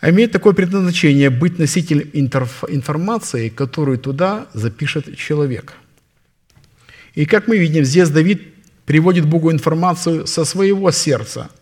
а 0.00 0.10
имеет 0.10 0.32
такое 0.32 0.52
предназначение 0.52 1.30
быть 1.30 1.58
носителем 1.58 2.10
информации, 2.12 3.48
которую 3.48 3.98
туда 3.98 4.48
запишет 4.52 5.16
человек. 5.16 5.72
И 7.14 7.24
как 7.24 7.48
мы 7.48 7.56
видим, 7.56 7.84
здесь 7.84 8.10
Давид 8.10 8.42
приводит 8.84 9.24
Богу 9.26 9.50
информацию 9.50 10.26
со 10.26 10.44
своего 10.44 10.90
сердца– 10.90 11.50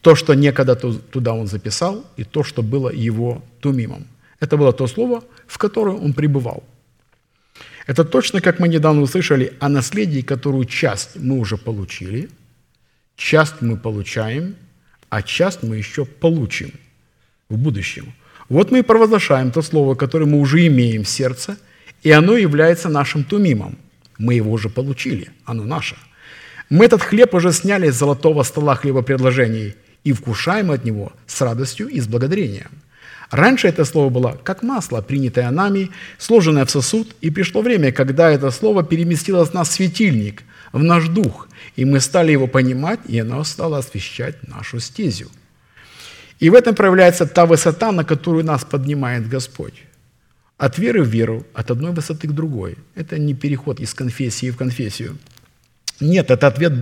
то, 0.00 0.14
что 0.14 0.34
некогда 0.34 0.76
туда 0.76 1.32
он 1.32 1.46
записал, 1.46 2.04
и 2.16 2.24
то, 2.24 2.44
что 2.44 2.62
было 2.62 2.90
его 2.90 3.42
тумимом. 3.60 4.06
Это 4.40 4.56
было 4.56 4.72
то 4.72 4.86
слово, 4.86 5.24
в 5.46 5.58
которое 5.58 5.96
он 5.96 6.12
пребывал. 6.12 6.62
Это 7.86 8.04
точно, 8.04 8.40
как 8.40 8.58
мы 8.58 8.68
недавно 8.68 9.02
услышали, 9.02 9.52
о 9.60 9.68
наследии, 9.68 10.20
которую 10.20 10.64
часть 10.64 11.16
мы 11.16 11.38
уже 11.38 11.56
получили, 11.56 12.28
часть 13.16 13.62
мы 13.62 13.76
получаем, 13.76 14.56
а 15.08 15.22
часть 15.22 15.62
мы 15.62 15.76
еще 15.76 16.04
получим 16.04 16.72
в 17.48 17.56
будущем. 17.56 18.12
Вот 18.48 18.70
мы 18.70 18.80
и 18.80 18.82
провозглашаем 18.82 19.50
то 19.50 19.62
слово, 19.62 19.94
которое 19.94 20.26
мы 20.26 20.38
уже 20.38 20.66
имеем 20.66 21.04
в 21.04 21.08
сердце, 21.08 21.56
и 22.02 22.10
оно 22.10 22.36
является 22.36 22.88
нашим 22.88 23.24
тумимом. 23.24 23.78
Мы 24.18 24.34
его 24.34 24.52
уже 24.52 24.68
получили, 24.68 25.30
оно 25.44 25.64
наше. 25.64 25.96
Мы 26.70 26.84
этот 26.84 27.02
хлеб 27.02 27.34
уже 27.34 27.52
сняли 27.52 27.90
с 27.90 27.96
золотого 27.96 28.42
стола 28.42 28.74
хлебопредложений– 28.74 29.74
и 30.06 30.12
вкушаем 30.12 30.70
от 30.70 30.84
него 30.84 31.12
с 31.26 31.40
радостью 31.40 31.88
и 31.88 32.00
с 32.00 32.06
благодарением. 32.06 32.70
Раньше 33.32 33.66
это 33.66 33.84
слово 33.84 34.08
было 34.08 34.38
как 34.44 34.62
масло, 34.62 35.00
принятое 35.02 35.50
нами, 35.50 35.90
сложенное 36.16 36.64
в 36.64 36.70
сосуд, 36.70 37.08
и 37.20 37.30
пришло 37.30 37.60
время, 37.60 37.90
когда 37.90 38.30
это 38.30 38.52
слово 38.52 38.84
переместилось 38.84 39.52
на 39.52 39.64
светильник, 39.64 40.44
в 40.72 40.80
наш 40.80 41.08
дух, 41.08 41.48
и 41.74 41.84
мы 41.84 41.98
стали 41.98 42.30
его 42.30 42.46
понимать, 42.46 43.00
и 43.08 43.18
оно 43.18 43.42
стало 43.44 43.78
освещать 43.78 44.46
нашу 44.48 44.78
стезю. 44.78 45.28
И 46.38 46.50
в 46.50 46.54
этом 46.54 46.76
проявляется 46.76 47.26
та 47.26 47.44
высота, 47.44 47.90
на 47.90 48.04
которую 48.04 48.44
нас 48.44 48.64
поднимает 48.64 49.28
Господь. 49.28 49.82
От 50.56 50.78
веры 50.78 51.02
в 51.02 51.08
веру, 51.08 51.44
от 51.52 51.70
одной 51.72 51.90
высоты 51.90 52.28
к 52.28 52.32
другой. 52.32 52.76
Это 52.94 53.18
не 53.18 53.34
переход 53.34 53.80
из 53.80 53.92
конфессии 53.92 54.50
в 54.50 54.56
конфессию. 54.56 55.18
Нет, 56.00 56.30
это 56.30 56.46
ответ 56.46 56.72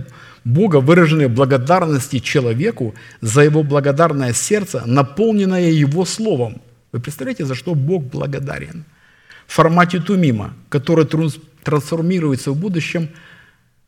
Бога, 0.43 0.77
выраженной 0.77 1.27
благодарности 1.27 2.19
человеку 2.19 2.95
за 3.21 3.41
его 3.41 3.63
благодарное 3.63 4.33
сердце, 4.33 4.83
наполненное 4.85 5.71
его 5.71 6.05
словом. 6.05 6.61
Вы 6.91 6.99
представляете, 6.99 7.45
за 7.45 7.55
что 7.55 7.75
Бог 7.75 8.03
благодарен? 8.03 8.85
В 9.47 9.53
формате 9.53 9.99
тумима, 9.99 10.53
который 10.69 11.05
трансформируется 11.63 12.51
в 12.51 12.57
будущем 12.57 13.09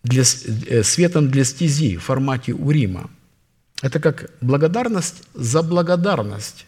для, 0.04 0.24
э, 0.24 0.84
светом 0.84 1.30
для 1.30 1.44
стези 1.44 1.98
в 1.98 2.04
формате 2.04 2.54
урима. 2.54 3.10
Это 3.82 4.00
как 4.00 4.30
благодарность 4.42 5.24
за 5.34 5.64
благодарность. 5.64 6.67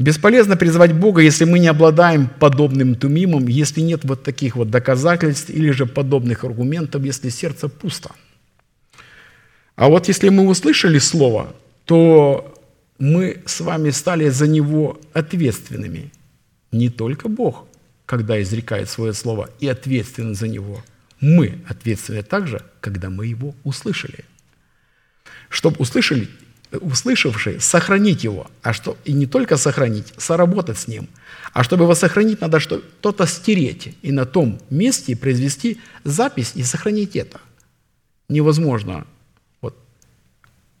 Бесполезно 0.00 0.56
призывать 0.56 0.94
Бога, 0.94 1.20
если 1.20 1.44
мы 1.44 1.58
не 1.58 1.66
обладаем 1.68 2.26
подобным 2.26 2.94
тумимом, 2.94 3.46
если 3.46 3.82
нет 3.82 4.00
вот 4.04 4.22
таких 4.22 4.56
вот 4.56 4.70
доказательств 4.70 5.50
или 5.50 5.72
же 5.72 5.84
подобных 5.84 6.42
аргументов, 6.42 7.04
если 7.04 7.28
сердце 7.28 7.68
пусто. 7.68 8.10
А 9.76 9.88
вот 9.88 10.08
если 10.08 10.30
мы 10.30 10.48
услышали 10.48 10.98
Слово, 10.98 11.54
то 11.84 12.54
мы 12.98 13.42
с 13.44 13.60
вами 13.60 13.90
стали 13.90 14.30
за 14.30 14.46
него 14.46 14.98
ответственными. 15.12 16.10
Не 16.72 16.88
только 16.88 17.28
Бог, 17.28 17.66
когда 18.06 18.40
изрекает 18.40 18.88
свое 18.88 19.12
Слово, 19.12 19.50
и 19.60 19.68
ответственны 19.68 20.34
за 20.34 20.48
него. 20.48 20.82
Мы 21.20 21.58
ответственны 21.68 22.22
также, 22.22 22.62
когда 22.80 23.10
мы 23.10 23.26
его 23.26 23.54
услышали. 23.64 24.24
Чтобы 25.50 25.76
услышали, 25.76 26.30
услышавший, 26.72 27.60
сохранить 27.60 28.24
его, 28.24 28.50
а 28.62 28.72
что 28.72 28.96
и 29.04 29.12
не 29.12 29.26
только 29.26 29.56
сохранить, 29.56 30.12
соработать 30.16 30.78
с 30.78 30.88
ним. 30.88 31.08
А 31.52 31.64
чтобы 31.64 31.84
его 31.84 31.94
сохранить, 31.94 32.40
надо 32.40 32.60
что-то 32.60 33.26
стереть 33.26 33.96
и 34.02 34.12
на 34.12 34.24
том 34.24 34.60
месте 34.70 35.16
произвести 35.16 35.80
запись 36.04 36.52
и 36.54 36.62
сохранить 36.62 37.16
это. 37.16 37.40
Невозможно, 38.28 39.06
вот, 39.60 39.76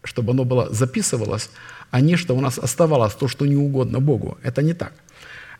чтобы 0.04 0.32
оно 0.32 0.44
было 0.44 0.72
записывалось, 0.72 1.50
а 1.90 2.00
не 2.00 2.16
что 2.16 2.36
у 2.36 2.40
нас 2.40 2.58
оставалось 2.58 3.14
то, 3.14 3.26
что 3.26 3.46
не 3.46 3.56
угодно 3.56 3.98
Богу. 4.00 4.38
Это 4.42 4.62
не 4.62 4.74
так. 4.74 4.92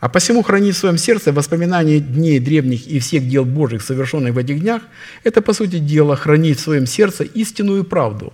А 0.01 0.09
посему 0.09 0.43
хранить 0.43 0.77
в 0.77 0.79
своем 0.79 0.97
сердце 0.97 1.31
воспоминания 1.31 2.01
дней 2.01 2.41
древних 2.41 2.87
и 2.87 2.99
всех 3.01 3.29
дел 3.29 3.45
Божьих, 3.45 3.83
совершенных 3.83 4.35
в 4.35 4.39
этих 4.39 4.61
днях, 4.61 4.83
это, 5.25 5.43
по 5.43 5.53
сути 5.53 5.79
дела, 5.79 6.17
хранить 6.17 6.59
в 6.59 6.63
своем 6.63 6.87
сердце 6.87 7.25
истинную 7.25 7.85
правду, 7.85 8.33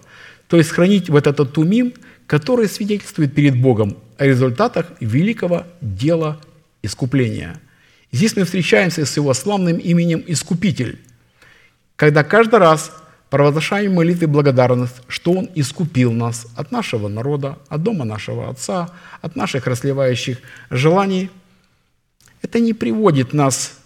то 0.49 0.57
есть 0.57 0.71
хранить 0.71 1.09
вот 1.09 1.27
этот 1.27 1.53
тумим, 1.53 1.95
который 2.27 2.69
свидетельствует 2.69 3.35
перед 3.35 3.61
Богом 3.61 3.97
о 4.19 4.27
результатах 4.27 4.87
великого 5.01 5.67
дела 5.81 6.41
искупления. 6.83 7.61
Здесь 8.13 8.37
мы 8.37 8.45
встречаемся 8.45 9.05
с 9.05 9.17
его 9.17 9.35
славным 9.35 9.79
именем 9.79 10.23
Искупитель, 10.27 11.01
когда 11.97 12.25
каждый 12.25 12.61
раз 12.61 12.93
провозглашаем 13.31 13.95
молитвы 13.95 14.29
благодарность, 14.29 15.03
что 15.09 15.33
Он 15.33 15.51
искупил 15.55 16.13
нас 16.13 16.47
от 16.57 16.71
нашего 16.71 17.09
народа, 17.09 17.59
от 17.69 17.83
дома 17.83 18.05
нашего 18.05 18.49
Отца, 18.49 18.91
от 19.21 19.37
наших 19.37 19.67
расливающих 19.67 20.39
желаний– 20.71 21.31
это 22.47 22.61
не 22.61 22.75
приводит 22.75 23.33
нас 23.33 23.79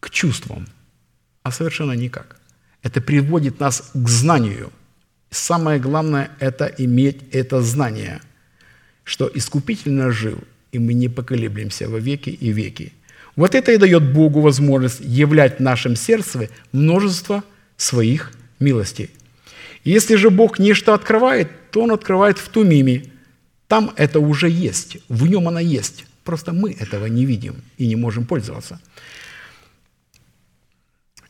к 0.00 0.10
чувствам, 0.10 0.66
а 1.44 1.52
совершенно 1.52 1.92
никак. 1.92 2.40
Это 2.82 3.00
приводит 3.00 3.60
нас 3.60 3.90
к 3.94 4.08
знанию. 4.08 4.72
Самое 5.32 5.80
главное– 5.80 6.30
это 6.40 6.66
иметь 6.76 7.22
это 7.32 7.62
знание, 7.62 8.20
что 9.02 9.30
искупительно 9.32 10.12
жил, 10.12 10.38
и 10.72 10.78
мы 10.78 10.92
не 10.92 11.08
поколеблемся 11.08 11.88
во 11.88 11.98
веки 11.98 12.28
и 12.28 12.52
веки. 12.52 12.92
Вот 13.34 13.54
это 13.54 13.72
и 13.72 13.78
дает 13.78 14.12
Богу 14.12 14.42
возможность 14.42 15.00
являть 15.00 15.56
в 15.56 15.62
нашем 15.62 15.96
сердце 15.96 16.50
множество 16.72 17.42
своих 17.78 18.32
милостей. 18.60 19.08
Если 19.84 20.16
же 20.16 20.28
Бог 20.28 20.58
нечто 20.58 20.92
открывает, 20.92 21.50
то 21.70 21.80
Он 21.80 21.92
открывает 21.92 22.36
в 22.36 22.50
Тумиме. 22.50 23.04
Там 23.68 23.94
это 23.96 24.20
уже 24.20 24.50
есть, 24.50 24.98
в 25.08 25.26
нем 25.26 25.48
она 25.48 25.60
есть. 25.60 26.04
Просто 26.24 26.52
мы 26.52 26.72
этого 26.72 27.06
не 27.06 27.24
видим 27.24 27.62
и 27.78 27.86
не 27.86 27.96
можем 27.96 28.26
пользоваться. 28.26 28.82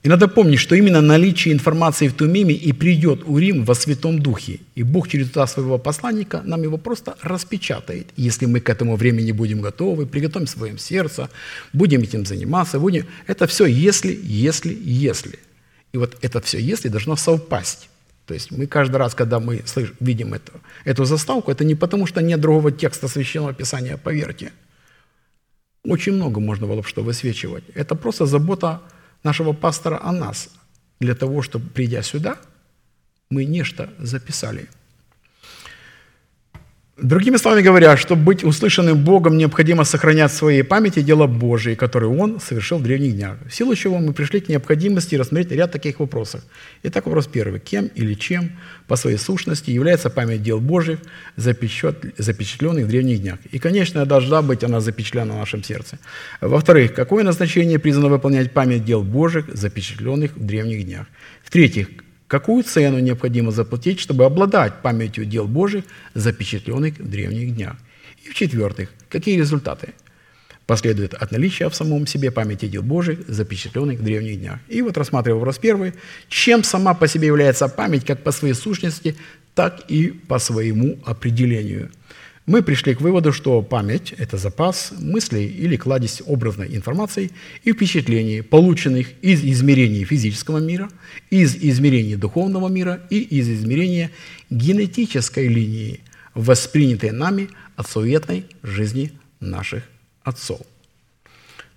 И 0.02 0.08
надо 0.08 0.26
помнить, 0.26 0.58
что 0.58 0.74
именно 0.74 1.00
наличие 1.00 1.54
информации 1.54 2.08
в 2.08 2.14
Тумиме 2.14 2.54
и 2.54 2.72
придет 2.72 3.22
Урим 3.24 3.64
во 3.64 3.74
Святом 3.74 4.18
Духе. 4.18 4.58
И 4.74 4.82
Бог 4.82 5.08
через 5.08 5.28
туда 5.28 5.46
своего 5.46 5.78
посланника 5.78 6.42
нам 6.44 6.62
его 6.62 6.76
просто 6.76 7.16
распечатает. 7.22 8.08
Если 8.16 8.46
мы 8.46 8.60
к 8.60 8.68
этому 8.68 8.96
времени 8.96 9.30
будем 9.30 9.60
готовы, 9.60 10.06
приготовим 10.06 10.48
своем 10.48 10.78
сердце, 10.78 11.28
будем 11.72 12.02
этим 12.02 12.26
заниматься, 12.26 12.80
будем... 12.80 13.06
Это 13.28 13.46
все 13.46 13.66
если, 13.66 14.18
если, 14.24 14.76
если. 14.82 15.38
И 15.92 15.98
вот 15.98 16.16
это 16.20 16.40
все 16.40 16.58
если 16.58 16.88
должно 16.88 17.14
совпасть. 17.14 17.88
То 18.26 18.34
есть 18.34 18.50
мы 18.50 18.66
каждый 18.66 18.96
раз, 18.96 19.14
когда 19.14 19.38
мы 19.38 19.62
слышим, 19.66 19.94
видим 20.00 20.34
это, 20.34 20.52
эту 20.84 21.04
заставку, 21.04 21.52
это 21.52 21.64
не 21.64 21.76
потому, 21.76 22.06
что 22.06 22.22
нет 22.22 22.40
другого 22.40 22.72
текста 22.72 23.06
Священного 23.08 23.54
Писания, 23.54 23.96
поверьте– 23.96 24.50
очень 25.84 26.12
много 26.12 26.40
можно 26.40 26.66
было 26.66 26.82
бы 26.82 26.88
что 26.88 27.02
высвечивать. 27.02 27.64
Это 27.74 27.94
просто 27.94 28.26
забота 28.26 28.80
нашего 29.22 29.52
пастора 29.52 30.00
о 30.02 30.12
нас, 30.12 30.48
для 31.00 31.14
того, 31.14 31.42
чтобы, 31.42 31.68
придя 31.70 32.02
сюда, 32.02 32.36
мы 33.30 33.44
нечто 33.44 33.92
записали– 33.98 34.68
Другими 37.02 37.36
словами 37.36 37.62
говоря, 37.62 37.96
чтобы 37.96 38.22
быть 38.22 38.44
услышанным 38.44 39.04
Богом, 39.04 39.36
необходимо 39.36 39.82
сохранять 39.82 40.30
в 40.30 40.36
своей 40.36 40.62
памяти 40.62 41.02
дела 41.02 41.26
Божие, 41.26 41.74
которые 41.74 42.16
Он 42.16 42.38
совершил 42.38 42.78
в 42.78 42.84
древних 42.84 43.16
днях. 43.16 43.38
В 43.48 43.52
силу 43.52 43.74
чего 43.74 43.98
мы 43.98 44.12
пришли 44.12 44.40
к 44.40 44.48
необходимости 44.48 45.16
рассмотреть 45.16 45.50
ряд 45.50 45.72
таких 45.72 45.98
вопросов. 45.98 46.42
Итак, 46.84 47.06
вопрос 47.06 47.26
первый. 47.26 47.58
Кем 47.58 47.86
или 47.86 48.14
чем 48.14 48.52
по 48.86 48.94
своей 48.94 49.16
сущности 49.18 49.72
является 49.72 50.10
память 50.10 50.44
дел 50.44 50.60
Божьих, 50.60 51.00
запечатленных 51.36 52.84
в 52.84 52.88
древних 52.88 53.20
днях? 53.20 53.38
И, 53.50 53.58
конечно, 53.58 54.06
должна 54.06 54.40
быть 54.40 54.62
она 54.62 54.80
запечатлена 54.80 55.34
в 55.34 55.38
нашем 55.38 55.64
сердце. 55.64 55.98
Во-вторых, 56.40 56.94
какое 56.94 57.24
назначение 57.24 57.80
призвано 57.80 58.10
выполнять 58.10 58.52
память 58.52 58.84
дел 58.84 59.02
Божьих, 59.02 59.46
запечатленных 59.52 60.36
в 60.36 60.46
древних 60.46 60.84
днях? 60.84 61.06
В-третьих, 61.42 61.88
Какую 62.32 62.62
цену 62.64 62.98
необходимо 62.98 63.50
заплатить, 63.50 64.00
чтобы 64.00 64.24
обладать 64.24 64.80
памятью 64.80 65.26
дел 65.26 65.46
Божьих, 65.46 65.84
запечатленных 66.14 66.98
в 66.98 67.06
древних 67.06 67.54
днях? 67.54 67.76
И 68.24 68.30
в-четвертых, 68.30 68.88
какие 69.10 69.36
результаты 69.36 69.92
последуют 70.64 71.12
от 71.12 71.30
наличия 71.30 71.68
в 71.68 71.74
самом 71.74 72.06
себе 72.06 72.30
памяти 72.30 72.68
дел 72.68 72.82
Божьих, 72.82 73.18
запечатленных 73.28 74.00
в 74.00 74.02
древних 74.02 74.40
днях? 74.40 74.60
И 74.68 74.80
вот 74.80 74.96
рассматривая 74.96 75.40
вопрос 75.40 75.58
первый, 75.58 75.92
чем 76.28 76.64
сама 76.64 76.94
по 76.94 77.06
себе 77.06 77.26
является 77.26 77.68
память, 77.68 78.06
как 78.06 78.22
по 78.22 78.32
своей 78.32 78.54
сущности, 78.54 79.14
так 79.54 79.82
и 79.88 80.08
по 80.08 80.38
своему 80.38 80.98
определению– 81.04 81.90
мы 82.44 82.62
пришли 82.62 82.94
к 82.94 83.00
выводу, 83.00 83.32
что 83.32 83.62
память– 83.62 84.12
это 84.18 84.36
запас 84.36 84.92
мыслей 84.98 85.46
или 85.46 85.76
кладезь 85.76 86.22
образной 86.26 86.74
информации 86.74 87.30
и 87.62 87.72
впечатлений, 87.72 88.42
полученных 88.42 89.08
из 89.22 89.44
измерений 89.44 90.04
физического 90.04 90.58
мира, 90.58 90.90
из 91.30 91.54
измерений 91.54 92.16
духовного 92.16 92.68
мира 92.68 93.00
и 93.10 93.20
из 93.20 93.48
измерения 93.48 94.10
генетической 94.50 95.46
линии, 95.46 96.00
воспринятой 96.34 97.12
нами 97.12 97.48
от 97.76 97.88
суетной 97.88 98.46
жизни 98.64 99.12
наших 99.38 99.84
отцов. 100.24 100.62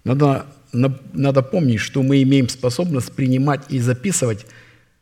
Надо, 0.03 0.47
надо 0.71 1.43
помнить, 1.43 1.79
что 1.79 2.01
мы 2.01 2.23
имеем 2.23 2.49
способность 2.49 3.11
принимать 3.11 3.61
и 3.69 3.79
записывать 3.79 4.47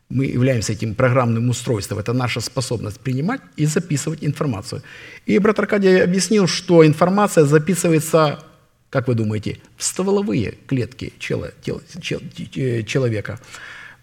мы 0.09 0.25
являемся 0.25 0.73
этим 0.73 0.95
программным 0.95 1.49
устройством. 1.49 1.99
Это 1.99 2.13
наша 2.13 2.41
способность 2.41 2.99
принимать 2.99 3.41
и 3.55 3.65
записывать 3.65 4.23
информацию. 4.23 4.81
И 5.25 5.39
брат 5.39 5.59
Аркадий 5.59 6.03
объяснил, 6.03 6.47
что 6.47 6.85
информация 6.85 7.45
записывается, 7.45 8.43
как 8.89 9.07
вы 9.07 9.15
думаете, 9.15 9.59
в 9.77 9.83
стволовые 9.83 10.55
клетки 10.67 11.13
человека. 11.19 13.39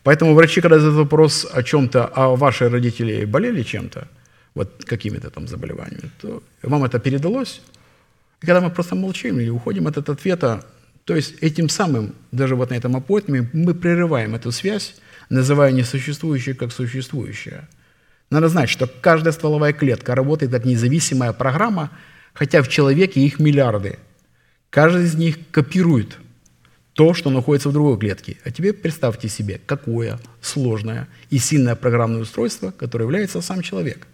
Поэтому 0.02 0.34
врачи, 0.34 0.60
когда 0.60 0.78
задают 0.78 0.96
вопрос 0.96 1.46
о 1.52 1.62
чем-то, 1.62 2.10
а 2.14 2.34
ваши 2.34 2.68
родители 2.68 3.24
болели 3.24 3.62
чем-то, 3.62 4.08
вот 4.54 4.84
какими-то 4.84 5.30
там 5.30 5.46
заболеваниями, 5.46 6.10
то 6.20 6.42
вам 6.62 6.84
это 6.84 6.98
передалось. 6.98 7.60
И 8.42 8.46
когда 8.46 8.60
мы 8.60 8.70
просто 8.70 8.94
молчим 8.94 9.38
или 9.38 9.50
уходим 9.50 9.86
от 9.86 9.96
этого 9.96 10.16
ответа, 10.16 10.64
то 11.04 11.14
есть 11.14 11.34
этим 11.40 11.68
самым, 11.68 12.14
даже 12.32 12.56
вот 12.56 12.70
на 12.70 12.74
этом 12.74 12.96
аппоинтме, 12.96 13.48
мы 13.52 13.74
прерываем 13.74 14.34
эту 14.34 14.50
связь, 14.50 14.96
называя 15.30 15.72
несуществующее 15.72 16.54
как 16.54 16.72
существующее. 16.72 17.68
Надо 18.30 18.48
знать, 18.48 18.68
что 18.68 18.86
каждая 18.86 19.32
стволовая 19.32 19.72
клетка 19.72 20.14
работает 20.14 20.52
как 20.52 20.64
независимая 20.64 21.32
программа, 21.32 21.90
хотя 22.34 22.62
в 22.62 22.68
человеке 22.68 23.20
их 23.20 23.38
миллиарды. 23.38 23.98
Каждый 24.68 25.04
из 25.04 25.14
них 25.14 25.38
копирует 25.50 26.18
то, 26.92 27.14
что 27.14 27.30
находится 27.30 27.70
в 27.70 27.72
другой 27.72 27.98
клетке. 27.98 28.36
А 28.44 28.50
теперь 28.50 28.72
представьте 28.72 29.28
себе, 29.28 29.60
какое 29.64 30.18
сложное 30.42 31.08
и 31.30 31.38
сильное 31.38 31.74
программное 31.74 32.20
устройство, 32.20 32.72
которое 32.72 33.04
является 33.04 33.40
сам 33.40 33.62
человек. 33.62 34.06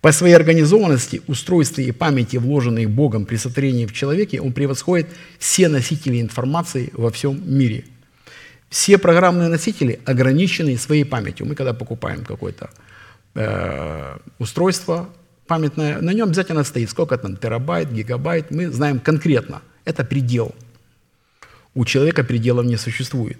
По 0.00 0.12
своей 0.12 0.34
организованности, 0.34 1.20
устройстве 1.26 1.84
и 1.84 1.92
памяти, 1.92 2.38
вложенные 2.38 2.88
Богом 2.88 3.26
при 3.26 3.36
сотворении 3.36 3.84
в 3.84 3.92
человеке, 3.92 4.40
он 4.40 4.54
превосходит 4.54 5.08
все 5.38 5.68
носители 5.68 6.20
информации 6.20 6.90
во 6.94 7.10
всем 7.10 7.42
мире– 7.46 7.84
все 8.70 8.98
программные 8.98 9.48
носители 9.48 9.98
ограничены 10.06 10.78
своей 10.78 11.04
памятью. 11.04 11.46
Мы 11.46 11.54
когда 11.54 11.74
покупаем 11.74 12.24
какое-то 12.24 12.70
э, 13.34 14.16
устройство 14.38 15.08
памятное, 15.46 16.00
на 16.00 16.12
нем 16.12 16.28
обязательно 16.28 16.64
стоит 16.64 16.88
сколько 16.88 17.18
там 17.18 17.36
терабайт, 17.36 17.90
гигабайт. 17.90 18.52
Мы 18.52 18.70
знаем 18.70 19.00
конкретно. 19.00 19.60
Это 19.84 20.04
предел. 20.04 20.54
У 21.74 21.84
человека 21.84 22.22
пределов 22.22 22.66
не 22.66 22.76
существует. 22.76 23.38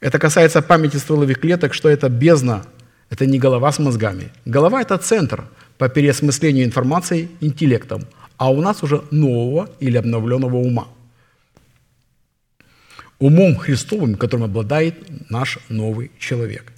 Это 0.00 0.18
касается 0.18 0.62
памяти 0.62 0.96
стволовых 0.96 1.38
клеток, 1.38 1.74
что 1.74 1.88
это 1.88 2.08
бездна, 2.08 2.64
это 3.10 3.26
не 3.26 3.38
голова 3.38 3.70
с 3.70 3.78
мозгами. 3.78 4.30
Голова– 4.46 4.80
это 4.82 4.98
центр 4.98 5.44
по 5.78 5.88
переосмыслению 5.88 6.64
информации 6.64 7.28
интеллектом, 7.40 8.06
а 8.36 8.50
у 8.50 8.60
нас 8.60 8.82
уже 8.82 9.02
нового 9.10 9.68
или 9.78 9.98
обновленного 9.98 10.56
ума– 10.56 10.88
умом 13.20 13.54
Христовым, 13.56 14.16
которым 14.16 14.44
обладает 14.44 15.30
наш 15.30 15.58
новый 15.68 16.10
человек. 16.18 16.72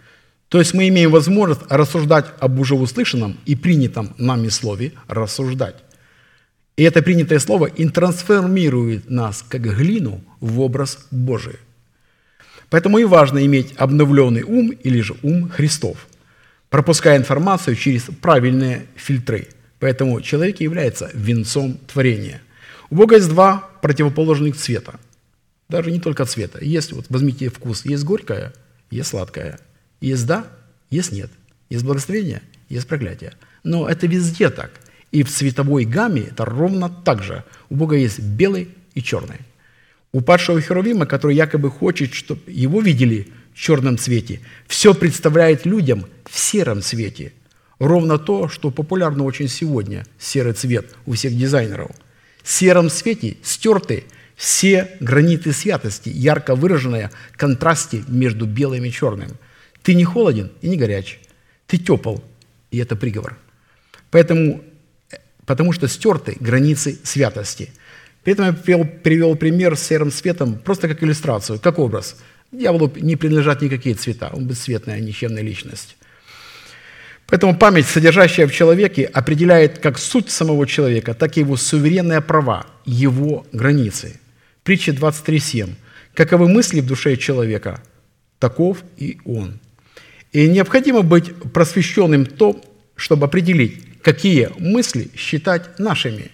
То 0.48 0.58
есть 0.58 0.74
мы 0.74 0.88
имеем 0.88 1.10
возможность 1.10 1.62
рассуждать 1.70 2.26
об 2.40 2.58
уже 2.58 2.74
услышанном 2.74 3.38
и 3.46 3.56
принятом 3.56 4.12
нами 4.18 4.48
слове 4.48 4.92
рассуждать. 5.08 5.76
И 6.76 6.82
это 6.82 7.00
принятое 7.00 7.38
слово 7.38 7.66
интрансформирует 7.66 9.08
нас, 9.08 9.44
как 9.48 9.62
глину, 9.62 10.20
в 10.40 10.60
образ 10.60 11.06
Божий. 11.10 11.56
Поэтому 12.68 12.98
и 12.98 13.04
важно 13.04 13.44
иметь 13.46 13.72
обновленный 13.76 14.42
ум 14.42 14.70
или 14.70 15.00
же 15.00 15.14
ум 15.22 15.48
Христов, 15.48 16.06
пропуская 16.70 17.16
информацию 17.16 17.76
через 17.76 18.02
правильные 18.20 18.86
фильтры. 18.96 19.48
Поэтому 19.78 20.20
человек 20.20 20.60
является 20.60 21.10
венцом 21.14 21.78
творения. 21.86 22.40
У 22.90 22.96
Бога 22.96 23.16
есть 23.16 23.28
два 23.28 23.68
противоположных 23.80 24.56
цвета– 24.56 24.98
даже 25.72 25.90
не 25.90 26.00
только 26.00 26.26
цвета. 26.26 26.62
Есть, 26.62 26.92
вот 26.92 27.06
возьмите 27.08 27.48
вкус, 27.48 27.86
есть 27.86 28.04
горькое, 28.04 28.52
есть 28.90 29.08
сладкое. 29.08 29.58
Есть 30.02 30.26
да, 30.26 30.46
есть 30.90 31.12
нет. 31.12 31.30
Есть 31.70 31.84
благословение, 31.84 32.42
есть 32.68 32.86
проклятие. 32.86 33.32
Но 33.64 33.88
это 33.88 34.06
везде 34.06 34.50
так. 34.50 34.70
И 35.12 35.22
в 35.22 35.30
цветовой 35.30 35.84
гамме 35.86 36.22
это 36.22 36.44
ровно 36.44 36.90
так 36.90 37.22
же. 37.22 37.44
У 37.70 37.76
Бога 37.76 37.96
есть 37.96 38.20
белый 38.20 38.68
и 38.94 39.02
черное. 39.02 39.40
У 40.12 40.20
падшего 40.20 40.60
Херувима, 40.60 41.06
который 41.06 41.36
якобы 41.36 41.70
хочет, 41.70 42.12
чтобы 42.12 42.42
его 42.52 42.82
видели 42.82 43.28
в 43.54 43.58
черном 43.58 43.96
цвете, 43.96 44.40
все 44.66 44.92
представляет 44.92 45.64
людям 45.64 46.04
в 46.30 46.38
сером 46.38 46.82
цвете. 46.82 47.32
Ровно 47.78 48.18
то, 48.18 48.48
что 48.48 48.70
популярно 48.70 49.24
очень 49.24 49.48
сегодня, 49.48 50.04
серый 50.18 50.52
цвет 50.52 50.94
у 51.06 51.12
всех 51.14 51.34
дизайнеров. 51.34 51.92
В 52.42 52.52
сером 52.52 52.90
цвете 52.90 53.38
стерты 53.42 54.04
все 54.36 54.90
граниты 55.00 55.52
святости, 55.52 56.08
ярко 56.08 56.54
выраженные 56.54 57.10
в 57.32 57.36
контрасте 57.36 58.02
между 58.08 58.46
белым 58.46 58.84
и 58.84 58.90
черным. 58.90 59.30
Ты 59.82 59.94
не 59.94 60.04
холоден 60.04 60.50
и 60.60 60.68
не 60.68 60.76
горяч, 60.76 61.20
ты 61.66 61.78
тепл, 61.78 62.18
и 62.70 62.78
это 62.78 62.96
приговор. 62.96 63.36
Поэтому, 64.10 64.62
потому 65.46 65.72
что 65.72 65.88
стерты 65.88 66.36
границы 66.40 66.98
святости. 67.02 67.72
Поэтому 68.24 68.48
я 68.48 68.54
привел, 68.54 68.84
привел 68.84 69.36
пример 69.36 69.76
с 69.76 69.82
серым 69.82 70.10
цветом 70.10 70.56
просто 70.58 70.88
как 70.88 71.02
иллюстрацию, 71.02 71.58
как 71.58 71.78
образ. 71.78 72.16
Дьяволу 72.52 72.92
не 72.96 73.16
принадлежат 73.16 73.62
никакие 73.62 73.94
цвета, 73.94 74.30
он 74.32 74.46
бесцветная, 74.46 75.00
ничемная 75.00 75.42
личность. 75.42 75.96
Поэтому 77.26 77.56
память, 77.56 77.86
содержащая 77.86 78.46
в 78.46 78.52
человеке, 78.52 79.04
определяет 79.04 79.78
как 79.78 79.98
суть 79.98 80.30
самого 80.30 80.66
человека, 80.66 81.14
так 81.14 81.38
и 81.38 81.40
его 81.40 81.56
суверенные 81.56 82.20
права, 82.20 82.66
его 82.84 83.46
границы. 83.52 84.20
Притча 84.64 84.92
23.7. 84.92 85.70
«Каковы 86.14 86.48
мысли 86.48 86.80
в 86.80 86.86
душе 86.86 87.16
человека, 87.16 87.82
таков 88.38 88.84
и 88.96 89.18
он». 89.24 89.58
И 90.32 90.48
необходимо 90.48 91.02
быть 91.02 91.34
просвещенным 91.52 92.26
то, 92.26 92.62
чтобы 92.94 93.26
определить, 93.26 94.00
какие 94.02 94.50
мысли 94.58 95.10
считать 95.16 95.78
нашими, 95.78 96.30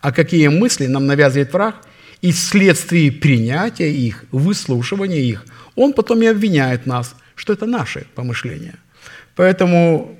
а 0.00 0.12
какие 0.12 0.48
мысли 0.48 0.86
нам 0.86 1.06
навязывает 1.06 1.52
враг, 1.52 1.76
и 2.20 2.32
вследствие 2.32 3.12
принятия 3.12 3.92
их, 3.92 4.24
выслушивания 4.32 5.20
их, 5.20 5.44
он 5.76 5.92
потом 5.92 6.20
и 6.22 6.26
обвиняет 6.26 6.84
нас, 6.86 7.14
что 7.36 7.52
это 7.52 7.66
наши 7.66 8.06
помышления. 8.14 8.74
Поэтому 9.36 10.17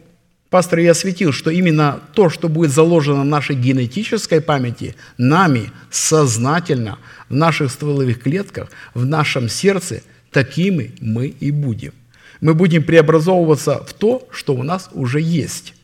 пастор 0.50 0.80
я 0.80 0.92
осветил, 0.92 1.32
что 1.32 1.50
именно 1.50 2.00
то, 2.14 2.30
что 2.30 2.48
будет 2.48 2.70
заложено 2.70 3.22
в 3.22 3.26
нашей 3.26 3.56
генетической 3.56 4.40
памяти, 4.40 4.94
нами 5.16 5.70
сознательно, 5.90 6.98
в 7.28 7.34
наших 7.34 7.70
стволовых 7.70 8.22
клетках, 8.22 8.70
в 8.94 9.04
нашем 9.04 9.48
сердце, 9.48 10.02
такими 10.30 10.92
мы 11.00 11.26
и 11.28 11.50
будем. 11.50 11.92
Мы 12.40 12.54
будем 12.54 12.82
преобразовываться 12.82 13.84
в 13.84 13.92
то, 13.92 14.28
что 14.30 14.54
у 14.54 14.62
нас 14.62 14.90
уже 14.92 15.20
есть. 15.20 15.74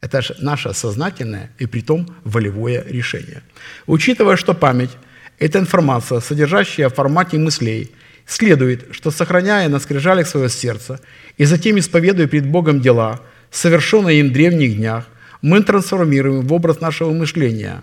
Это 0.00 0.22
же 0.22 0.34
наше 0.38 0.72
сознательное 0.74 1.50
и 1.58 1.66
притом 1.66 2.08
волевое 2.24 2.84
решение. 2.88 3.42
Учитывая, 3.86 4.36
что 4.36 4.54
память– 4.54 4.90
это 5.38 5.58
информация, 5.58 6.20
содержащая 6.20 6.88
в 6.88 6.94
формате 6.94 7.38
мыслей, 7.38 7.90
следует, 8.26 8.88
что 8.92 9.10
сохраняя 9.10 9.68
на 9.68 9.78
скрижалях 9.78 10.26
свое 10.26 10.48
сердце 10.48 11.00
и 11.36 11.44
затем 11.44 11.78
исповедуя 11.78 12.26
перед 12.26 12.46
Богом 12.46 12.80
дела, 12.80 13.20
совершенные 13.50 14.20
им 14.20 14.28
в 14.28 14.32
древних 14.32 14.76
днях, 14.76 15.06
мы 15.42 15.62
трансформируем 15.62 16.46
в 16.46 16.52
образ 16.52 16.80
нашего 16.80 17.12
мышления, 17.12 17.82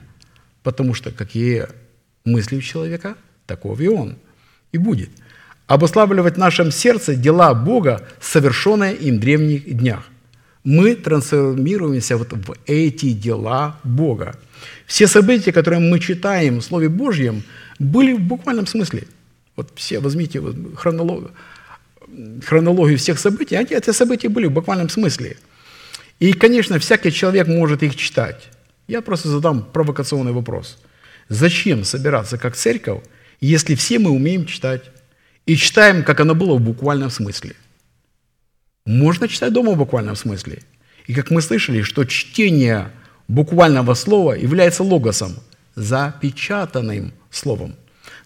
потому 0.64 0.94
что 0.94 1.12
какие 1.12 1.68
мысли 2.26 2.58
у 2.58 2.62
человека, 2.62 3.16
таков 3.46 3.80
и 3.80 3.88
он 3.88 4.18
и 4.72 4.78
будет. 4.78 5.10
Обуславливать 5.66 6.36
в 6.36 6.40
нашем 6.40 6.72
сердце 6.72 7.16
дела 7.16 7.54
Бога, 7.54 8.08
совершенные 8.22 8.96
им 8.96 9.18
в 9.18 9.20
древних 9.20 9.78
днях 9.78 10.10
мы 10.68 10.96
трансформируемся 10.96 12.18
вот 12.18 12.34
в 12.34 12.54
эти 12.66 13.14
дела 13.14 13.80
Бога. 13.86 14.36
Все 14.86 15.08
события, 15.08 15.54
которые 15.54 15.80
мы 15.80 15.98
читаем 16.00 16.60
в 16.60 16.62
Слове 16.62 16.90
Божьем, 16.90 17.44
были 17.80 18.12
в 18.12 18.20
буквальном 18.20 18.68
смысле. 18.68 19.08
Вот 19.56 19.72
все, 19.76 20.00
возьмите 20.00 20.42
вот 20.42 20.58
хронологию, 20.76 21.32
всех 22.98 23.18
событий, 23.18 23.56
эти 23.56 23.92
события 23.92 24.28
были 24.28 24.48
в 24.48 24.52
буквальном 24.52 24.90
смысле. 24.90 25.38
И, 26.20 26.34
конечно, 26.34 26.80
всякий 26.80 27.12
человек 27.12 27.48
может 27.48 27.84
их 27.84 27.96
читать. 27.96 28.50
Я 28.88 29.02
просто 29.02 29.30
задам 29.30 29.64
провокационный 29.64 30.32
вопрос. 30.32 30.78
Зачем 31.30 31.84
собираться 31.84 32.38
как 32.38 32.56
церковь, 32.56 33.04
если 33.42 33.76
все 33.76 34.00
мы 34.00 34.12
умеем 34.12 34.46
читать? 34.46 34.84
И 35.46 35.56
читаем, 35.56 36.04
как 36.04 36.20
оно 36.20 36.36
было 36.36 36.56
в 36.56 36.62
буквальном 36.62 37.10
смысле– 37.10 37.56
можно 38.88 39.28
читать 39.28 39.52
дома 39.52 39.74
в 39.74 39.78
буквальном 39.78 40.16
смысле. 40.16 40.64
И 41.08 41.14
как 41.14 41.30
мы 41.30 41.42
слышали, 41.42 41.82
что 41.82 42.06
чтение 42.06 42.90
буквального 43.28 43.94
слова 43.96 44.32
является 44.32 44.82
логосом, 44.82 45.36
запечатанным 45.76 47.12
словом. 47.30 47.76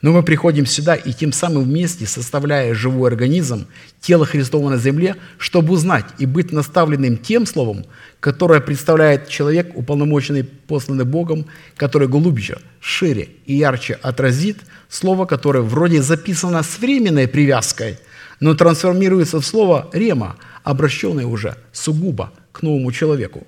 Но 0.01 0.11
мы 0.11 0.23
приходим 0.23 0.65
сюда 0.65 0.95
и 0.95 1.13
тем 1.13 1.31
самым 1.31 1.63
вместе, 1.63 2.07
составляя 2.07 2.73
живой 2.73 3.11
организм, 3.11 3.67
тело 3.99 4.25
Христова 4.25 4.69
на 4.69 4.77
земле, 4.77 5.15
чтобы 5.37 5.73
узнать 5.73 6.05
и 6.17 6.25
быть 6.25 6.51
наставленным 6.51 7.17
тем 7.17 7.45
словом, 7.45 7.85
которое 8.19 8.61
представляет 8.61 9.29
человек, 9.29 9.71
уполномоченный, 9.75 10.43
посланный 10.43 11.05
Богом, 11.05 11.45
который 11.77 12.07
глубже, 12.07 12.57
шире 12.79 13.29
и 13.45 13.53
ярче 13.53 13.99
отразит 14.01 14.57
слово, 14.89 15.25
которое 15.25 15.61
вроде 15.61 16.01
записано 16.01 16.63
с 16.63 16.79
временной 16.79 17.27
привязкой, 17.27 17.99
но 18.39 18.55
трансформируется 18.55 19.39
в 19.39 19.45
слово 19.45 19.89
«рема», 19.93 20.35
обращенный 20.63 21.25
уже 21.25 21.55
сугубо 21.71 22.31
к 22.51 22.63
новому 22.63 22.91
человеку. 22.91 23.45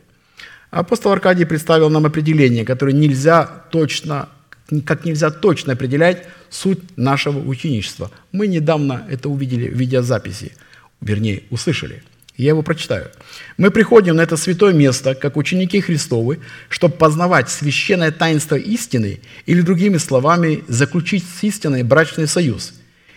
Апостол 0.70 1.12
Аркадий 1.12 1.46
представил 1.46 1.90
нам 1.90 2.06
определение, 2.06 2.66
которое 2.66 2.94
нельзя 2.94 3.44
точно, 3.44 4.30
как 4.86 5.06
нельзя 5.06 5.30
точно 5.32 5.74
определять 5.74 6.24
суть 6.50 6.98
нашего 6.98 7.40
ученичества. 7.40 8.12
Мы 8.32 8.48
недавно 8.48 9.06
это 9.10 9.30
увидели 9.30 9.68
в 9.68 9.78
видеозаписи, 9.78 10.54
вернее, 11.02 11.44
услышали. 11.50 12.04
Я 12.36 12.50
его 12.50 12.64
прочитаю. 12.64 13.12
«Мы 13.58 13.70
приходим 13.70 14.16
на 14.16 14.22
это 14.22 14.38
святое 14.38 14.74
место, 14.74 15.14
как 15.14 15.38
ученики 15.38 15.82
Христовы, 15.82 16.40
чтобы 16.68 16.96
познавать 16.96 17.50
священное 17.50 18.12
таинство 18.12 18.56
истины 18.56 19.22
или, 19.46 19.62
другими 19.62 19.98
словами, 19.98 20.64
заключить 20.68 21.24
с 21.24 21.44
истиной 21.44 21.84
брачный 21.84 22.28
союз. 22.28 22.74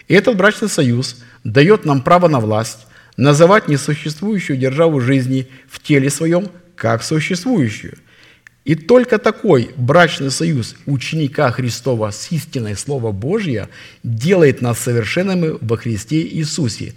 И 0.08 0.14
этот 0.14 0.36
брачный 0.36 0.68
союз 0.68 1.22
дает 1.44 1.86
нам 1.86 2.02
право 2.02 2.28
на 2.28 2.40
власть, 2.40 2.86
называть 3.16 3.68
несуществующую 3.68 4.58
державу 4.58 5.00
жизни 5.00 5.48
в 5.68 5.80
теле 5.82 6.10
своем 6.10 6.50
как 6.74 7.02
существующую. 7.02 7.96
И 8.66 8.74
только 8.74 9.18
такой 9.18 9.70
брачный 9.76 10.30
союз 10.30 10.74
ученика 10.84 11.50
Христова 11.52 12.10
с 12.10 12.30
истиной 12.32 12.76
Слова 12.76 13.12
Божье 13.12 13.68
делает 14.02 14.60
нас 14.60 14.78
совершенными 14.80 15.56
во 15.60 15.78
Христе 15.78 16.20
Иисусе. 16.22 16.94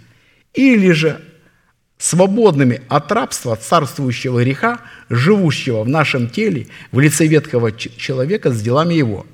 Или 0.52 0.90
же 0.90 1.22
свободными 1.96 2.82
от 2.88 3.10
рабства 3.12 3.56
царствующего 3.56 4.42
греха, 4.42 4.80
живущего 5.08 5.84
в 5.84 5.88
нашем 5.88 6.28
теле 6.28 6.66
в 6.92 7.00
лице 7.00 7.26
ветхого 7.26 7.72
человека 7.72 8.50
с 8.52 8.60
делами 8.60 8.94
его. 8.94 9.26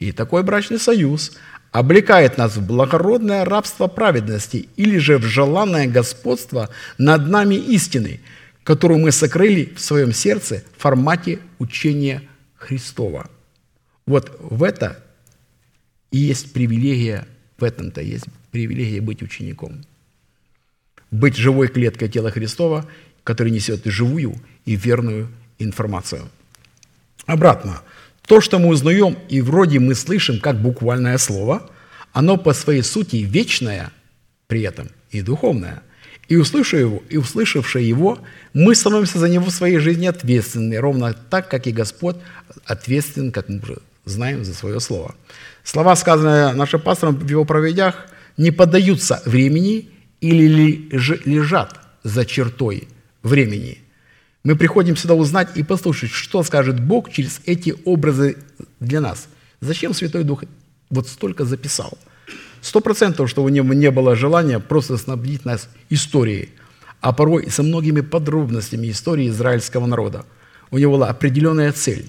И 0.00 0.10
такой 0.10 0.42
брачный 0.42 0.80
союз– 0.80 1.32
облекает 1.72 2.36
нас 2.36 2.56
в 2.56 2.66
благородное 2.66 3.44
рабство 3.44 3.86
праведности 3.86 4.68
или 4.76 4.98
же 4.98 5.18
в 5.18 5.22
желанное 5.22 5.88
господство 5.88 6.68
над 6.98 7.28
нами 7.28 7.54
истины, 7.54 8.20
которую 8.62 9.00
мы 9.00 9.10
сокрыли 9.10 9.72
в 9.74 9.80
своем 9.80 10.12
сердце 10.12 10.62
в 10.76 10.82
формате 10.82 11.38
учения 11.62 12.22
Христова. 12.54 13.30
Вот 14.06 14.36
в 14.40 14.62
это 14.62 15.02
и 16.10 16.18
есть 16.18 16.52
привилегия, 16.52 17.26
в 17.58 17.64
этом-то 17.64 18.00
есть 18.02 18.26
привилегия 18.50 19.00
быть 19.00 19.22
учеником. 19.22 19.84
Быть 21.10 21.36
живой 21.36 21.68
клеткой 21.68 22.08
тела 22.08 22.30
Христова, 22.30 22.86
который 23.24 23.52
несет 23.52 23.84
живую 23.84 24.34
и 24.64 24.76
верную 24.76 25.28
информацию. 25.58 26.28
Обратно– 27.26 27.82
то, 28.26 28.40
что 28.40 28.58
мы 28.58 28.68
узнаем 28.68 29.18
и 29.28 29.40
вроде 29.40 29.78
мы 29.78 29.94
слышим 29.94 30.40
как 30.40 30.60
буквальное 30.60 31.18
слово, 31.18 31.70
оно 32.12 32.36
по 32.36 32.52
своей 32.52 32.82
сути 32.82 33.16
вечное 33.16 33.90
при 34.46 34.62
этом 34.62 34.88
и 35.10 35.22
духовное. 35.22 35.82
И 36.28 36.36
услышав 36.36 36.80
его, 36.80 37.02
и 37.08 37.16
услышавшие 37.16 37.86
его, 37.86 38.18
мы 38.54 38.74
становимся 38.74 39.18
за 39.18 39.28
него 39.28 39.46
в 39.46 39.50
своей 39.50 39.78
жизни 39.78 40.06
ответственны, 40.06 40.78
ровно 40.78 41.14
так, 41.30 41.48
как 41.48 41.66
и 41.66 41.72
Господь 41.72 42.16
ответственен, 42.64 43.32
как 43.32 43.48
мы 43.48 43.58
уже 43.58 43.78
знаем, 44.04 44.44
за 44.44 44.54
свое 44.54 44.80
слово. 44.80 45.14
Слова, 45.64 45.96
сказанные 45.96 46.52
нашим 46.54 46.80
пастором 46.80 47.16
в 47.16 47.28
его 47.28 47.44
проведях, 47.44 48.06
не 48.36 48.50
поддаются 48.50 49.22
времени 49.26 49.90
или 50.20 50.88
лежат 51.24 51.78
за 52.02 52.24
чертой 52.24 52.88
времени– 53.22 53.78
мы 54.44 54.56
приходим 54.56 54.96
сюда 54.96 55.14
узнать 55.14 55.50
и 55.54 55.62
послушать, 55.62 56.10
что 56.10 56.42
скажет 56.42 56.80
Бог 56.80 57.10
через 57.10 57.40
эти 57.46 57.74
образы 57.84 58.36
для 58.80 59.00
нас. 59.00 59.28
Зачем 59.60 59.94
Святой 59.94 60.24
Дух 60.24 60.42
вот 60.90 61.06
столько 61.06 61.44
записал? 61.44 61.96
Сто 62.62 62.80
процентов, 62.80 63.28
что 63.28 63.42
у 63.42 63.48
него 63.48 63.74
не 63.74 63.90
было 63.90 64.16
желания 64.16 64.60
просто 64.60 64.96
снабдить 64.96 65.44
нас 65.44 65.68
историей, 65.90 66.50
а 67.00 67.12
порой 67.12 67.50
со 67.50 67.62
многими 67.62 68.00
подробностями 68.00 68.88
истории 68.90 69.28
израильского 69.28 69.86
народа. 69.86 70.24
У 70.70 70.78
него 70.78 70.92
была 70.92 71.08
определенная 71.08 71.72
цель, 71.72 72.08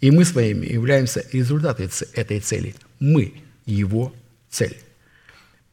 и 0.00 0.10
мы 0.10 0.24
своими 0.24 0.66
являемся 0.66 1.24
результатом 1.32 1.88
этой 2.12 2.40
цели– 2.40 2.74
мы 2.98 3.34
Его 3.66 4.12
цель. 4.50 4.76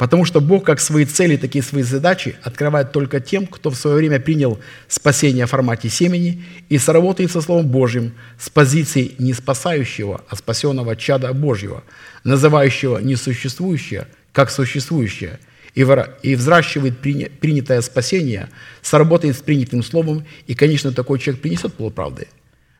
Потому 0.01 0.25
что 0.25 0.41
Бог 0.41 0.65
как 0.65 0.79
свои 0.79 1.05
цели, 1.05 1.37
такие 1.37 1.63
свои 1.63 1.83
задачи 1.83 2.35
открывает 2.41 2.91
только 2.91 3.19
тем, 3.19 3.45
кто 3.45 3.69
в 3.69 3.75
свое 3.75 3.97
время 3.97 4.19
принял 4.19 4.59
спасение 4.87 5.45
в 5.45 5.51
формате 5.51 5.89
семени 5.89 6.43
и 6.69 6.79
сработает 6.79 7.29
со 7.31 7.39
Словом 7.39 7.67
Божьим 7.67 8.13
с 8.39 8.49
позиции 8.49 9.13
не 9.19 9.31
спасающего, 9.33 10.23
а 10.27 10.35
спасенного 10.35 10.95
чада 10.95 11.31
Божьего, 11.33 11.83
называющего 12.23 12.97
несуществующее 12.97 14.07
как 14.31 14.49
существующее, 14.49 15.39
и 15.75 15.85
и 16.23 16.35
взращивает 16.35 16.99
приня- 16.99 17.29
принятое 17.29 17.81
спасение, 17.81 18.49
сработает 18.81 19.37
с 19.37 19.41
принятым 19.41 19.83
Словом, 19.83 20.25
и, 20.47 20.55
конечно, 20.55 20.91
такой 20.93 21.19
человек 21.19 21.43
принесет 21.43 21.75
полуправды, 21.75 22.27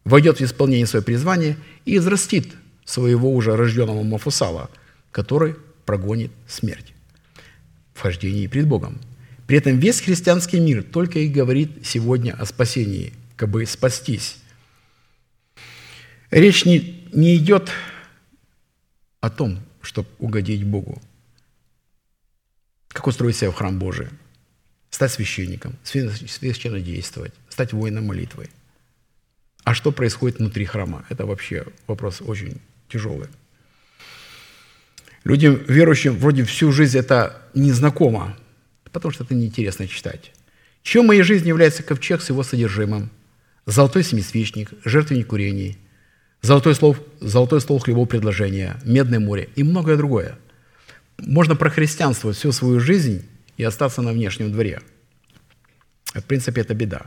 войдет 0.05 0.39
в 0.39 0.43
исполнение 0.43 0.87
своего 0.87 1.05
призвания 1.05 1.55
и 1.85 1.99
взрастит 1.99 2.47
своего 2.83 3.31
уже 3.31 3.55
рожденного 3.55 4.01
Мафусала, 4.01 4.71
который 5.11 5.53
прогонит 5.85 6.31
смерть 6.47 6.90
в 7.93 8.01
хождении 8.01 8.47
пред 8.47 8.67
Богом. 8.67 8.99
При 9.47 9.57
этом 9.57 9.77
весь 9.79 10.01
христианский 10.01 10.59
мир 10.59 10.83
только 10.83 11.19
и 11.19 11.27
говорит 11.27 11.85
сегодня 11.85 12.33
о 12.33 12.45
спасении, 12.45 13.13
как 13.35 13.49
бы 13.49 13.65
спастись. 13.65 14.37
Речь 16.29 16.63
не, 16.63 17.09
не 17.11 17.35
идет 17.35 17.69
о 19.19 19.29
том, 19.29 19.59
чтобы 19.81 20.07
угодить 20.19 20.63
Богу. 20.63 21.01
Как 22.87 23.07
устроить 23.07 23.35
себя 23.35 23.51
в 23.51 23.55
храм 23.55 23.77
Божий? 23.77 24.07
Стать 24.89 25.11
священником, 25.11 25.75
священно 25.83 26.79
действовать, 26.79 27.33
стать 27.49 27.73
воином 27.73 28.07
молитвы. 28.07 28.49
А 29.63 29.73
что 29.73 29.91
происходит 29.91 30.39
внутри 30.39 30.65
храма? 30.65 31.05
Это 31.09 31.25
вообще 31.25 31.65
вопрос 31.87 32.21
очень 32.21 32.59
тяжелый. 32.89 33.27
Людям, 35.23 35.59
верующим, 35.67 36.15
вроде 36.17 36.43
всю 36.43 36.71
жизнь 36.71 36.97
это 36.97 37.41
незнакомо, 37.53 38.35
потому 38.91 39.11
что 39.13 39.23
это 39.23 39.35
неинтересно 39.35 39.87
читать. 39.87 40.31
Чем 40.83 41.07
моей 41.07 41.21
жизни 41.21 41.49
является 41.49 41.83
ковчег 41.83 42.21
с 42.21 42.29
его 42.29 42.43
содержимым? 42.43 43.11
Золотой 43.67 44.03
семисвечник, 44.03 44.71
жертвенник 44.83 45.27
курений, 45.27 45.77
золотой 46.41 46.73
стол, 46.73 46.97
золотой 47.19 47.61
стол 47.61 47.79
хлебов 47.79 48.09
предложения, 48.09 48.79
медное 48.83 49.19
море 49.19 49.49
и 49.55 49.63
многое 49.63 49.95
другое. 49.95 50.37
Можно 51.19 51.55
прохристианствовать 51.55 52.37
всю 52.37 52.51
свою 52.51 52.79
жизнь 52.79 53.23
и 53.57 53.63
остаться 53.63 54.01
на 54.01 54.11
внешнем 54.11 54.51
дворе. 54.51 54.81
В 56.15 56.23
принципе, 56.23 56.61
это 56.61 56.73
беда. 56.73 57.03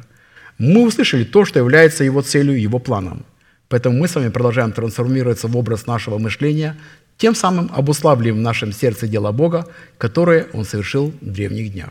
Мы 0.56 0.86
услышали 0.86 1.24
то, 1.24 1.44
что 1.44 1.58
является 1.58 2.04
его 2.04 2.22
целью, 2.22 2.60
его 2.60 2.78
планом. 2.78 3.26
Поэтому 3.68 3.98
мы 3.98 4.06
с 4.06 4.14
вами 4.14 4.28
продолжаем 4.28 4.70
трансформироваться 4.70 5.48
в 5.48 5.56
образ 5.56 5.86
нашего 5.86 6.18
мышления, 6.18 6.76
тем 7.16 7.34
самым 7.34 7.70
обуславливаем 7.72 8.36
в 8.36 8.42
нашем 8.42 8.72
сердце 8.72 9.06
дело 9.06 9.32
Бога, 9.32 9.66
которое 9.98 10.46
Он 10.52 10.64
совершил 10.64 11.12
в 11.20 11.30
древних 11.30 11.72
днях. 11.72 11.90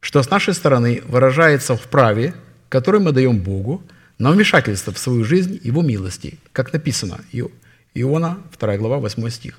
Что 0.00 0.22
с 0.22 0.30
нашей 0.30 0.54
стороны 0.54 1.02
выражается 1.06 1.76
в 1.76 1.82
праве, 1.82 2.34
которое 2.68 2.98
мы 2.98 3.12
даем 3.12 3.38
Богу, 3.38 3.82
на 4.18 4.30
вмешательство 4.30 4.92
в 4.92 4.98
свою 4.98 5.24
жизнь 5.24 5.60
Его 5.62 5.82
милости, 5.82 6.38
как 6.52 6.72
написано, 6.72 7.20
Иона, 7.94 8.38
2 8.58 8.76
глава, 8.78 8.98
8 8.98 9.28
стих. 9.30 9.58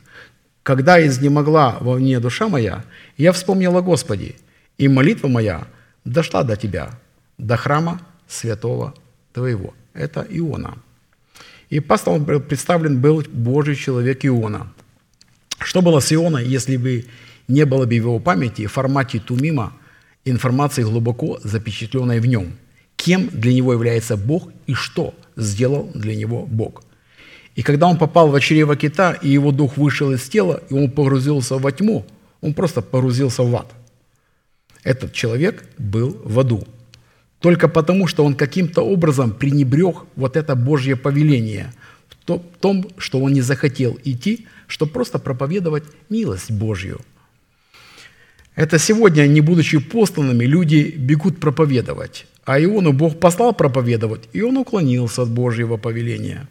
«Когда 0.63 1.05
изнемогла 1.05 1.77
во 1.79 1.95
мне 1.95 2.19
душа 2.19 2.47
моя, 2.47 2.83
я 3.17 3.31
вспомнила 3.31 3.81
Господи, 3.81 4.35
и 4.77 4.87
молитва 4.87 5.27
моя 5.27 5.67
дошла 6.05 6.43
до 6.43 6.55
Тебя, 6.55 6.91
до 7.37 7.57
храма 7.57 8.01
святого 8.27 8.93
Твоего». 9.33 9.73
Это 9.93 10.25
Иона. 10.29 10.77
И 11.69 11.79
пастором 11.79 12.25
представлен 12.25 12.99
был 12.99 13.23
Божий 13.31 13.75
человек 13.75 14.25
Иона. 14.25 14.71
Что 15.59 15.81
было 15.81 15.99
с 15.99 16.11
Ионой, 16.11 16.45
если 16.45 16.77
бы 16.77 17.05
не 17.47 17.65
было 17.65 17.85
бы 17.85 17.93
его 17.93 18.19
памяти 18.19 18.67
в 18.67 18.73
формате 18.73 19.19
тумима 19.19 19.73
информации 20.25 20.83
глубоко 20.83 21.39
запечатленной 21.43 22.19
в 22.19 22.25
нем? 22.25 22.53
Кем 22.95 23.27
для 23.29 23.53
него 23.53 23.73
является 23.73 24.17
Бог 24.17 24.49
и 24.67 24.73
что 24.73 25.13
сделал 25.35 25.89
для 25.93 26.15
него 26.15 26.45
Бог? 26.45 26.83
И 27.55 27.61
когда 27.61 27.87
он 27.87 27.97
попал 27.97 28.29
в 28.29 28.39
чрево 28.39 28.75
кита, 28.75 29.13
и 29.13 29.29
его 29.29 29.51
дух 29.51 29.77
вышел 29.77 30.11
из 30.11 30.27
тела, 30.27 30.61
и 30.69 30.73
он 30.73 30.89
погрузился 30.89 31.57
во 31.57 31.71
тьму, 31.71 32.05
он 32.41 32.53
просто 32.53 32.81
погрузился 32.81 33.43
в 33.43 33.55
ад. 33.55 33.71
Этот 34.83 35.13
человек 35.13 35.63
был 35.77 36.19
в 36.23 36.39
аду– 36.39 36.67
только 37.43 37.67
потому, 37.67 38.07
что 38.07 38.23
он 38.23 38.35
каким-то 38.35 38.83
образом 38.83 39.31
пренебрег 39.31 40.05
вот 40.15 40.37
это 40.37 40.55
Божье 40.55 40.95
повеление 40.95 41.73
в 42.25 42.37
том, 42.61 42.87
что 42.97 43.19
он 43.19 43.33
не 43.33 43.41
захотел 43.41 43.99
идти, 44.05 44.47
чтобы 44.67 44.93
просто 44.93 45.19
проповедовать 45.19 45.83
милость 46.09 46.51
Божью. 46.51 47.01
Это 48.55 48.79
сегодня, 48.79 49.27
не 49.27 49.41
будучи 49.41 49.79
посланными, 49.79 50.45
люди 50.45 50.95
бегут 50.97 51.41
проповедовать. 51.41 52.27
А 52.45 52.61
Иону 52.61 52.93
Бог 52.93 53.19
послал 53.19 53.53
проповедовать, 53.53 54.29
и 54.31 54.41
он 54.41 54.55
уклонился 54.55 55.23
от 55.23 55.29
Божьего 55.29 55.75
повеления. 55.75 56.47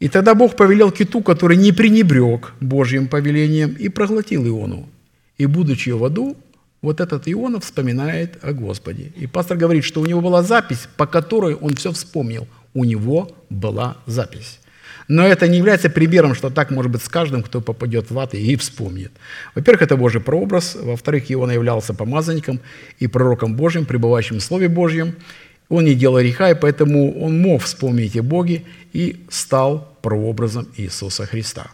И 0.00 0.08
тогда 0.08 0.34
Бог 0.34 0.56
повелел 0.56 0.90
киту, 0.90 1.22
который 1.22 1.56
не 1.56 1.70
пренебрег 1.70 2.52
Божьим 2.60 3.06
повелением, 3.06 3.76
и 3.78 3.88
проглотил 3.90 4.44
Иону. 4.44 4.88
И, 5.38 5.46
будучи 5.46 5.90
в 5.90 6.04
аду, 6.04 6.36
вот 6.82 7.00
этот 7.00 7.28
Иона 7.28 7.60
вспоминает 7.60 8.38
о 8.42 8.52
Господе. 8.52 9.12
И 9.16 9.26
пастор 9.26 9.56
говорит, 9.56 9.84
что 9.84 10.00
у 10.00 10.06
него 10.06 10.20
была 10.20 10.42
запись, 10.42 10.88
по 10.96 11.06
которой 11.06 11.54
он 11.54 11.74
все 11.74 11.92
вспомнил. 11.92 12.46
У 12.74 12.84
него 12.84 13.30
была 13.50 13.96
запись. 14.06 14.60
Но 15.08 15.24
это 15.24 15.46
не 15.46 15.58
является 15.58 15.88
примером, 15.88 16.34
что 16.34 16.50
так 16.50 16.70
может 16.70 16.90
быть 16.90 17.02
с 17.02 17.08
каждым, 17.08 17.42
кто 17.42 17.60
попадет 17.60 18.10
в 18.10 18.18
ад 18.18 18.34
и 18.34 18.56
вспомнит. 18.56 19.12
Во-первых, 19.54 19.82
это 19.82 19.96
Божий 19.96 20.20
прообраз. 20.20 20.76
Во-вторых, 20.80 21.30
Иона 21.30 21.52
являлся 21.52 21.94
помазанником 21.94 22.60
и 22.98 23.06
пророком 23.06 23.54
Божьим, 23.54 23.86
пребывающим 23.86 24.38
в 24.38 24.42
Слове 24.42 24.68
Божьем. 24.68 25.14
Он 25.68 25.84
не 25.84 25.94
делал 25.94 26.20
греха, 26.20 26.50
и 26.50 26.54
поэтому 26.54 27.20
он 27.20 27.40
мог 27.40 27.62
вспомнить 27.62 28.16
о 28.16 28.22
Боге 28.22 28.64
и 28.92 29.24
стал 29.28 29.96
прообразом 30.02 30.68
Иисуса 30.76 31.26
Христа. 31.26 31.68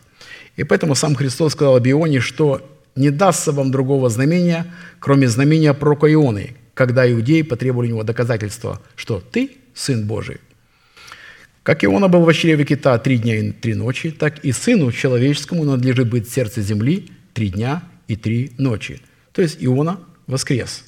И 0.57 0.65
поэтому 0.65 0.95
сам 0.95 1.15
Христос 1.15 1.53
сказал 1.53 1.77
об 1.77 1.87
Ионе, 1.87 2.21
что 2.21 2.61
не 2.97 3.11
дастся 3.11 3.53
вам 3.53 3.71
другого 3.71 4.11
знамения, 4.11 4.67
кроме 4.99 5.29
знамения 5.29 5.75
пророка 5.75 6.13
Ионы, 6.13 6.57
когда 6.75 7.11
иудеи 7.11 7.43
потребовали 7.43 7.89
у 7.89 7.91
него 7.91 8.03
доказательства, 8.03 8.81
что 8.97 9.21
ты 9.21 9.53
Сын 9.75 10.07
Божий. 10.07 10.39
Как 11.63 11.85
Иона 11.85 12.09
был 12.09 12.25
в 12.25 12.35
чреве 12.35 12.65
кита 12.65 12.99
три 12.99 13.19
дня 13.19 13.37
и 13.37 13.53
три 13.53 13.75
ночи, 13.75 14.11
так 14.11 14.45
и 14.45 14.53
Сыну 14.53 14.91
Человеческому 14.91 15.65
надлежит 15.65 16.11
быть 16.11 16.29
в 16.29 16.35
сердце 16.35 16.61
земли 16.61 17.11
три 17.35 17.49
дня 17.49 17.85
и 18.09 18.17
три 18.17 18.53
ночи. 18.59 19.01
То 19.33 19.43
есть 19.43 19.59
Иона 19.61 20.01
воскрес. 20.27 20.85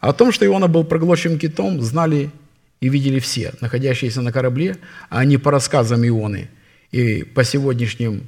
А 0.00 0.10
о 0.10 0.12
том, 0.12 0.30
что 0.30 0.44
Иона 0.44 0.68
был 0.68 0.84
проглочен 0.84 1.38
китом, 1.38 1.80
знали 1.80 2.30
и 2.80 2.88
видели 2.88 3.20
все, 3.20 3.54
находящиеся 3.60 4.20
на 4.20 4.32
корабле, 4.32 4.76
а 5.08 5.24
не 5.24 5.38
по 5.38 5.50
рассказам 5.50 6.06
Ионы 6.06 6.50
и 6.90 7.22
по 7.22 7.42
сегодняшним 7.42 8.26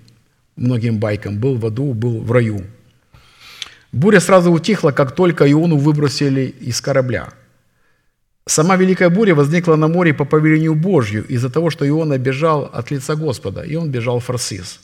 многим 0.57 0.99
байкам 0.99 1.39
был 1.39 1.57
в 1.57 1.67
аду, 1.67 1.93
был 1.93 2.21
в 2.21 2.33
раю– 2.33 2.63
Буря 3.95 4.19
сразу 4.19 4.51
утихла, 4.51 4.91
как 4.91 5.13
только 5.13 5.49
Иону 5.49 5.77
выбросили 5.77 6.53
из 6.61 6.81
корабля. 6.81 7.29
Сама 8.45 8.75
великая 8.75 9.09
буря 9.09 9.37
возникла 9.37 9.77
на 9.77 9.87
море 9.87 10.13
по 10.13 10.25
повелению 10.25 10.75
Божью 10.75 11.25
из-за 11.29 11.49
того, 11.49 11.71
что 11.71 11.87
Иона 11.87 12.19
бежал 12.19 12.69
от 12.73 12.91
лица 12.91 13.15
Господа, 13.15 13.63
и 13.63 13.77
он 13.77 13.93
бежал 13.93 14.19
в 14.19 14.25
Фарсис. 14.25 14.81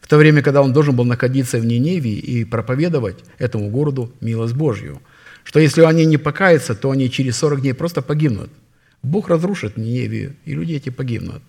В 0.00 0.06
то 0.06 0.16
время, 0.16 0.42
когда 0.42 0.62
он 0.62 0.72
должен 0.72 0.94
был 0.94 1.04
находиться 1.04 1.58
в 1.58 1.66
Ниневии 1.66 2.16
и 2.16 2.44
проповедовать 2.44 3.16
этому 3.38 3.68
городу 3.68 4.12
милость 4.20 4.54
Божью, 4.54 5.02
что 5.42 5.58
если 5.58 5.82
они 5.82 6.04
не 6.04 6.16
покаются, 6.16 6.76
то 6.76 6.92
они 6.92 7.10
через 7.10 7.38
40 7.38 7.62
дней 7.62 7.74
просто 7.74 8.00
погибнут. 8.00 8.50
Бог 9.02 9.28
разрушит 9.28 9.76
Ниневию, 9.76 10.36
и 10.44 10.54
люди 10.54 10.74
эти 10.74 10.90
погибнут. 10.90 11.42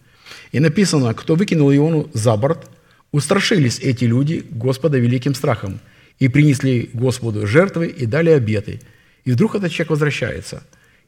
И 0.52 0.60
написано, 0.60 1.14
кто 1.14 1.36
выкинул 1.36 1.72
Иону 1.72 2.10
за 2.14 2.36
борт, 2.38 2.72
устрашились 3.12 3.78
эти 3.78 4.06
люди 4.06 4.44
Господа 4.50 4.98
великим 4.98 5.36
страхом– 5.36 5.80
и 6.20 6.28
принесли 6.28 6.90
Господу 6.94 7.48
жертвы 7.48 7.88
и 7.88 8.06
дали 8.06 8.30
обеты. 8.30 8.82
И 9.26 9.32
вдруг 9.32 9.56
этот 9.56 9.72
человек 9.72 9.92
возвращается. 9.92 10.64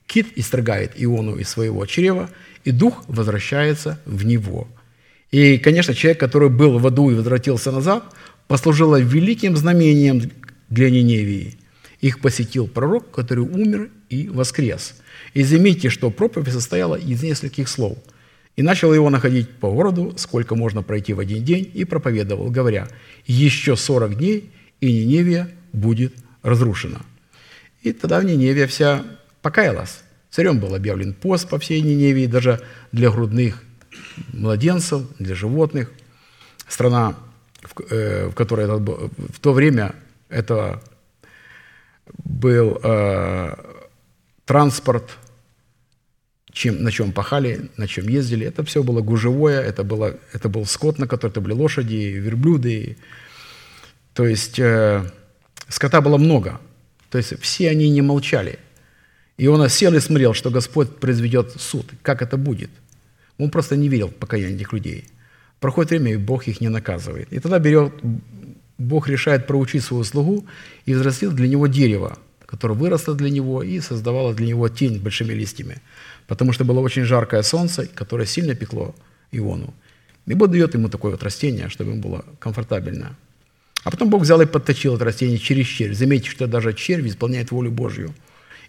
Кит 0.07 0.27
истрогает 0.35 0.93
Иону 0.95 1.35
из 1.35 1.49
своего 1.49 1.85
чрева, 1.85 2.29
и 2.63 2.71
дух 2.71 3.03
возвращается 3.07 3.99
в 4.05 4.25
него. 4.25 4.67
И, 5.31 5.57
конечно, 5.57 5.93
человек, 5.93 6.19
который 6.19 6.49
был 6.49 6.79
в 6.79 6.87
аду 6.87 7.09
и 7.09 7.15
возвратился 7.15 7.71
назад, 7.71 8.03
послужило 8.47 8.99
великим 8.99 9.57
знамением 9.57 10.31
для 10.69 10.89
Ниневии. 10.89 11.57
Их 12.01 12.19
посетил 12.19 12.67
пророк, 12.67 13.11
который 13.11 13.43
умер 13.43 13.89
и 14.09 14.27
воскрес. 14.27 14.95
И 15.33 15.43
заметьте, 15.43 15.89
что 15.89 16.11
проповедь 16.11 16.53
состояла 16.53 16.95
из 16.95 17.23
нескольких 17.23 17.67
слов. 17.67 17.97
И 18.55 18.61
начал 18.61 18.93
его 18.93 19.09
находить 19.09 19.49
по 19.49 19.71
городу, 19.71 20.13
сколько 20.17 20.55
можно 20.55 20.81
пройти 20.81 21.13
в 21.13 21.19
один 21.19 21.43
день, 21.43 21.69
и 21.73 21.83
проповедовал, 21.83 22.49
говоря, 22.49 22.87
«Еще 23.25 23.75
сорок 23.75 24.17
дней, 24.17 24.49
и 24.82 24.91
Ниневия 24.91 25.49
будет 25.73 26.13
разрушена. 26.43 27.01
И 27.82 27.91
тогда 27.93 28.23
Ниневия 28.23 28.67
вся 28.67 29.03
покаялась. 29.41 29.99
Царем 30.32 30.59
был 30.59 30.76
объявлен 30.76 31.13
пост 31.13 31.47
по 31.49 31.59
всей 31.59 31.82
Ниневии, 31.82 32.26
даже 32.26 32.61
для 32.91 33.09
грудных 33.09 33.63
младенцев, 34.34 35.03
для 35.19 35.36
животных. 35.36 35.91
Страна 36.67 37.15
в, 37.61 37.73
э, 37.89 38.32
которой 38.36 38.65
этот 38.65 39.11
в 39.36 39.39
то 39.39 39.53
время 39.53 39.95
это 40.30 40.82
был 42.23 42.80
э, 42.84 43.53
транспорт, 44.45 45.17
чем, 46.51 46.84
на 46.84 46.91
чем 46.91 47.11
пахали, 47.11 47.69
на 47.78 47.88
чем 47.88 48.07
ездили. 48.07 48.45
Это 48.45 48.63
все 48.63 48.84
было 48.84 49.01
гужевое, 49.01 49.61
это, 49.61 49.84
было, 49.84 50.17
это 50.32 50.49
был 50.49 50.65
скот, 50.65 50.99
на 50.99 51.07
котором 51.07 51.32
это 51.32 51.41
были 51.41 51.53
лошади, 51.53 52.17
верблюды. 52.17 52.97
То 54.16 54.26
есть 54.26 54.59
э, 54.59 55.03
скота 55.68 56.01
было 56.01 56.18
много. 56.18 56.59
То 57.11 57.18
есть 57.18 57.39
все 57.41 57.70
они 57.70 57.89
не 57.89 58.01
молчали. 58.01 58.59
И 59.38 59.47
он 59.47 59.70
сел 59.70 59.93
и 59.93 59.99
смотрел, 59.99 60.34
что 60.34 60.49
Господь 60.49 60.95
произведет 60.99 61.51
суд. 61.59 61.86
Как 62.01 62.22
это 62.22 62.38
будет? 62.38 62.70
Он 63.38 63.49
просто 63.49 63.76
не 63.76 63.89
верил 63.89 64.07
в 64.07 64.16
покаяние 64.16 64.55
этих 64.55 64.74
людей. 64.74 65.03
Проходит 65.59 65.91
время, 65.91 66.13
и 66.13 66.18
Бог 66.18 66.47
их 66.47 66.61
не 66.61 66.70
наказывает. 66.70 67.28
И 67.34 67.39
тогда 67.39 67.59
берет, 67.59 67.93
Бог 68.78 69.09
решает 69.09 69.47
проучить 69.47 69.84
свою 69.84 70.05
слугу 70.05 70.45
и 70.86 70.93
взрастил 70.93 71.32
для 71.32 71.49
него 71.49 71.68
дерево, 71.68 72.18
которое 72.45 72.76
выросло 72.76 73.16
для 73.16 73.30
него 73.30 73.63
и 73.63 73.82
создавало 73.82 74.34
для 74.34 74.47
него 74.47 74.70
тень 74.70 75.01
большими 75.01 75.34
листьями. 75.34 75.82
Потому 76.28 76.53
что 76.53 76.63
было 76.63 76.80
очень 76.80 77.03
жаркое 77.03 77.43
солнце, 77.43 77.86
которое 77.86 78.26
сильно 78.26 78.55
пекло 78.55 78.95
Иону. 79.34 79.74
И 80.26 80.34
Бог 80.34 80.51
дает 80.51 80.74
ему 80.74 80.88
такое 80.88 81.11
вот 81.11 81.24
растение, 81.24 81.68
чтобы 81.68 81.91
ему 81.91 82.01
было 82.01 82.24
комфортабельно. 82.39 83.18
А 83.86 83.91
потом 83.91 84.09
Бог 84.09 84.23
взял 84.23 84.41
и 84.41 84.47
подточил 84.47 84.95
это 84.95 85.05
растение 85.05 85.38
через 85.38 85.67
червь. 85.67 85.95
Заметьте, 85.95 86.31
что 86.31 86.47
даже 86.47 86.73
червь 86.73 87.05
исполняет 87.05 87.51
волю 87.51 87.69
Божью. 87.69 88.15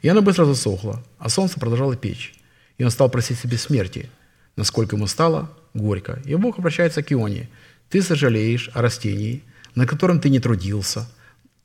И 0.02 0.08
оно 0.08 0.20
быстро 0.20 0.44
засохло, 0.44 1.02
а 1.18 1.30
солнце 1.30 1.58
продолжало 1.58 1.96
печь. 1.96 2.34
И 2.76 2.84
он 2.84 2.90
стал 2.90 3.10
просить 3.10 3.38
себе 3.38 3.56
смерти, 3.56 4.10
насколько 4.56 4.94
ему 4.94 5.06
стало 5.06 5.50
горько. 5.72 6.20
И 6.26 6.34
Бог 6.34 6.58
обращается 6.58 7.02
к 7.02 7.10
Ионе. 7.10 7.48
«Ты 7.88 8.02
сожалеешь 8.02 8.68
о 8.74 8.82
растении, 8.82 9.42
на 9.74 9.86
котором 9.86 10.20
ты 10.20 10.28
не 10.28 10.38
трудился, 10.38 11.08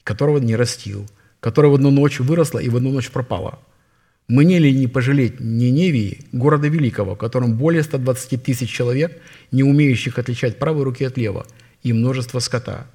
которого 0.05 0.37
не 0.37 0.55
растил, 0.55 1.05
которое 1.41 1.67
в 1.67 1.75
одну 1.75 1.91
ночь 1.91 2.21
выросло 2.21 2.59
и 2.59 2.69
в 2.69 2.77
одну 2.77 2.91
ночь 2.91 3.09
пропало. 3.09 3.59
Мне 4.29 4.59
ли 4.59 4.73
не 4.73 4.87
пожалеть 4.87 5.41
Ниневии, 5.41 6.25
города 6.31 6.69
великого, 6.69 7.15
в 7.15 7.17
котором 7.17 7.57
более 7.57 7.83
120 7.83 8.41
тысяч 8.41 8.69
человек, 8.69 9.21
не 9.51 9.63
умеющих 9.63 10.17
отличать 10.17 10.57
правой 10.57 10.85
руки 10.85 11.03
от 11.03 11.17
левой, 11.17 11.43
и 11.83 11.91
множество 11.91 12.39
скота?» 12.39 12.87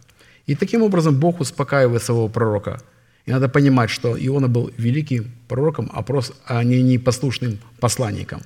И 0.46 0.54
таким 0.54 0.82
образом 0.82 1.18
Бог 1.18 1.40
успокаивает 1.40 2.02
своего 2.02 2.28
пророка. 2.28 2.80
И 3.26 3.32
надо 3.32 3.48
понимать, 3.48 3.90
что 3.90 4.16
Иона 4.16 4.48
был 4.48 4.70
великим 4.76 5.32
пророком, 5.48 5.90
а, 5.92 6.04
а 6.46 6.64
не 6.64 6.82
непослушным 6.82 7.58
посланником. 7.80 8.42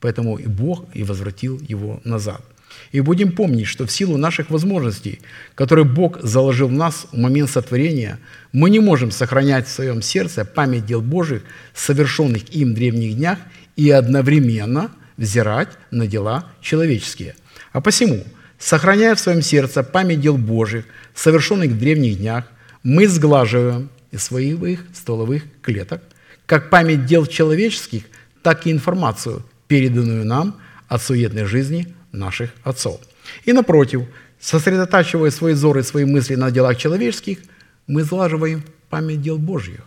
Поэтому 0.00 0.38
и 0.38 0.46
Бог 0.46 0.86
и 0.94 1.04
возвратил 1.04 1.60
его 1.60 2.00
назад. 2.04 2.42
И 2.90 3.00
будем 3.00 3.32
помнить, 3.32 3.66
что 3.66 3.86
в 3.86 3.92
силу 3.92 4.16
наших 4.16 4.50
возможностей, 4.50 5.20
которые 5.54 5.84
Бог 5.84 6.20
заложил 6.22 6.68
в 6.68 6.72
нас 6.72 7.06
в 7.12 7.18
момент 7.18 7.50
сотворения, 7.50 8.18
мы 8.52 8.70
не 8.70 8.80
можем 8.80 9.10
сохранять 9.10 9.66
в 9.66 9.70
своем 9.70 10.02
сердце 10.02 10.44
память 10.44 10.86
дел 10.86 11.02
Божьих, 11.02 11.42
совершенных 11.74 12.54
им 12.54 12.72
в 12.72 12.74
древних 12.74 13.16
днях, 13.16 13.38
и 13.76 13.90
одновременно 13.90 14.90
взирать 15.16 15.68
на 15.90 16.06
дела 16.06 16.46
человеческие. 16.60 17.34
А 17.72 17.80
посему, 17.80 18.24
сохраняя 18.62 19.14
в 19.14 19.20
своем 19.20 19.42
сердце 19.42 19.82
память 19.82 20.20
дел 20.20 20.38
Божьих, 20.38 20.84
совершенных 21.14 21.72
в 21.72 21.78
древних 21.78 22.18
днях, 22.18 22.44
мы 22.82 23.08
сглаживаем 23.08 23.90
из 24.12 24.22
своих 24.22 24.84
стволовых 24.94 25.42
клеток, 25.62 26.02
как 26.46 26.70
память 26.70 27.06
дел 27.06 27.26
человеческих, 27.26 28.04
так 28.42 28.66
и 28.66 28.70
информацию, 28.70 29.44
переданную 29.66 30.24
нам 30.24 30.60
от 30.88 31.02
суетной 31.02 31.44
жизни 31.44 31.94
наших 32.12 32.50
отцов. 32.62 33.00
И 33.44 33.52
напротив, 33.52 34.02
сосредотачивая 34.40 35.30
свои 35.30 35.54
взоры 35.54 35.82
свои 35.82 36.04
мысли 36.04 36.36
на 36.36 36.50
делах 36.50 36.76
человеческих, 36.76 37.38
мы 37.86 38.04
сглаживаем 38.04 38.62
память 38.90 39.22
дел 39.22 39.38
Божьих 39.38 39.80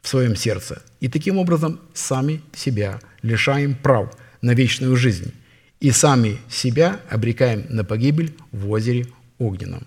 в 0.00 0.08
своем 0.08 0.36
сердце. 0.36 0.82
И 1.00 1.08
таким 1.08 1.38
образом 1.38 1.80
сами 1.92 2.40
себя 2.54 3.00
лишаем 3.22 3.74
прав 3.74 4.14
на 4.40 4.54
вечную 4.54 4.96
жизнь. 4.96 5.32
И 5.80 5.90
сами 5.90 6.38
себя 6.50 7.00
обрекаем 7.08 7.66
на 7.68 7.84
погибель 7.84 8.34
в 8.50 8.70
озере 8.70 9.06
огненном. 9.38 9.86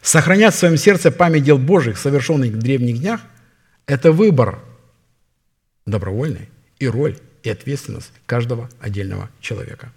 Сохранять 0.00 0.54
в 0.54 0.58
своем 0.58 0.76
сердце 0.76 1.10
память 1.10 1.44
дел 1.44 1.58
Божьих, 1.58 1.98
совершенных 1.98 2.52
в 2.52 2.58
древних 2.58 2.98
днях, 2.98 3.20
это 3.86 4.12
выбор 4.12 4.58
добровольный 5.86 6.48
и 6.78 6.88
роль 6.88 7.16
и 7.42 7.50
ответственность 7.50 8.12
каждого 8.26 8.70
отдельного 8.80 9.30
человека. 9.40 9.92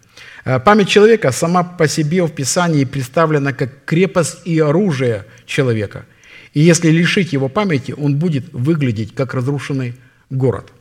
Э, 0.46 0.60
Память 0.60 0.90
человека 0.90 1.32
сама 1.32 1.64
по 1.64 1.88
себе 1.88 2.24
в 2.24 2.32
Писании 2.32 2.84
представлена 2.84 3.54
как 3.54 3.86
крепость 3.86 4.40
и 4.46 4.60
оружие 4.60 5.26
человека. 5.46 6.06
И 6.54 6.62
если 6.62 6.90
лишить 6.90 7.34
его 7.34 7.50
памяти, 7.50 7.94
он 7.98 8.18
будет 8.18 8.52
выглядеть 8.52 9.16
как 9.16 9.34
разрушенный 9.34 9.96
город. 10.30 10.72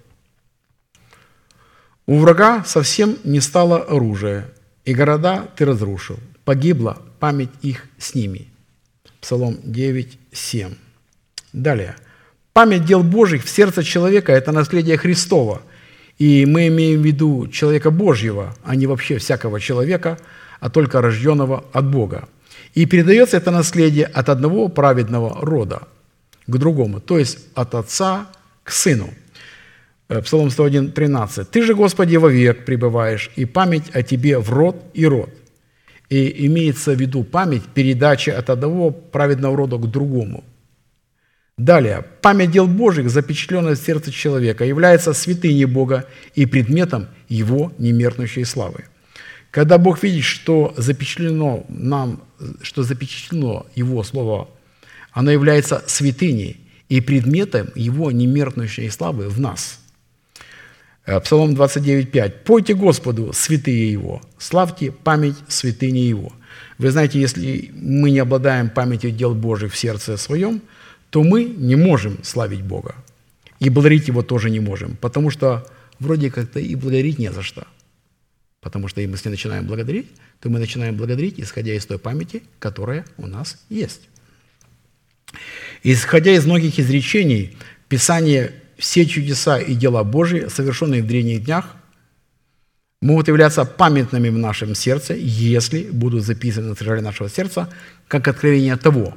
У 2.07 2.19
врага 2.19 2.63
совсем 2.65 3.17
не 3.25 3.41
стало 3.41 3.79
оружия, 3.79 4.49
и 4.85 4.95
города 4.95 5.49
ты 5.57 5.65
разрушил. 5.65 6.19
Погибла 6.45 6.99
память 7.19 7.51
их 7.63 7.87
с 7.99 8.15
ними. 8.15 8.47
Псалом 9.21 9.59
9, 9.65 10.17
7. 10.31 10.75
Далее. 11.53 11.97
Память 12.53 12.85
дел 12.85 13.03
Божьих 13.03 13.45
в 13.45 13.49
сердце 13.49 13.83
человека– 13.83 14.33
это 14.35 14.53
наследие 14.53 14.97
Христова. 14.97 15.63
И 16.17 16.47
мы 16.47 16.69
имеем 16.69 17.03
в 17.03 17.05
виду 17.05 17.49
человека 17.49 17.91
Божьего, 17.91 18.55
а 18.63 18.77
не 18.77 18.87
вообще 18.87 19.19
всякого 19.19 19.59
человека, 19.61 20.19
а 20.61 20.71
только 20.71 21.03
рожденного 21.03 21.65
от 21.73 21.91
Бога. 21.91 22.29
И 22.75 22.87
передается 22.87 23.37
это 23.37 23.51
наследие 23.51 24.07
от 24.07 24.29
одного 24.29 24.69
праведного 24.69 25.45
рода 25.45 25.83
к 26.47 26.57
другому, 26.57 27.01
то 27.01 27.19
есть 27.19 27.39
от 27.55 27.75
отца 27.75 28.29
к 28.63 28.71
сыну. 28.71 29.11
Э, 30.09 30.23
Псалом 30.23 30.51
101, 30.51 30.93
13. 30.93 31.51
«Ты 31.51 31.63
же, 31.63 31.75
Господи, 31.75 32.17
вовек 32.17 32.65
пребываешь, 32.65 33.31
и 33.37 33.45
память 33.45 33.91
о 33.93 34.03
Тебе 34.03 34.39
в 34.39 34.51
род 34.51 34.77
и 34.95 35.07
род». 35.07 35.31
И 36.09 36.47
имеется 36.47 36.93
в 36.93 37.01
виду 37.01 37.25
память 37.25 37.65
передачи 37.75 38.31
от 38.31 38.49
одного 38.51 38.93
праведного 38.93 39.57
рода 39.57 39.77
к 39.77 39.91
другому. 39.91 40.45
Далее, 41.59 42.05
память 42.23 42.53
дел 42.53 42.69
Божьих, 42.69 43.11
запечатленная 43.11 43.75
в 43.75 43.79
сердце 43.79 44.13
человека, 44.13 44.65
является 44.65 45.13
святыней 45.15 45.65
Бога 45.65 46.07
и 46.37 46.47
предметом 46.47 47.09
Его 47.29 47.73
немеркнущей 47.79 48.45
славы. 48.45 48.85
Когда 49.51 49.79
Бог 49.79 50.03
видит, 50.03 50.23
что 50.23 50.75
запечатлено 50.77 51.65
нам, 51.69 52.23
что 52.63 52.85
запечатлено 52.85 53.67
Его 53.75 54.05
Слово, 54.05 54.49
оно 55.11 55.33
является 55.33 55.83
святыней 55.87 56.61
и 56.89 57.01
предметом 57.01 57.71
Его 57.75 58.13
немеркнущей 58.13 58.89
славы 58.91 59.29
в 59.29 59.41
нас– 59.41 59.81
Псалом 61.23 61.55
29.5. 61.55 62.31
«Пойте 62.45 62.75
Господу, 62.75 63.33
святые 63.33 63.93
Его, 63.93 64.21
славьте 64.39 64.91
память 64.91 65.37
святыни 65.49 66.01
Его». 66.01 66.33
Вы 66.79 66.91
знаете, 66.91 67.21
если 67.21 67.71
мы 67.75 68.11
не 68.11 68.19
обладаем 68.19 68.69
памятью 68.69 69.11
дел 69.11 69.35
Божьих 69.35 69.73
в 69.73 69.77
сердце 69.77 70.17
своем, 70.17 70.61
то 71.11 71.23
мы 71.23 71.45
не 71.45 71.77
можем 71.77 72.23
славить 72.23 72.63
Бога. 72.63 72.95
И 73.61 73.71
благодарить 73.71 74.09
Его 74.09 74.23
тоже 74.23 74.51
не 74.51 74.61
можем, 74.61 74.97
потому 74.97 75.31
что 75.31 75.67
вроде 75.99 76.31
как-то 76.31 76.61
и 76.61 76.75
благодарить 76.75 77.19
не 77.19 77.33
за 77.33 77.43
что. 77.43 77.67
Потому 78.61 78.89
что 78.89 79.01
если 79.01 79.29
начинаем 79.29 79.67
благодарить, 79.67 80.09
то 80.41 80.51
мы 80.51 80.59
начинаем 80.59 80.97
благодарить, 80.97 81.39
исходя 81.39 81.73
из 81.73 81.87
той 81.87 81.99
памяти, 81.99 82.43
которая 82.59 83.07
у 83.17 83.27
нас 83.27 83.65
есть. 83.71 84.03
Исходя 85.83 86.33
из 86.33 86.45
многих 86.47 86.79
изречений, 86.79 87.57
Писание 87.89 88.53
все 88.79 89.07
чудеса 89.07 89.59
и 89.59 89.75
дела 89.75 90.05
Божьи, 90.05 90.49
совершенные 90.49 91.03
в 91.03 91.07
древних 91.07 91.45
днях, 91.45 91.77
могут 93.01 93.29
являться 93.29 93.65
памятными 93.65 94.29
в 94.29 94.39
нашем 94.39 94.75
сердце, 94.75 95.15
если 95.15 95.91
будут 95.91 96.25
записаны 96.25 96.69
на 96.69 96.75
скрижале 96.75 97.03
нашего 97.03 97.29
сердца, 97.29 97.69
как 98.09 98.29
откровение 98.29 98.77
того, 98.77 99.17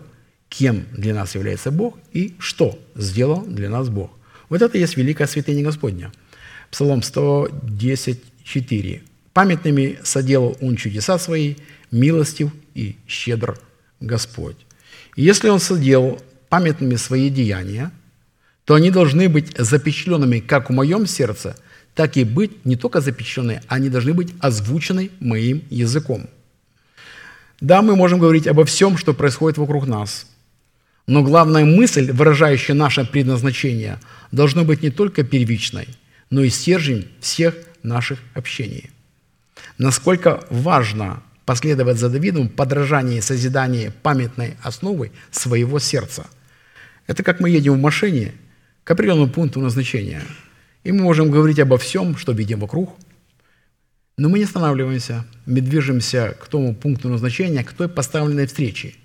кем 0.50 0.86
для 0.92 1.14
нас 1.14 1.36
является 1.36 1.72
Бог 1.72 1.98
и 2.12 2.36
что 2.40 2.80
сделал 2.96 3.42
для 3.46 3.70
нас 3.70 3.90
Бог. 3.90 4.12
Вот 4.50 4.62
это 4.62 4.78
и 4.78 4.82
есть 4.82 4.98
великая 4.98 5.28
святыня 5.28 5.64
Господня. 5.64 6.12
Псалом 6.72 7.02
110, 7.02 8.20
4. 8.44 9.04
«Памятными 9.34 10.00
соделал 10.04 10.58
Он 10.60 10.76
чудеса 10.76 11.18
Свои, 11.20 11.56
милостив 11.92 12.52
и 12.74 12.96
щедр 13.08 13.60
Господь». 14.00 14.58
И 15.16 15.24
если 15.24 15.50
Он 15.50 15.60
соделал 15.60 16.20
памятными 16.50 16.96
свои 16.96 17.30
деяния, 17.30 17.92
то 18.70 18.76
они 18.76 18.92
должны 18.92 19.30
быть 19.30 19.58
запечатленными 19.58 20.42
как 20.42 20.70
в 20.70 20.74
моем 20.74 21.08
сердце, 21.08 21.56
так 21.96 22.18
и 22.18 22.24
быть 22.24 22.68
не 22.68 22.76
только 22.76 23.02
запечатлены, 23.02 23.64
они 23.68 23.90
должны 23.90 24.14
быть 24.14 24.32
озвучены 24.42 25.10
моим 25.20 25.64
языком. 25.72 26.30
Да, 27.60 27.82
мы 27.82 27.96
можем 27.96 28.20
говорить 28.20 28.46
обо 28.46 28.66
всем, 28.66 28.96
что 28.96 29.16
происходит 29.16 29.58
вокруг 29.58 29.88
нас, 29.88 30.28
но 31.08 31.24
главная 31.24 31.66
мысль, 31.66 32.12
выражающая 32.12 32.76
наше 32.76 33.06
предназначение, 33.06 34.00
должна 34.32 34.64
быть 34.64 34.84
не 34.84 34.92
только 34.92 35.24
первичной, 35.24 35.88
но 36.30 36.44
и 36.44 36.50
стержень 36.50 37.08
всех 37.22 37.56
наших 37.82 38.20
общений. 38.36 38.92
Насколько 39.80 40.46
важно 40.52 41.24
последовать 41.44 41.98
за 41.98 42.10
Давидом 42.10 42.50
в 42.50 42.54
подражании 42.54 43.18
и 43.18 43.22
созидании 43.22 43.92
памятной 44.04 44.58
основы 44.62 45.12
своего 45.32 45.80
сердца. 45.80 46.28
Это 47.08 47.24
как 47.24 47.40
мы 47.40 47.50
едем 47.50 47.74
в 47.74 47.82
машине 47.82 48.36
к 48.90 48.92
определенному 48.92 49.32
пункту 49.32 49.62
назначения. 49.62 50.24
И 50.84 50.92
мы 50.92 51.04
можем 51.04 51.30
говорить 51.30 51.60
обо 51.60 51.78
всем, 51.78 52.18
что 52.18 52.32
видим 52.32 52.60
вокруг, 52.60 52.98
но 54.18 54.30
мы 54.30 54.40
не 54.40 54.46
останавливаемся, 54.46 55.28
мы 55.46 55.62
движемся 55.62 56.36
к 56.42 56.48
тому 56.48 56.74
пункту 56.74 57.08
назначения, 57.08 57.64
к 57.64 57.72
той 57.72 57.88
поставленной 57.88 58.48
встрече, 58.48 58.96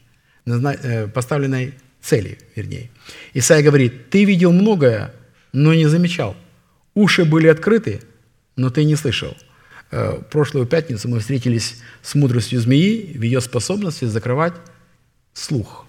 э, 0.46 1.06
поставленной 1.08 1.74
цели, 2.00 2.38
вернее. 2.56 2.88
Исайя 3.34 3.62
говорит, 3.62 4.08
ты 4.08 4.24
видел 4.24 4.52
многое, 4.52 5.12
но 5.52 5.74
не 5.74 5.86
замечал. 5.86 6.34
Уши 6.94 7.26
были 7.26 7.48
открыты, 7.48 8.00
но 8.56 8.70
ты 8.70 8.84
не 8.84 8.96
слышал. 8.96 9.36
Э, 9.90 10.18
прошлую 10.30 10.66
пятницу 10.66 11.10
мы 11.10 11.20
встретились 11.20 11.82
с 12.00 12.14
мудростью 12.14 12.58
змеи 12.58 13.18
в 13.18 13.20
ее 13.20 13.42
способности 13.42 14.06
закрывать 14.06 14.54
слух. 15.34 15.83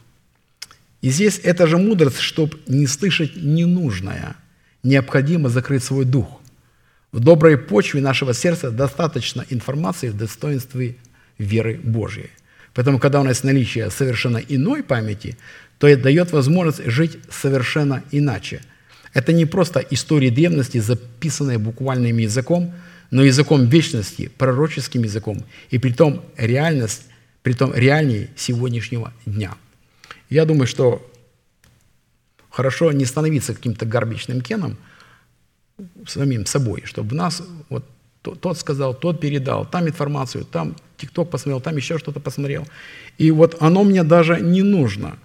И 1.05 1.11
здесь 1.11 1.39
эта 1.43 1.67
же 1.67 1.77
мудрость, 1.77 2.17
чтобы 2.17 2.57
не 2.65 2.87
слышать 2.87 3.35
ненужное, 3.35 4.35
необходимо 4.81 5.49
закрыть 5.49 5.83
свой 5.83 6.03
дух. 6.03 6.41
В 7.11 7.19
доброй 7.19 7.59
почве 7.59 8.01
нашего 8.01 8.33
сердца 8.33 8.71
достаточно 8.71 9.45
информации 9.51 10.09
в 10.09 10.17
достоинстве 10.17 10.95
веры 11.37 11.79
Божьей. 11.83 12.31
Поэтому, 12.73 12.97
когда 12.97 13.21
у 13.21 13.23
нас 13.23 13.43
наличие 13.43 13.91
совершенно 13.91 14.39
иной 14.39 14.81
памяти, 14.81 15.37
то 15.77 15.87
это 15.87 16.01
дает 16.01 16.31
возможность 16.31 16.83
жить 16.87 17.19
совершенно 17.29 18.01
иначе. 18.09 18.61
Это 19.13 19.31
не 19.31 19.45
просто 19.45 19.81
истории 19.81 20.31
древности, 20.31 20.79
записанные 20.79 21.59
буквальным 21.59 22.17
языком, 22.17 22.73
но 23.11 23.23
языком 23.23 23.67
вечности, 23.67 24.31
пророческим 24.39 25.03
языком, 25.03 25.45
и 25.69 25.77
при 25.77 25.91
том 25.91 26.23
реальность, 26.35 27.03
при 27.43 27.53
том 27.53 27.75
реальней 27.75 28.29
сегодняшнего 28.35 29.13
дня. 29.27 29.53
Я 30.29 30.45
думаю, 30.45 30.67
что 30.67 31.01
хорошо 32.49 32.91
не 32.91 33.05
становиться 33.05 33.53
каким-то 33.53 33.85
гарбичным 33.85 34.41
кеном 34.41 34.77
самим 36.07 36.45
собой, 36.45 36.83
чтобы 36.85 37.15
нас 37.15 37.43
вот 37.69 37.85
то- 38.21 38.35
тот 38.35 38.57
сказал, 38.57 38.93
тот 38.93 39.19
передал, 39.19 39.65
там 39.65 39.87
информацию, 39.87 40.45
там 40.45 40.75
ТикТок 40.97 41.29
посмотрел, 41.29 41.61
там 41.61 41.75
еще 41.75 41.99
что-то 41.99 42.19
посмотрел. 42.19 42.65
И 43.19 43.29
вот 43.31 43.61
оно 43.61 43.83
мне 43.83 44.03
даже 44.03 44.41
не 44.41 44.63
нужно, 44.63 45.17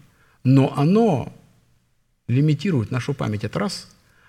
но 0.44 0.74
оно 0.76 1.32
лимитирует 2.28 2.90
нашу 2.90 3.14
память, 3.14 3.44
это 3.44 3.58
раз. 3.58 3.88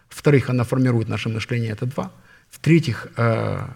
Во-вторых, 0.10 0.50
она 0.50 0.64
формирует 0.64 1.10
наше 1.10 1.30
мышление, 1.30 1.72
это 1.72 1.86
два. 1.86 2.12
В-третьих, 2.50 3.08
э, 3.18 3.68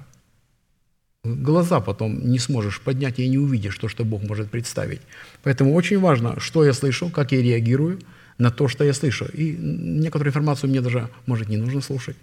глаза 1.26 1.80
потом 1.80 2.30
не 2.30 2.39
сможешь 2.39 2.81
поднять 2.81 3.19
и 3.19 3.27
не 3.27 3.38
увидишь 3.38 3.77
то, 3.77 3.88
что 3.88 4.06
Бог 4.06 4.23
может 4.23 4.49
представить. 4.49 5.02
Поэтому 5.43 5.73
очень 5.73 5.99
важно, 5.99 6.39
что 6.39 6.64
я 6.64 6.73
слышу, 6.73 7.10
как 7.10 7.31
я 7.31 7.41
реагирую 7.41 7.99
на 8.38 8.52
то, 8.52 8.68
что 8.68 8.84
я 8.84 8.93
слышу. 8.93 9.26
И 9.26 9.57
некоторую 9.60 10.30
информацию 10.30 10.69
мне 10.69 10.81
даже, 10.81 11.10
может, 11.26 11.49
не 11.49 11.57
нужно 11.57 11.81
слушать. 11.81 12.15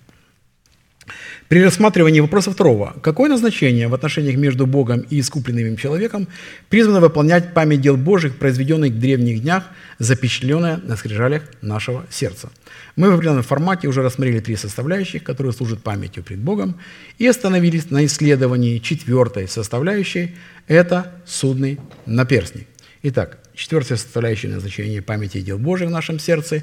При 1.49 1.63
рассматривании 1.63 2.21
вопроса 2.21 2.51
второго, 2.51 2.95
какое 3.03 3.29
назначение 3.29 3.89
в 3.89 3.95
отношениях 3.95 4.37
между 4.37 4.67
Богом 4.67 5.01
и 5.01 5.21
искупленным 5.21 5.67
им 5.67 5.77
человеком 5.77 6.29
призвано 6.69 7.01
выполнять 7.01 7.53
память 7.55 7.81
дел 7.81 7.97
Божьих, 7.97 8.37
произведенных 8.37 8.93
в 8.93 8.99
древних 8.99 9.43
днях, 9.43 9.65
запечатленная 9.99 10.79
на 10.79 10.97
скрижалях 10.97 11.43
нашего 11.61 12.07
сердца? 12.11 12.51
Мы 12.97 13.11
в 13.11 13.15
определенном 13.15 13.43
формате 13.43 13.89
уже 13.89 14.03
рассмотрели 14.03 14.41
три 14.41 14.57
составляющих, 14.57 15.25
которые 15.25 15.53
служат 15.53 15.83
памятью 15.83 16.23
пред 16.23 16.39
Богом, 16.39 16.79
и 17.19 17.27
остановились 17.27 17.91
на 17.91 18.05
исследовании 18.07 18.79
четвертой 18.79 19.49
составляющей– 19.49 20.35
это 20.69 21.13
судный 21.27 21.79
наперстник. 22.07 22.67
Итак, 23.03 23.39
четвертая 23.55 23.99
составляющая 23.99 24.49
назначения 24.49 25.03
памяти 25.03 25.41
дел 25.41 25.59
Божьих 25.59 25.89
в 25.89 25.93
нашем 25.93 26.19
сердце 26.19 26.63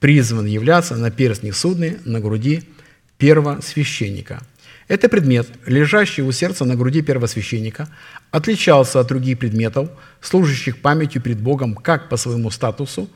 призван 0.00 0.46
являться 0.46 0.96
наперстник 0.96 1.56
судный 1.56 1.96
на 2.04 2.20
груди 2.20 2.64
первосвященника. 3.18 4.42
Это 4.86 5.10
предмет, 5.10 5.48
лежащий 5.66 6.22
у 6.22 6.32
сердца 6.32 6.64
на 6.64 6.74
груди 6.74 7.02
первосвященника, 7.02 7.88
отличался 8.30 9.00
от 9.00 9.08
других 9.08 9.38
предметов, 9.38 9.90
служащих 10.22 10.80
памятью 10.80 11.20
пред 11.20 11.40
Богом 11.40 11.74
как 11.74 12.08
по 12.08 12.16
своему 12.16 12.50
статусу 12.50 13.10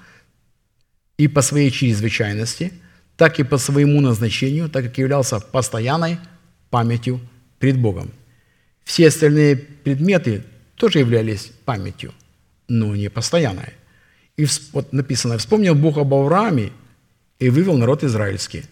и 1.16 1.29
по 1.29 1.41
своей 1.41 1.70
чрезвычайности, 1.70 2.73
так 3.16 3.41
и 3.41 3.43
по 3.43 3.57
своему 3.57 4.01
назначению, 4.01 4.69
так 4.69 4.85
как 4.85 4.99
являлся 4.99 5.41
постоянной 5.41 6.19
памятью 6.69 7.20
пред 7.59 7.79
Богом. 7.79 8.11
Все 8.85 9.09
остальные 9.09 9.57
предметы 9.57 10.45
тоже 10.74 10.99
являлись 10.99 11.53
памятью, 11.65 12.12
но 12.69 12.95
не 12.95 13.09
постоянной. 13.09 13.73
И 14.37 14.47
вот 14.73 14.93
написано, 14.93 15.39
«Вспомнил 15.39 15.74
Бог 15.74 15.97
об 15.97 16.12
Аврааме 16.12 16.73
и 17.39 17.49
вывел 17.49 17.79
народ 17.79 18.05
израильский». 18.05 18.65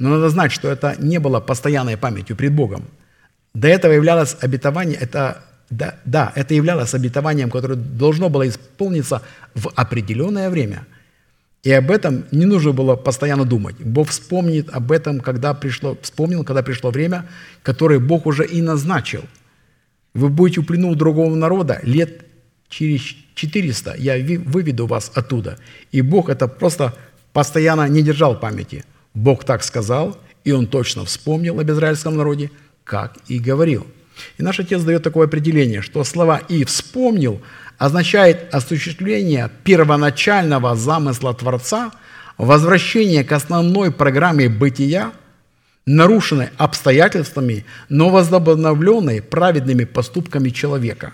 Но 0.00 0.08
надо 0.08 0.30
знать, 0.30 0.50
что 0.50 0.68
это 0.68 0.96
не 0.98 1.20
было 1.20 1.40
постоянной 1.40 1.98
памятью 1.98 2.34
пред 2.34 2.54
Богом. 2.54 2.84
До 3.52 3.68
этого 3.68 3.92
являлось 3.92 4.34
обетование, 4.40 4.96
это, 4.96 5.44
да, 5.68 5.94
да, 6.06 6.32
это 6.34 6.54
являлось 6.54 6.94
обетованием, 6.94 7.50
которое 7.50 7.76
должно 7.76 8.30
было 8.30 8.48
исполниться 8.48 9.20
в 9.54 9.70
определенное 9.76 10.48
время. 10.48 10.86
И 11.62 11.70
об 11.70 11.90
этом 11.90 12.24
не 12.30 12.46
нужно 12.46 12.72
было 12.72 12.96
постоянно 12.96 13.44
думать. 13.44 13.76
Бог 13.76 14.08
вспомнит 14.08 14.70
об 14.70 14.90
этом, 14.90 15.20
когда 15.20 15.52
пришло, 15.52 15.98
вспомнил, 16.00 16.44
когда 16.44 16.62
пришло 16.62 16.90
время, 16.90 17.26
которое 17.62 17.98
Бог 17.98 18.24
уже 18.24 18.46
и 18.46 18.62
назначил. 18.62 19.24
Вы 20.14 20.30
будете 20.30 20.62
в 20.62 20.64
плену 20.64 20.88
у 20.88 20.94
другого 20.94 21.34
народа 21.34 21.78
лет 21.82 22.24
через 22.70 23.02
400, 23.34 23.96
я 23.98 24.14
выведу 24.46 24.86
вас 24.86 25.12
оттуда. 25.14 25.58
И 25.92 26.00
Бог 26.00 26.30
это 26.30 26.48
просто 26.48 26.94
постоянно 27.34 27.86
не 27.86 28.00
держал 28.00 28.40
памяти. 28.40 28.84
Бог 29.14 29.44
так 29.44 29.62
сказал, 29.62 30.16
и 30.44 30.52
Он 30.52 30.66
точно 30.66 31.04
вспомнил 31.04 31.58
об 31.60 31.70
израильском 31.70 32.16
народе, 32.16 32.50
как 32.84 33.16
и 33.28 33.38
говорил. 33.38 33.86
И 34.38 34.42
наш 34.42 34.60
Отец 34.60 34.82
дает 34.82 35.02
такое 35.02 35.26
определение, 35.26 35.82
что 35.82 36.04
слова 36.04 36.38
«и 36.38 36.64
вспомнил» 36.64 37.40
означает 37.78 38.54
осуществление 38.54 39.50
первоначального 39.64 40.76
замысла 40.76 41.32
Творца, 41.34 41.92
возвращение 42.36 43.24
к 43.24 43.32
основной 43.32 43.90
программе 43.90 44.48
бытия, 44.48 45.12
нарушенной 45.86 46.50
обстоятельствами, 46.58 47.64
но 47.88 48.10
возобновленной 48.10 49.22
праведными 49.22 49.84
поступками 49.84 50.50
человека. 50.50 51.12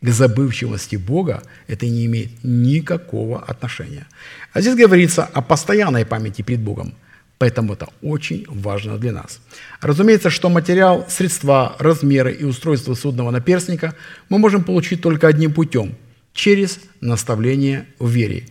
К 0.00 0.08
забывчивости 0.08 0.96
Бога 0.96 1.42
это 1.66 1.86
не 1.86 2.06
имеет 2.06 2.30
никакого 2.42 3.42
отношения. 3.42 4.06
А 4.52 4.60
здесь 4.60 4.76
говорится 4.76 5.24
о 5.24 5.42
постоянной 5.42 6.06
памяти 6.06 6.42
перед 6.42 6.60
Богом. 6.60 6.94
Поэтому 7.40 7.72
это 7.72 7.88
очень 8.02 8.44
важно 8.48 8.98
для 8.98 9.12
нас. 9.12 9.40
Разумеется, 9.80 10.28
что 10.28 10.50
материал, 10.50 11.06
средства, 11.08 11.74
размеры 11.78 12.34
и 12.34 12.44
устройство 12.44 12.92
судного 12.94 13.30
наперстника 13.30 13.94
мы 14.28 14.38
можем 14.38 14.62
получить 14.62 15.00
только 15.00 15.26
одним 15.26 15.54
путем– 15.54 15.94
через 16.34 16.80
наставление 17.00 17.86
в 17.98 18.10
вере. 18.10 18.44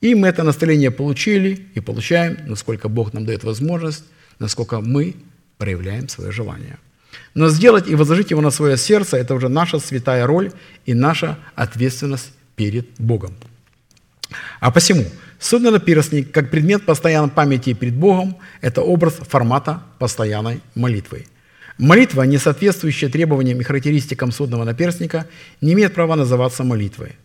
И 0.00 0.14
мы 0.14 0.28
это 0.28 0.44
наставление 0.44 0.90
получили 0.90 1.66
и 1.74 1.80
получаем, 1.80 2.38
насколько 2.46 2.88
Бог 2.88 3.12
нам 3.12 3.26
дает 3.26 3.44
возможность, 3.44 4.04
насколько 4.38 4.80
мы 4.80 5.14
проявляем 5.58 6.08
свое 6.08 6.32
желание. 6.32 6.78
Но 7.34 7.50
сделать 7.50 7.86
и 7.86 7.94
возложить 7.94 8.30
его 8.30 8.40
на 8.40 8.50
свое 8.50 8.78
сердце– 8.78 9.16
это 9.18 9.34
уже 9.34 9.50
наша 9.50 9.78
святая 9.78 10.26
роль 10.26 10.52
и 10.86 10.94
наша 10.94 11.38
ответственность 11.54 12.32
перед 12.56 12.86
Богом. 12.98 13.34
А 14.58 14.70
посему 14.70 15.04
судный 15.40 15.70
наперстник, 15.70 16.30
как 16.32 16.50
предмет 16.50 16.86
постоянной 16.86 17.30
памяти 17.30 17.72
перед 17.72 17.94
Богом, 17.94 18.36
это 18.60 18.82
образ 18.82 19.14
формата 19.14 19.82
постоянной 19.98 20.60
молитвы. 20.74 21.26
Молитва, 21.78 22.22
не 22.24 22.38
соответствующая 22.38 23.08
требованиям 23.08 23.60
и 23.60 23.64
характеристикам 23.64 24.32
судного 24.32 24.64
наперстника, 24.64 25.26
не 25.60 25.72
имеет 25.72 25.94
права 25.94 26.14
называться 26.16 26.62
молитвой. 26.62 27.16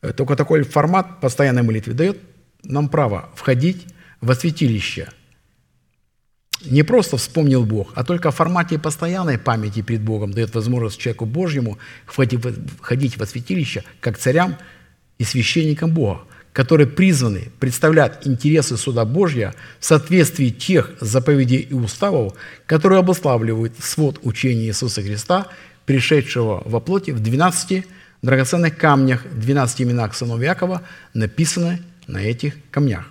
Э, 0.00 0.12
Только 0.12 0.36
такой 0.36 0.62
формат 0.62 1.20
постоянной 1.20 1.62
молитвы 1.62 1.92
дает 1.94 2.18
нам 2.62 2.88
право 2.88 3.30
входить 3.34 3.86
во 4.20 4.34
святилище. 4.34 5.08
Не 6.64 6.84
просто 6.84 7.16
вспомнил 7.16 7.64
Бог, 7.66 7.92
а 7.96 8.04
только 8.04 8.30
в 8.30 8.34
формате 8.36 8.78
постоянной 8.78 9.38
памяти 9.38 9.82
перед 9.82 10.00
Богом 10.00 10.32
дает 10.32 10.54
возможность 10.54 10.98
человеку 10.98 11.26
Божьему 11.26 11.78
входить 12.06 12.44
в- 12.44 12.76
входить 12.78 13.16
во 13.18 13.26
святилище 13.26 13.82
как 14.00 14.16
царям 14.18 14.56
и 15.18 15.24
священникам 15.24 15.90
Бога, 15.92 16.20
которые 16.56 16.86
призваны 16.86 17.50
представлять 17.60 18.26
интересы 18.26 18.78
суда 18.78 19.04
Божья 19.04 19.54
в 19.78 19.84
соответствии 19.84 20.48
тех 20.48 20.90
заповедей 21.02 21.58
и 21.58 21.74
уставов, 21.74 22.32
которые 22.64 23.00
обуславливают 23.00 23.74
свод 23.78 24.20
учения 24.22 24.64
Иисуса 24.64 25.02
Христа, 25.02 25.48
пришедшего 25.84 26.62
во 26.64 26.80
плоти 26.80 27.10
в 27.10 27.20
12 27.20 27.84
драгоценных 28.22 28.74
камнях, 28.78 29.26
12 29.34 29.82
именах 29.82 30.14
сынов 30.14 30.40
Якова, 30.40 30.80
написаны 31.12 31.82
на 32.06 32.22
этих 32.22 32.54
камнях. 32.70 33.04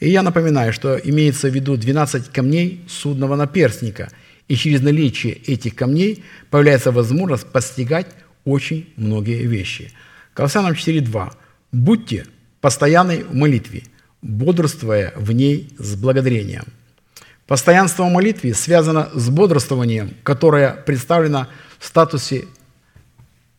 И 0.00 0.10
я 0.10 0.22
напоминаю, 0.24 0.72
что 0.72 0.96
имеется 0.96 1.48
в 1.48 1.54
виду 1.54 1.76
12 1.76 2.30
камней 2.30 2.84
судного 2.88 3.36
наперстника, 3.36 4.10
и 4.48 4.56
через 4.56 4.80
наличие 4.80 5.34
этих 5.34 5.76
камней 5.76 6.24
появляется 6.50 6.90
возможность 6.90 7.46
постигать 7.46 8.08
очень 8.44 8.92
многие 8.96 9.46
вещи. 9.46 9.92
Колоссянам 10.34 10.72
4.2. 10.72 11.32
«Будьте 11.70 12.26
постоянной 12.60 13.24
молитве, 13.24 13.84
бодрствуя 14.22 15.12
в 15.16 15.32
ней 15.32 15.74
с 15.78 15.94
благодарением». 15.96 16.64
Постоянство 17.46 18.04
в 18.04 18.10
молитве 18.12 18.54
связано 18.54 19.10
с 19.12 19.28
бодрствованием, 19.28 20.14
которое 20.22 20.70
представлено 20.72 21.48
в 21.80 21.86
статусе 21.86 22.44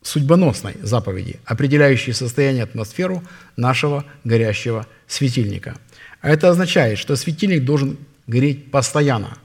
судьбоносной 0.00 0.76
заповеди, 0.82 1.40
определяющей 1.44 2.12
состояние 2.12 2.64
атмосферу 2.64 3.22
нашего 3.56 4.04
горящего 4.24 4.86
светильника. 5.06 5.76
А 6.22 6.30
это 6.30 6.48
означает, 6.48 6.98
что 6.98 7.16
светильник 7.16 7.64
должен 7.64 7.98
гореть 8.26 8.70
постоянно. 8.70 9.36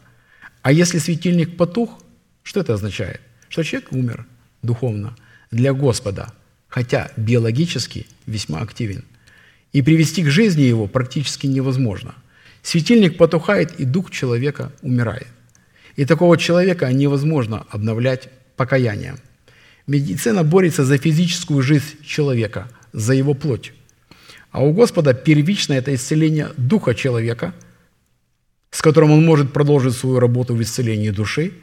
А 0.61 0.71
если 0.71 0.97
светильник 0.97 1.57
потух, 1.57 1.99
что 2.43 2.61
это 2.61 2.73
означает? 2.73 3.19
Что 3.49 3.63
человек 3.63 3.91
умер 3.91 4.25
духовно 4.61 5.15
для 5.51 5.73
Господа, 5.73 6.31
хотя 6.67 7.11
биологически 7.17 8.07
весьма 8.25 8.59
активен. 8.59 9.03
И 9.73 9.81
привести 9.81 10.23
к 10.23 10.30
жизни 10.30 10.61
его 10.61 10.88
практически 10.88 11.48
невозможно. 11.48 12.15
Светильник 12.61 13.18
потухает, 13.18 13.80
и 13.80 13.85
дух 13.85 14.11
человека 14.11 14.72
умирает. 14.81 15.27
И 15.95 16.06
такого 16.06 16.38
человека 16.38 16.91
невозможно 16.91 17.65
обновлять 17.69 18.30
покаянием. 18.56 19.18
Медицина 19.88 20.44
борется 20.44 20.84
за 20.84 20.98
физическую 20.98 21.61
жизнь 21.61 22.03
человека, 22.06 22.69
за 22.91 23.14
его 23.14 23.34
плоть. 23.34 23.73
А 24.52 24.64
у 24.64 24.73
Господа 24.73 25.14
первично 25.14 25.73
это 25.73 25.94
исцеление 25.94 26.49
духа 26.57 26.94
человека, 26.94 27.53
с 28.72 28.81
которым 28.81 29.11
он 29.11 29.26
может 29.26 29.53
продолжить 29.53 29.95
свою 29.95 30.19
работу 30.19 30.56
в 30.56 30.61
исцелении 30.61 31.10
души 31.10 31.53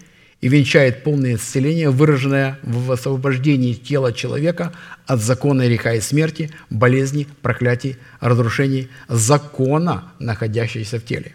и 0.40 0.48
венчает 0.48 1.02
полное 1.02 1.36
исцеление, 1.36 1.90
выраженное 1.90 2.58
в 2.62 2.92
освобождении 2.92 3.72
тела 3.72 4.12
человека 4.12 4.72
от 5.06 5.20
закона 5.20 5.66
греха 5.66 5.94
и 5.94 6.00
смерти, 6.00 6.50
болезней, 6.70 7.26
проклятий, 7.42 7.96
разрушений, 8.20 8.88
закона, 9.08 10.12
находящегося 10.18 10.98
в 10.98 11.04
теле. 11.04 11.32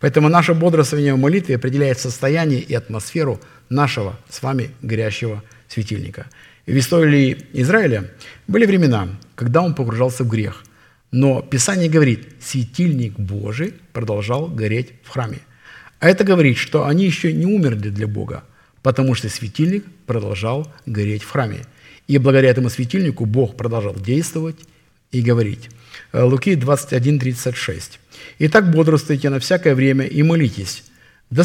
Поэтому 0.00 0.28
наше 0.28 0.54
бодрствование 0.54 1.14
в 1.14 1.18
молитве 1.18 1.56
определяет 1.56 1.98
состояние 1.98 2.60
и 2.60 2.74
атмосферу 2.74 3.40
нашего 3.68 4.18
с 4.28 4.42
вами 4.42 4.70
горящего 4.82 5.42
светильника. 5.68 6.26
И 6.66 6.72
в 6.72 6.78
истории 6.78 7.46
Израиля 7.52 8.10
были 8.46 8.66
времена, 8.66 9.08
когда 9.34 9.62
он 9.62 9.74
погружался 9.74 10.24
в 10.24 10.28
грех. 10.28 10.64
Но 11.12 11.40
Писание 11.40 11.88
говорит, 11.88 12.28
светильник 12.40 13.18
Божий 13.18 13.74
продолжал 13.92 14.48
гореть 14.48 14.92
в 15.04 15.10
храме. 15.10 15.38
А 15.98 16.08
это 16.08 16.24
говорит, 16.24 16.58
что 16.58 16.86
они 16.86 17.04
еще 17.04 17.32
не 17.32 17.46
умерли 17.46 17.88
для 17.88 18.06
Бога, 18.06 18.44
потому 18.82 19.14
что 19.14 19.28
светильник 19.28 19.84
продолжал 20.06 20.72
гореть 20.84 21.22
в 21.22 21.30
храме. 21.30 21.64
И 22.06 22.18
благодаря 22.18 22.50
этому 22.50 22.70
светильнику 22.70 23.24
Бог 23.24 23.56
продолжал 23.56 23.94
действовать 23.94 24.56
и 25.10 25.22
говорить. 25.22 25.70
Луки 26.12 26.54
21, 26.54 27.18
36. 27.18 27.98
«Итак, 28.38 28.70
бодрствуйте 28.70 29.30
на 29.30 29.40
всякое 29.40 29.74
время 29.74 30.06
и 30.06 30.22
молитесь, 30.22 30.84
да 31.30 31.42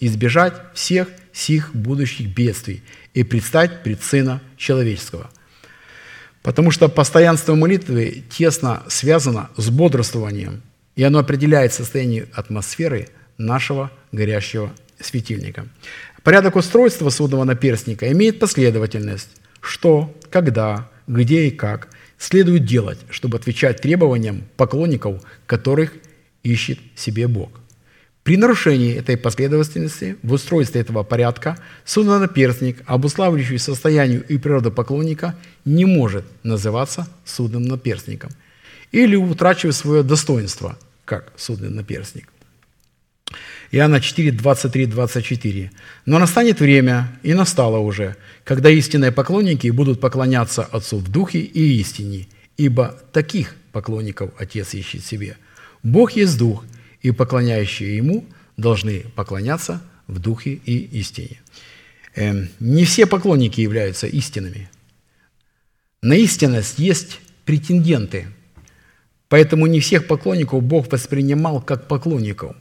избежать 0.00 0.54
всех 0.74 1.08
сих 1.32 1.74
будущих 1.74 2.28
бедствий 2.28 2.82
и 3.14 3.24
предстать 3.24 3.82
пред 3.82 4.02
Сына 4.02 4.40
Человеческого». 4.56 5.30
Потому 6.42 6.70
что 6.70 6.88
постоянство 6.88 7.54
молитвы 7.54 8.22
тесно 8.28 8.82
связано 8.88 9.48
с 9.56 9.70
бодрствованием, 9.70 10.60
и 10.94 11.02
оно 11.02 11.18
определяет 11.18 11.72
состояние 11.72 12.28
атмосферы 12.34 13.08
нашего 13.38 13.90
горящего 14.12 14.72
светильника. 15.00 15.66
Порядок 16.22 16.56
устройства 16.56 17.10
судного 17.10 17.44
наперстника 17.44 18.10
имеет 18.12 18.38
последовательность, 18.38 19.28
что, 19.60 20.14
когда, 20.30 20.90
где 21.06 21.46
и 21.46 21.50
как 21.50 21.88
следует 22.18 22.64
делать, 22.64 22.98
чтобы 23.10 23.36
отвечать 23.36 23.80
требованиям 23.80 24.44
поклонников, 24.56 25.22
которых 25.46 25.92
ищет 26.42 26.78
себе 26.96 27.28
Бог. 27.28 27.50
При 28.22 28.38
нарушении 28.38 28.96
этой 28.96 29.18
последовательности 29.18 30.16
в 30.22 30.32
устройстве 30.32 30.80
этого 30.80 31.02
порядка 31.02 31.58
судно-наперстник, 31.84 32.78
обуславливающий 32.86 33.58
состоянию 33.58 34.24
и 34.26 34.38
природу 34.38 34.72
поклонника, 34.72 35.36
не 35.66 35.84
может 35.84 36.24
называться 36.42 37.06
судным 37.26 37.64
наперстником 37.64 38.30
или 38.92 39.14
утрачивать 39.14 39.76
свое 39.76 40.02
достоинство, 40.02 40.78
как 41.04 41.34
судный 41.36 41.68
наперстник. 41.68 42.32
Иоанна 43.74 44.00
4, 44.00 44.30
23, 44.30 44.86
24. 44.86 45.70
«Но 46.06 46.20
настанет 46.20 46.60
время, 46.60 47.18
и 47.24 47.34
настало 47.34 47.78
уже, 47.78 48.14
когда 48.44 48.70
истинные 48.70 49.10
поклонники 49.10 49.66
будут 49.70 50.00
поклоняться 50.00 50.62
Отцу 50.62 50.98
в 50.98 51.10
Духе 51.10 51.40
и 51.40 51.80
истине, 51.80 52.28
ибо 52.56 52.96
таких 53.12 53.56
поклонников 53.72 54.30
Отец 54.38 54.74
ищет 54.74 55.04
себе. 55.04 55.36
Бог 55.82 56.12
есть 56.12 56.38
Дух, 56.38 56.64
и 57.02 57.10
поклоняющие 57.10 57.96
Ему 57.96 58.24
должны 58.56 59.06
поклоняться 59.16 59.82
в 60.06 60.20
духе 60.20 60.52
и 60.64 60.78
истине. 61.00 61.40
Эм, 62.14 62.48
не 62.60 62.84
все 62.84 63.06
поклонники 63.06 63.60
являются 63.60 64.06
истинными. 64.06 64.70
На 66.00 66.14
истинность 66.14 66.78
есть 66.78 67.18
претенденты, 67.44 68.26
поэтому 69.28 69.66
не 69.66 69.80
всех 69.80 70.06
поклонников 70.06 70.62
Бог 70.62 70.92
воспринимал 70.92 71.60
как 71.60 71.88
поклонников. 71.88 72.54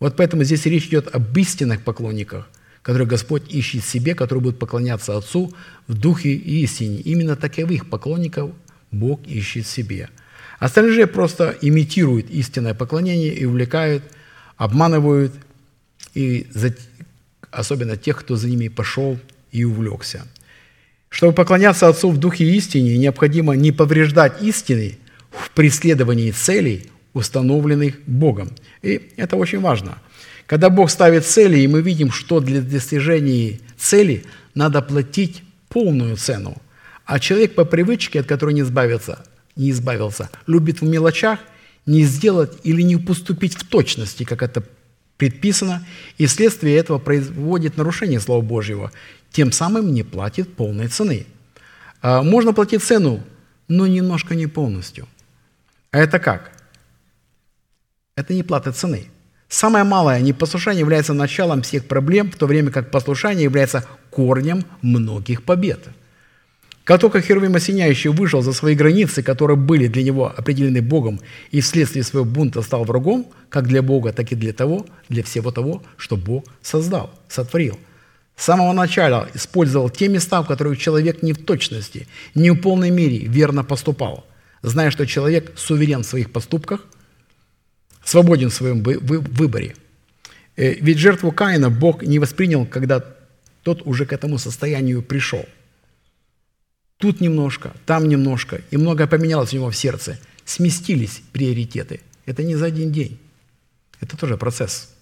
Вот 0.00 0.16
поэтому 0.16 0.44
здесь 0.44 0.66
речь 0.66 0.86
идет 0.86 1.14
об 1.14 1.36
истинных 1.36 1.82
поклонниках, 1.82 2.48
которые 2.82 3.06
Господь 3.06 3.52
ищет 3.52 3.84
себе, 3.84 4.14
которые 4.14 4.42
будут 4.42 4.58
поклоняться 4.58 5.16
Отцу 5.16 5.52
в 5.86 5.94
духе 5.94 6.30
и 6.30 6.62
истине. 6.62 7.00
Именно 7.00 7.36
таковых 7.36 7.88
поклонников 7.90 8.52
Бог 8.90 9.26
ищет 9.26 9.66
себе– 9.66 10.08
Остальные 10.58 10.94
же 10.94 11.06
просто 11.06 11.56
имитируют 11.60 12.30
истинное 12.30 12.74
поклонение 12.74 13.32
и 13.32 13.44
увлекают, 13.44 14.02
обманывают, 14.56 15.32
и 16.14 16.48
за, 16.52 16.74
особенно 17.50 17.96
тех, 17.96 18.18
кто 18.18 18.36
за 18.36 18.48
ними 18.48 18.68
пошел 18.68 19.18
и 19.52 19.64
увлекся. 19.64 20.26
Чтобы 21.10 21.32
поклоняться 21.32 21.88
Отцу 21.88 22.10
в 22.10 22.18
Духе 22.18 22.44
истине, 22.44 22.98
необходимо 22.98 23.54
не 23.54 23.70
повреждать 23.70 24.42
истины 24.42 24.98
в 25.30 25.50
преследовании 25.52 26.32
целей, 26.32 26.90
установленных 27.12 28.00
Богом. 28.06 28.50
И 28.82 29.10
это 29.16 29.36
очень 29.36 29.60
важно. 29.60 29.98
Когда 30.46 30.70
Бог 30.70 30.90
ставит 30.90 31.26
цели, 31.26 31.58
и 31.58 31.68
мы 31.68 31.82
видим, 31.82 32.10
что 32.10 32.40
для 32.40 32.60
достижения 32.60 33.60
цели 33.76 34.24
надо 34.54 34.82
платить 34.82 35.42
полную 35.68 36.16
цену, 36.16 36.56
а 37.04 37.20
человек 37.20 37.54
по 37.54 37.64
привычке, 37.64 38.20
от 38.20 38.26
которой 38.26 38.54
не 38.54 38.62
избавится, 38.62 39.24
не 39.56 39.70
избавился, 39.70 40.30
любит 40.46 40.80
в 40.80 40.84
мелочах 40.84 41.40
не 41.88 42.04
сделать 42.04 42.52
или 42.64 42.82
не 42.82 42.98
поступить 42.98 43.54
в 43.54 43.66
точности, 43.66 44.24
как 44.24 44.42
это 44.42 44.62
предписано, 45.16 45.86
и 46.18 46.26
вследствие 46.26 46.76
этого 46.76 46.98
производит 46.98 47.78
нарушение 47.78 48.20
Слова 48.20 48.42
Божьего, 48.42 48.92
тем 49.32 49.52
самым 49.52 49.94
не 49.94 50.02
платит 50.02 50.54
полной 50.54 50.88
цены. 50.88 51.26
А, 52.02 52.22
можно 52.22 52.52
платить 52.52 52.84
цену, 52.84 53.24
но 53.68 53.86
немножко 53.86 54.34
не 54.34 54.46
полностью. 54.46 55.08
А 55.90 55.98
это 55.98 56.18
как? 56.18 56.52
Это 58.18 58.34
не 58.34 58.42
плата 58.42 58.72
цены. 58.72 59.04
Самое 59.48 59.84
малое 59.84 60.18
непослушание 60.18 60.80
является 60.80 61.14
началом 61.14 61.62
всех 61.62 61.86
проблем, 61.86 62.32
в 62.32 62.36
то 62.36 62.46
время 62.46 62.72
как 62.72 62.90
послушание 62.90 63.44
является 63.44 63.84
корнем 64.10 64.64
многих 64.82 65.44
побед. 65.44 65.78
Как 66.82 67.00
только 67.00 67.20
Херувим 67.20 67.54
Осеняющий 67.54 68.10
вышел 68.10 68.42
за 68.42 68.52
свои 68.52 68.74
границы, 68.74 69.22
которые 69.22 69.56
были 69.56 69.86
для 69.86 70.02
него 70.02 70.34
определены 70.36 70.82
Богом, 70.82 71.20
и 71.52 71.60
вследствие 71.60 72.02
своего 72.02 72.28
бунта 72.28 72.60
стал 72.62 72.82
врагом, 72.82 73.24
как 73.50 73.68
для 73.68 73.82
Бога, 73.82 74.12
так 74.12 74.32
и 74.32 74.34
для 74.34 74.52
того, 74.52 74.84
для 75.08 75.22
всего 75.22 75.52
того, 75.52 75.84
что 75.96 76.16
Бог 76.16 76.44
создал, 76.60 77.14
сотворил. 77.28 77.78
С 78.34 78.46
самого 78.46 78.72
начала 78.72 79.28
использовал 79.32 79.90
те 79.90 80.08
места, 80.08 80.42
в 80.42 80.48
которых 80.48 80.76
человек 80.76 81.22
не 81.22 81.34
в 81.34 81.44
точности, 81.44 82.08
не 82.34 82.50
в 82.50 82.56
полной 82.56 82.90
мере 82.90 83.18
верно 83.18 83.62
поступал, 83.62 84.26
зная, 84.62 84.90
что 84.90 85.06
человек 85.06 85.52
суверен 85.54 86.02
в 86.02 86.06
своих 86.06 86.32
поступках, 86.32 86.80
свободен 88.08 88.50
в 88.50 88.54
своем 88.54 88.82
выборе. 88.82 89.74
Э, 90.56 90.74
ведь 90.74 90.98
жертву 90.98 91.32
Каина 91.32 91.70
Бог 91.70 92.02
не 92.02 92.18
воспринял, 92.18 92.66
когда 92.66 93.04
тот 93.62 93.82
уже 93.84 94.06
к 94.06 94.12
этому 94.12 94.38
состоянию 94.38 95.02
пришел– 95.02 95.44
Тут 96.98 97.20
немножко, 97.20 97.72
там 97.86 98.08
немножко, 98.08 98.60
и 98.72 98.76
многое 98.76 99.06
поменялось 99.06 99.52
у 99.52 99.56
него 99.56 99.70
в 99.70 99.76
сердце. 99.76 100.18
Сместились 100.44 101.22
приоритеты. 101.32 102.00
Это 102.26 102.42
не 102.42 102.56
за 102.56 102.66
один 102.66 102.90
день. 102.90 103.18
Это 104.00 104.16
тоже 104.16 104.36
процесс. 104.36 104.92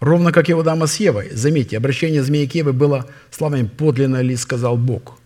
Ровно 0.00 0.32
как 0.32 0.48
его 0.48 0.64
дама 0.64 0.88
с 0.88 0.96
Евой. 0.98 1.30
Заметьте, 1.30 1.76
обращение 1.76 2.22
змеи 2.22 2.46
к 2.46 2.54
Еве 2.56 2.72
было 2.72 3.08
словами 3.30 3.64
«подлинно 3.66 4.20
ли 4.22 4.34
сказал 4.34 4.76
Бог». 4.76 5.20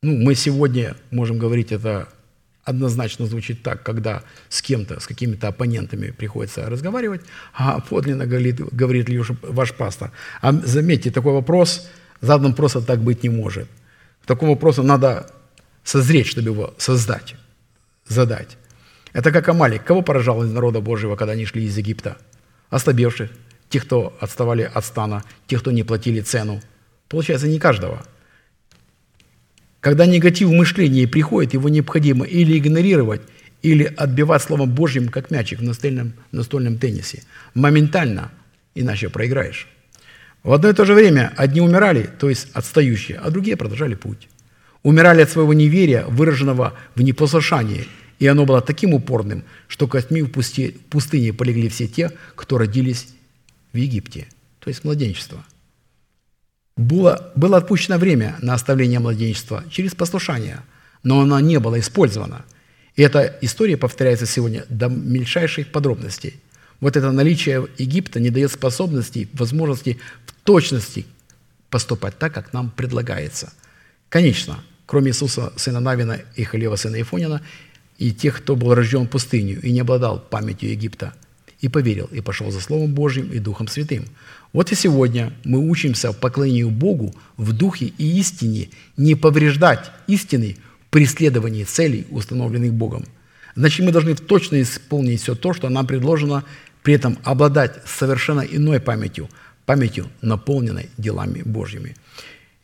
Ну, 0.00 0.16
мы 0.16 0.36
сегодня 0.36 0.94
можем 1.10 1.38
говорить 1.38 1.72
это 1.72 2.08
однозначно 2.68 3.26
звучит 3.26 3.62
так, 3.62 3.82
когда 3.82 4.22
с 4.48 4.62
кем-то, 4.62 5.00
с 5.00 5.06
какими-то 5.06 5.48
оппонентами 5.48 6.10
приходится 6.10 6.68
разговаривать, 6.68 7.22
а 7.54 7.80
подлинно 7.80 8.26
говорит, 8.26 8.60
говорит 8.60 9.08
ли 9.08 9.22
ваш 9.42 9.72
пастор. 9.72 10.10
А 10.42 10.52
заметьте, 10.52 11.10
такой 11.10 11.32
вопрос 11.32 11.88
задан 12.20 12.54
просто 12.54 12.80
так 12.80 13.00
быть 13.00 13.22
не 13.22 13.30
может. 13.30 13.68
такому 14.26 14.52
вопросу 14.52 14.82
надо 14.82 15.30
созреть, 15.84 16.26
чтобы 16.26 16.50
его 16.50 16.74
создать, 16.78 17.34
задать. 18.06 18.58
Это 19.12 19.32
как 19.32 19.48
Амалик. 19.48 19.84
Кого 19.84 20.02
поражал 20.02 20.44
из 20.44 20.52
народа 20.52 20.80
Божьего, 20.80 21.16
когда 21.16 21.32
они 21.32 21.46
шли 21.46 21.64
из 21.64 21.78
Египта? 21.78 22.18
Ослабевших, 22.68 23.30
тех, 23.70 23.84
кто 23.84 24.16
отставали 24.20 24.70
от 24.74 24.84
стана, 24.84 25.24
тех, 25.46 25.60
кто 25.60 25.70
не 25.70 25.82
платили 25.82 26.20
цену. 26.20 26.60
Получается, 27.08 27.48
не 27.48 27.58
каждого. 27.58 28.04
Когда 29.88 30.04
негатив 30.04 30.50
в 30.50 30.52
мышлении 30.52 31.06
приходит, 31.06 31.54
его 31.54 31.70
необходимо 31.70 32.26
или 32.26 32.58
игнорировать, 32.58 33.22
или 33.62 33.84
отбивать 33.84 34.42
Словом 34.42 34.70
Божьим, 34.70 35.08
как 35.08 35.30
мячик 35.30 35.60
в 35.60 35.62
настольном, 35.62 36.12
настольном 36.30 36.76
теннисе. 36.76 37.22
Моментально, 37.54 38.30
иначе 38.74 39.08
проиграешь. 39.08 39.66
В 40.42 40.52
одно 40.52 40.68
и 40.68 40.74
то 40.74 40.84
же 40.84 40.92
время 40.92 41.32
одни 41.38 41.62
умирали, 41.62 42.06
то 42.20 42.28
есть 42.28 42.48
отстающие, 42.52 43.16
а 43.16 43.30
другие 43.30 43.56
продолжали 43.56 43.94
путь. 43.94 44.28
Умирали 44.82 45.22
от 45.22 45.30
своего 45.30 45.54
неверия, 45.54 46.04
выраженного 46.04 46.74
в 46.94 47.00
непослушании, 47.00 47.86
и 48.18 48.26
оно 48.26 48.44
было 48.44 48.60
таким 48.60 48.92
упорным, 48.92 49.42
что 49.68 49.86
костьми 49.86 50.20
в 50.20 50.28
пустыне 50.28 51.32
полегли 51.32 51.70
все 51.70 51.86
те, 51.86 52.12
кто 52.34 52.58
родились 52.58 53.06
в 53.72 53.78
Египте, 53.78 54.26
то 54.60 54.68
есть 54.68 54.84
младенчество. 54.84 55.42
Было, 56.78 57.30
было 57.36 57.58
отпущено 57.58 57.98
время 57.98 58.36
на 58.40 58.54
оставление 58.54 59.00
младенчества 59.00 59.64
через 59.70 59.94
послушание, 59.94 60.60
но 61.02 61.20
оно 61.20 61.38
не 61.40 61.60
было 61.60 61.78
использовано– 61.78 62.46
и 62.98 63.02
эта 63.02 63.38
история 63.42 63.76
повторяется 63.76 64.26
сегодня 64.26 64.64
до 64.68 64.88
мельчайших 64.88 65.70
подробностей. 65.70 66.34
Вот 66.80 66.96
это 66.96 67.12
наличие 67.12 67.68
Египта 67.78 68.18
не 68.18 68.30
дает 68.30 68.50
способностей, 68.50 69.28
возможности 69.34 70.00
в 70.26 70.32
точности 70.42 71.06
поступать 71.70 72.18
так, 72.18 72.34
как 72.34 72.52
нам 72.52 72.70
предлагается. 72.70 73.52
Конечно, 74.08 74.64
кроме 74.84 75.12
Иисуса, 75.12 75.52
сына 75.54 75.78
Навина 75.78 76.18
и 76.34 76.42
Халева, 76.42 76.74
сына 76.74 77.00
Ифонина, 77.00 77.40
и 77.98 78.10
тех, 78.10 78.38
кто 78.38 78.56
был 78.56 78.74
рожден 78.74 79.06
в 79.06 79.10
пустыню 79.10 79.60
и 79.60 79.70
не 79.70 79.78
обладал 79.78 80.18
памятью 80.18 80.70
Египта, 80.70 81.14
и 81.60 81.68
поверил, 81.68 82.06
и 82.06 82.20
пошел 82.20 82.50
за 82.50 82.60
Словом 82.60 82.94
Божьим 82.94 83.30
и 83.30 83.38
Духом 83.38 83.68
Святым. 83.68 84.06
Вот 84.52 84.72
и 84.72 84.74
сегодня 84.74 85.32
мы 85.44 85.58
учимся 85.58 86.12
поклонению 86.12 86.70
Богу 86.70 87.14
в 87.36 87.52
Духе 87.52 87.92
и 87.98 88.18
истине, 88.18 88.70
не 88.96 89.14
повреждать 89.14 89.90
истины 90.06 90.56
преследовании 90.90 91.64
целей, 91.64 92.06
установленных 92.10 92.72
Богом. 92.72 93.04
Значит, 93.54 93.84
мы 93.84 93.92
должны 93.92 94.14
точно 94.14 94.62
исполнить 94.62 95.20
все 95.20 95.34
то, 95.34 95.52
что 95.52 95.68
нам 95.68 95.86
предложено, 95.86 96.44
при 96.82 96.94
этом 96.94 97.18
обладать 97.24 97.82
совершенно 97.86 98.40
иной 98.40 98.80
памятью, 98.80 99.28
памятью, 99.66 100.08
наполненной 100.22 100.88
делами 100.96 101.42
Божьими. 101.44 101.94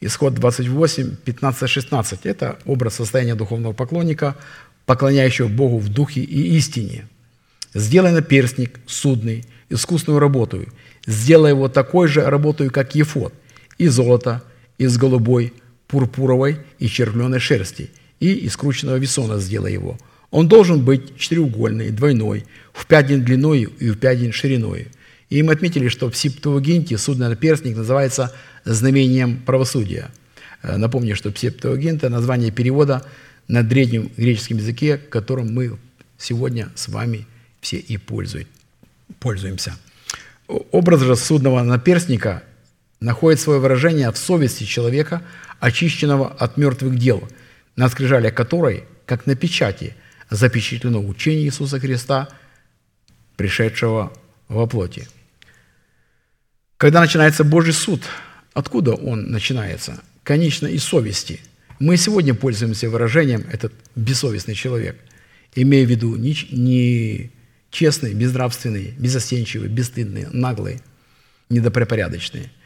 Исход 0.00 0.34
28, 0.34 1.16
15, 1.16 1.68
16– 1.68 2.20
это 2.24 2.58
образ 2.64 2.94
состояния 2.94 3.34
духовного 3.34 3.72
поклонника, 3.72 4.36
поклоняющего 4.86 5.48
Богу 5.48 5.78
в 5.78 5.88
духе 5.88 6.20
и 6.20 6.56
истине. 6.56 7.08
«Сделай 7.74 8.12
наперстник 8.12 8.78
судный, 8.86 9.44
искусную 9.68 10.20
работу, 10.20 10.64
сделай 11.06 11.50
его 11.50 11.68
такой 11.68 12.08
же 12.08 12.22
работой, 12.22 12.70
как 12.70 12.94
ефот, 12.94 13.32
из 13.78 13.92
золота, 13.92 14.42
из 14.78 14.96
голубой, 14.96 15.52
пурпуровой 15.86 16.58
и 16.78 16.88
червленой 16.88 17.40
шерсти– 17.40 17.90
и 18.20 18.32
из 18.32 18.52
скрученного 18.52 18.96
весона 18.96 19.38
сделай 19.38 19.72
его. 19.72 19.98
Он 20.30 20.48
должен 20.48 20.84
быть 20.84 21.16
четыреугольный, 21.18 21.90
двойной, 21.90 22.46
в 22.72 22.86
пять 22.86 23.08
дней 23.08 23.18
длиной 23.18 23.68
и 23.78 23.90
в 23.90 23.98
пять 23.98 24.18
дней 24.18 24.32
шириной. 24.32 24.88
И 25.30 25.42
мы 25.42 25.52
отметили, 25.52 25.88
что 25.88 26.10
в 26.10 26.16
Септуагинте 26.16 26.98
судный 26.98 27.28
наперстник 27.28 27.76
называется 27.76 28.32
знамением 28.64 29.42
правосудия. 29.44 30.10
Э, 30.62 30.76
напомню, 30.76 31.16
что 31.16 31.32
Септуагинта– 31.34 32.08
название 32.10 32.50
перевода 32.50 33.04
на 33.46 33.62
древнем 33.62 34.10
греческом 34.16 34.56
языке, 34.56 34.96
которым 34.96 35.52
мы 35.52 35.78
сегодня 36.18 36.70
с 36.74 36.88
вами 36.88 37.26
все 37.60 37.76
и 37.76 37.98
пользуемся. 37.98 39.76
Образ 40.46 41.00
же 41.00 41.16
судного 41.16 41.62
наперстника 41.62 42.42
находит 43.00 43.40
свое 43.40 43.60
выражение 43.60 44.10
в 44.10 44.18
совести 44.18 44.64
человека, 44.64 45.22
очищенного 45.60 46.28
от 46.28 46.56
мертвых 46.56 46.98
дел– 46.98 47.26
на 47.76 47.88
скрижалях 47.88 48.34
которой, 48.34 48.84
как 49.06 49.26
на 49.26 49.34
печати, 49.34 49.94
запечатлено 50.30 51.00
учение 51.00 51.46
Иисуса 51.46 51.78
Христа, 51.80 52.28
пришедшего 53.36 54.12
во 54.48 54.66
плоти. 54.66 55.08
Когда 56.76 57.00
начинается 57.00 57.44
Божий 57.44 57.72
суд, 57.72 58.02
откуда 58.52 58.94
он 58.94 59.30
начинается? 59.30 60.00
Конечно, 60.22 60.66
из 60.66 60.84
совести. 60.84 61.40
Мы 61.78 61.96
сегодня 61.96 62.34
пользуемся 62.34 62.88
выражением 62.88 63.44
«этот 63.52 63.72
бессовестный 63.96 64.54
человек», 64.54 64.96
имея 65.54 65.84
в 65.84 65.90
виду 65.90 66.16
не, 66.16 66.36
не 66.50 67.30
честный, 67.74 68.14
безнравственный, 68.14 68.94
безостенчивый, 68.96 69.68
бесстыдный, 69.68 70.28
наглый, 70.32 70.80
недопрепорядочный– 71.50 72.50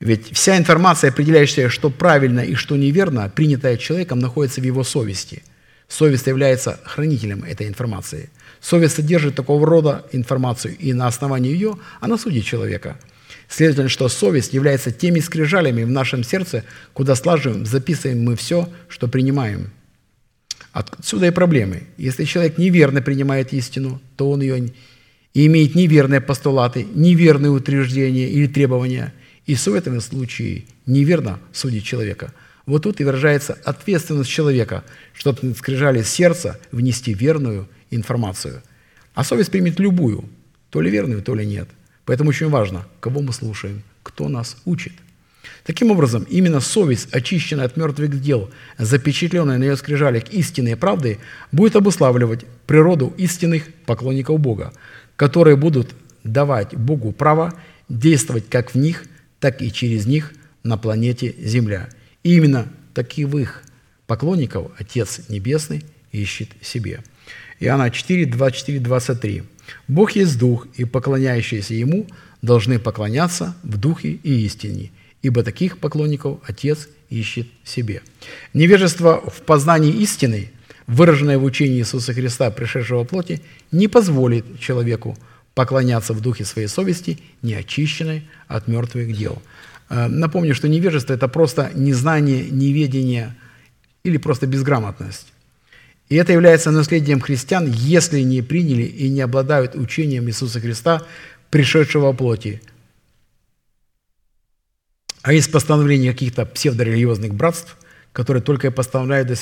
ведь 0.00 0.34
вся 0.36 0.58
информация, 0.58 1.10
определяющая, 1.10 1.68
что 1.68 1.88
правильно 1.88 2.40
и 2.40 2.54
что 2.54 2.76
неверно, 2.76 3.30
принятая 3.34 3.76
человеком, 3.76 4.18
находится 4.18 4.60
в 4.60 4.64
его 4.64 4.84
совести. 4.84 5.42
Совесть 5.88 6.26
является 6.26 6.80
хранителем 6.84 7.44
этой 7.44 7.66
информации. 7.66 8.30
Совесть 8.60 8.96
содержит 8.96 9.36
такого 9.36 9.66
рода 9.66 10.04
информацию, 10.12 10.76
и 10.76 10.92
на 10.92 11.06
основании 11.06 11.52
ее 11.52 11.78
она 12.00 12.18
судит 12.18 12.44
человека. 12.44 12.98
Следовательно, 13.48 13.88
что 13.88 14.08
совесть 14.08 14.52
является 14.52 14.90
теми 14.90 15.20
скрижалями 15.20 15.84
в 15.84 15.90
нашем 15.90 16.24
сердце, 16.24 16.64
куда 16.92 17.14
слаживаем, 17.14 17.64
записываем 17.64 18.22
мы 18.22 18.36
все, 18.36 18.68
что 18.88 19.08
принимаем. 19.08 19.70
Отсюда 20.76 21.26
и 21.26 21.30
проблемы. 21.30 21.84
Если 21.96 22.24
человек 22.24 22.58
неверно 22.58 23.00
принимает 23.00 23.52
истину, 23.52 24.00
то 24.16 24.30
он 24.30 24.42
ее 24.42 24.72
и 25.32 25.46
имеет 25.46 25.74
неверные 25.74 26.20
постулаты, 26.20 26.86
неверные 26.94 27.50
утверждения 27.50 28.28
или 28.28 28.46
требования– 28.46 29.12
и 29.46 29.54
в 29.54 29.68
этом 29.68 30.00
случае 30.00 30.64
неверно 30.86 31.38
судить 31.52 31.84
человека. 31.84 32.32
Вот 32.66 32.82
тут 32.82 33.00
и 33.00 33.04
выражается 33.04 33.56
ответственность 33.64 34.28
человека, 34.28 34.84
чтобы 35.14 35.54
скрижали 35.54 36.02
сердца 36.02 36.58
внести 36.72 37.14
верную 37.14 37.68
информацию. 37.90 38.62
А 39.14 39.22
совесть 39.22 39.52
примет 39.52 39.78
любую, 39.78 40.28
то 40.70 40.80
ли 40.80 40.90
верную, 40.90 41.22
то 41.22 41.34
ли 41.34 41.46
нет. 41.46 41.68
Поэтому 42.04 42.30
очень 42.30 42.48
важно, 42.48 42.86
кого 43.00 43.22
мы 43.22 43.32
слушаем, 43.32 43.82
кто 44.02 44.28
нас 44.28 44.56
учит. 44.64 44.92
Таким 45.64 45.90
образом, 45.90 46.26
именно 46.28 46.60
совесть, 46.60 47.12
очищенная 47.12 47.66
от 47.66 47.76
мертвых 47.76 48.20
дел, 48.20 48.50
запечатленная 48.78 49.58
на 49.58 49.64
ее 49.64 49.76
скрижалях 49.76 50.28
истины 50.32 50.70
и 50.70 50.74
правды, 50.74 51.18
будет 51.52 51.76
обуславливать 51.76 52.44
природу 52.66 53.12
истинных 53.16 53.64
поклонников 53.86 54.40
Бога, 54.40 54.72
которые 55.16 55.56
будут 55.56 55.94
давать 56.24 56.74
Богу 56.74 57.12
право 57.12 57.54
действовать 57.88 58.48
как 58.48 58.74
в 58.74 58.78
них– 58.78 59.04
так 59.40 59.62
и 59.62 59.72
через 59.72 60.06
них 60.06 60.32
на 60.62 60.76
планете 60.76 61.34
Земля. 61.38 61.88
И 62.22 62.36
именно 62.36 62.66
таковых 62.94 63.62
поклонников 64.06 64.72
Отец 64.78 65.20
Небесный 65.28 65.84
ищет 66.12 66.48
себе. 66.62 67.00
Иоанна 67.60 67.90
4, 67.90 68.26
24, 68.26 68.80
23. 68.80 69.42
«Бог 69.88 70.12
есть 70.12 70.38
Дух, 70.38 70.66
и 70.74 70.84
поклоняющиеся 70.84 71.74
Ему 71.74 72.06
должны 72.42 72.78
поклоняться 72.78 73.56
в 73.62 73.78
Духе 73.78 74.10
и 74.10 74.44
истине, 74.44 74.90
ибо 75.26 75.42
таких 75.42 75.78
поклонников 75.78 76.38
Отец 76.46 76.88
ищет 77.10 77.48
себе». 77.64 78.02
Невежество 78.54 79.22
в 79.28 79.42
познании 79.42 79.92
истины, 79.92 80.52
выраженное 80.86 81.38
в 81.38 81.44
учении 81.44 81.78
Иисуса 81.78 82.14
Христа, 82.14 82.50
пришедшего 82.50 83.02
в 83.02 83.08
плоти, 83.08 83.42
не 83.72 83.88
позволит 83.88 84.60
человеку 84.60 85.18
поклоняться 85.54 86.12
в 86.12 86.20
духе 86.20 86.44
своей 86.44 86.68
совести, 86.68 87.18
не 87.42 87.54
очищенной 87.54 88.22
от 88.46 88.68
мертвых 88.68 89.12
дел. 89.16 89.42
Э, 89.88 90.06
напомню, 90.06 90.54
что 90.54 90.68
невежество– 90.68 91.14
это 91.14 91.28
просто 91.28 91.70
незнание, 91.74 92.44
неведение 92.50 93.34
или 94.04 94.18
просто 94.18 94.46
безграмотность. 94.46 95.32
И 96.08 96.14
это 96.14 96.32
является 96.32 96.70
наследием 96.70 97.20
христиан, 97.20 97.66
если 97.66 98.20
не 98.20 98.42
приняли 98.42 98.84
и 98.84 99.08
не 99.08 99.22
обладают 99.22 99.74
учением 99.74 100.28
Иисуса 100.28 100.60
Христа, 100.60 101.02
пришедшего 101.50 102.12
в 102.12 102.16
плоти. 102.16 102.60
А 105.26 105.32
есть 105.32 105.52
постановление 105.52 106.12
каких-то 106.12 106.46
псевдорелигиозных 106.46 107.34
братств, 107.34 107.76
которые 108.12 108.42
только 108.42 108.68
и 108.68 108.70
постановляют 108.70 109.28
до 109.28 109.36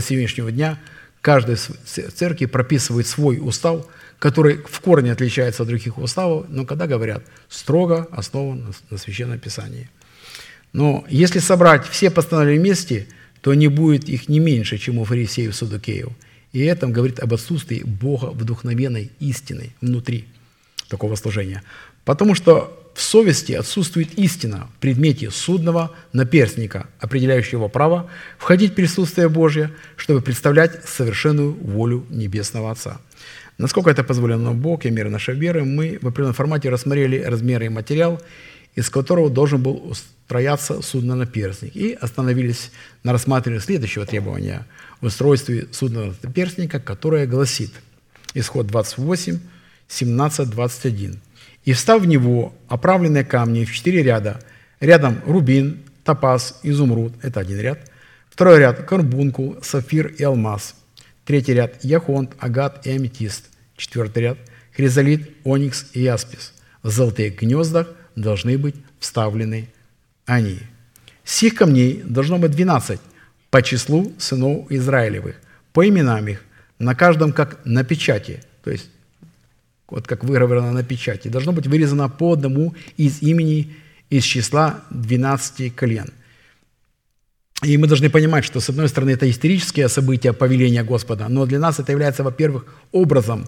сегодняшнего 0.00 0.50
дня, 0.50 0.78
каждой 1.20 1.56
церкви 1.56 2.46
прописывает 2.46 3.06
свой 3.06 3.38
устав– 3.40 3.86
который 4.20 4.58
в 4.58 4.80
корне 4.80 5.10
отличается 5.10 5.62
от 5.62 5.68
других 5.68 5.98
уставов, 5.98 6.46
но 6.50 6.64
когда 6.64 6.86
говорят 6.86 7.24
строго 7.48 8.06
основан 8.12 8.72
на 8.90 8.98
Священном 8.98 9.38
Писании. 9.40 9.88
Но 10.72 11.04
если 11.08 11.40
собрать 11.40 11.88
все 11.88 12.10
постановления 12.10 12.60
вместе, 12.60 13.08
то 13.40 13.54
не 13.54 13.68
будет 13.68 14.08
их 14.08 14.28
не 14.28 14.38
меньше, 14.38 14.76
чем 14.76 14.98
у 14.98 15.04
фарисеев 15.04 15.56
садукеев. 15.56 16.10
И 16.52 16.60
это 16.60 16.86
говорит 16.86 17.18
об 17.18 17.32
отсутствии 17.32 17.82
Бога 17.82 18.26
вдохновенной 18.26 19.10
истины 19.20 19.70
внутри 19.80 20.26
такого 20.88 21.16
служения. 21.16 21.62
Потому 22.04 22.34
что 22.34 22.79
в 23.00 23.02
совести 23.02 23.52
отсутствует 23.52 24.18
истина 24.18 24.68
в 24.76 24.78
предмете 24.78 25.30
судного 25.30 25.90
наперстника, 26.12 26.86
определяющего 26.98 27.68
право 27.68 28.10
входить 28.36 28.72
в 28.72 28.74
присутствие 28.74 29.30
Божье, 29.30 29.70
чтобы 29.96 30.20
представлять 30.20 30.86
совершенную 30.86 31.52
волю 31.52 32.04
Небесного 32.10 32.70
Отца. 32.70 33.00
Насколько 33.56 33.88
это 33.88 34.04
позволено 34.04 34.52
Бог 34.52 34.84
и 34.84 34.90
меры 34.90 35.08
нашей 35.08 35.34
веры, 35.34 35.64
мы 35.64 35.98
в 36.02 36.08
определенном 36.08 36.34
формате 36.34 36.68
рассмотрели 36.68 37.22
размеры 37.22 37.66
и 37.66 37.68
материал, 37.70 38.20
из 38.74 38.90
которого 38.90 39.30
должен 39.30 39.62
был 39.62 39.82
устрояться 39.82 40.82
судно-наперстник, 40.82 41.74
и 41.74 41.94
остановились 41.94 42.70
на 43.02 43.12
рассматривании 43.12 43.62
следующего 43.62 44.04
требования 44.04 44.66
в 45.00 45.06
устройстве 45.06 45.68
судна-наперстника, 45.72 46.80
которое 46.80 47.26
гласит, 47.26 47.72
исход 48.34 48.66
28, 48.66 49.38
17, 49.88 50.50
21. 50.50 51.18
«И 51.64 51.72
встав 51.72 52.02
в 52.02 52.06
него 52.06 52.54
оправленные 52.68 53.24
камни 53.24 53.64
в 53.64 53.72
четыре 53.72 54.02
ряда, 54.02 54.40
рядом 54.80 55.20
рубин, 55.26 55.82
топаз, 56.04 56.60
изумруд»– 56.62 57.14
это 57.22 57.40
один 57.40 57.60
ряд, 57.60 57.90
второй 58.30 58.58
ряд– 58.58 58.84
карбункул, 58.88 59.58
сафир 59.62 60.06
и 60.06 60.22
алмаз, 60.22 60.74
третий 61.24 61.54
ряд– 61.54 61.74
яхонт, 61.84 62.32
агат 62.38 62.86
и 62.86 62.90
аметист, 62.90 63.46
четвертый 63.76 64.22
ряд– 64.22 64.38
хризолит, 64.74 65.30
оникс 65.44 65.86
и 65.92 66.00
яспис. 66.00 66.54
В 66.82 66.90
золотых 66.90 67.38
гнездах 67.38 67.88
должны 68.16 68.56
быть 68.56 68.76
вставлены 68.98 69.68
они. 70.26 70.58
Сих 71.24 71.54
камней 71.54 72.02
должно 72.04 72.38
быть 72.38 72.52
двенадцать 72.52 73.00
по 73.50 73.62
числу 73.62 74.12
сынов 74.18 74.70
Израилевых, 74.70 75.36
по 75.72 75.86
именам 75.86 76.28
их, 76.28 76.42
на 76.78 76.94
каждом 76.94 77.32
как 77.32 77.64
на 77.64 77.84
печати, 77.84 78.42
то 78.64 78.70
есть 78.70 78.88
вот 79.90 80.06
как 80.06 80.24
выгравировано 80.24 80.72
на 80.72 80.82
печати, 80.82 81.28
должно 81.28 81.52
быть 81.52 81.66
вырезано 81.66 82.08
по 82.08 82.32
одному 82.32 82.74
из 82.96 83.22
имени 83.22 83.76
из 84.10 84.24
числа 84.24 84.82
12 84.90 85.74
колен. 85.74 86.10
И 87.62 87.76
мы 87.76 87.86
должны 87.86 88.08
понимать, 88.08 88.44
что, 88.44 88.60
с 88.60 88.70
одной 88.70 88.88
стороны, 88.88 89.10
это 89.10 89.30
исторические 89.30 89.88
события 89.88 90.32
повеления 90.32 90.82
Господа, 90.82 91.28
но 91.28 91.46
для 91.46 91.58
нас 91.58 91.78
это 91.78 91.92
является, 91.92 92.22
во-первых, 92.22 92.64
образом, 92.92 93.46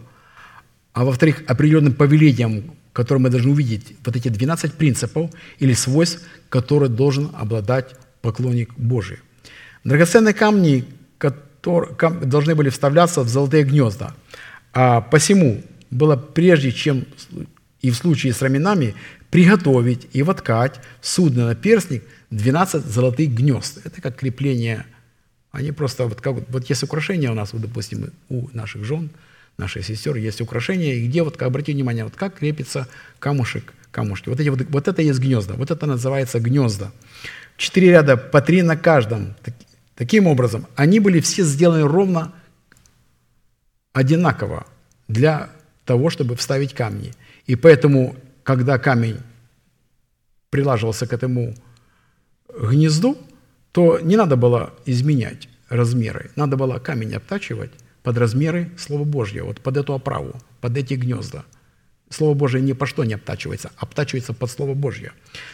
а 0.92 1.04
во-вторых, 1.04 1.42
определенным 1.46 1.94
повелением, 1.94 2.72
которое 2.92 3.20
мы 3.20 3.30
должны 3.30 3.50
увидеть, 3.52 3.96
вот 4.04 4.14
эти 4.14 4.28
12 4.28 4.74
принципов 4.74 5.30
или 5.58 5.72
свойств, 5.72 6.20
которые 6.50 6.90
должен 6.90 7.30
обладать 7.34 7.94
поклонник 8.20 8.74
Божий. 8.76 9.18
Драгоценные 9.84 10.34
камни 10.34 10.84
которые, 11.62 11.94
должны 12.24 12.56
были 12.56 12.68
вставляться 12.68 13.22
в 13.22 13.28
золотые 13.28 13.62
гнезда. 13.62 14.14
А 14.72 15.00
посему 15.00 15.62
было 15.92 16.16
прежде, 16.16 16.72
чем 16.72 17.04
и 17.82 17.90
в 17.90 17.96
случае 17.96 18.32
с 18.32 18.42
раменами, 18.42 18.94
приготовить 19.30 20.08
и 20.12 20.22
воткать 20.22 20.80
судно 21.00 21.46
на 21.46 21.54
перстник 21.54 22.04
12 22.30 22.84
золотых 22.84 23.30
гнезд. 23.30 23.80
Это 23.84 24.00
как 24.00 24.16
крепление. 24.16 24.86
Они 25.50 25.70
просто, 25.72 26.06
вот, 26.06 26.20
как, 26.20 26.48
вот 26.48 26.68
есть 26.68 26.82
украшения 26.82 27.30
у 27.30 27.34
нас, 27.34 27.52
вот, 27.52 27.62
допустим, 27.62 28.10
у 28.28 28.48
наших 28.52 28.84
жен, 28.84 29.10
наших 29.58 29.84
сестер 29.84 30.16
есть 30.16 30.40
украшения, 30.40 30.94
и 30.94 31.06
где, 31.06 31.22
вот, 31.22 31.36
как, 31.36 31.48
обратите 31.48 31.72
внимание, 31.72 32.04
вот 32.04 32.16
как 32.16 32.38
крепится 32.38 32.88
камушек, 33.18 33.74
камушки. 33.90 34.30
Вот, 34.30 34.40
эти, 34.40 34.48
вот, 34.48 34.62
вот 34.70 34.88
это 34.88 35.02
есть 35.02 35.20
гнезда, 35.20 35.54
вот 35.54 35.70
это 35.70 35.86
называется 35.86 36.40
гнезда. 36.40 36.90
Четыре 37.58 37.90
ряда, 37.90 38.16
по 38.16 38.40
три 38.40 38.62
на 38.62 38.76
каждом. 38.76 39.34
Таким 39.94 40.26
образом, 40.26 40.66
они 40.74 41.00
были 41.00 41.20
все 41.20 41.42
сделаны 41.42 41.86
ровно 41.86 42.32
одинаково 43.92 44.66
для 45.06 45.50
того, 45.84 46.10
чтобы 46.10 46.36
вставить 46.36 46.74
камни. 46.74 47.12
И 47.46 47.56
поэтому, 47.56 48.16
когда 48.42 48.78
камень 48.78 49.18
прилаживался 50.50 51.06
к 51.06 51.12
этому 51.12 51.54
гнезду, 52.48 53.16
то 53.72 53.98
не 54.00 54.16
надо 54.16 54.36
было 54.36 54.74
изменять 54.86 55.48
размеры. 55.68 56.30
Надо 56.36 56.56
было 56.56 56.78
камень 56.78 57.14
обтачивать 57.14 57.70
под 58.02 58.18
размеры 58.18 58.70
Слова 58.76 59.04
Божьего, 59.04 59.46
вот 59.46 59.60
под 59.60 59.76
эту 59.76 59.94
оправу, 59.94 60.34
под 60.60 60.76
эти 60.76 60.94
гнезда. 60.94 61.44
Слово 62.10 62.34
Божье 62.34 62.60
ни 62.60 62.74
по 62.74 62.86
что 62.86 63.04
не 63.04 63.14
обтачивается, 63.14 63.70
обтачивается 63.76 64.34
под 64.34 64.50
Слово 64.50 64.74
Божье. 64.74 65.12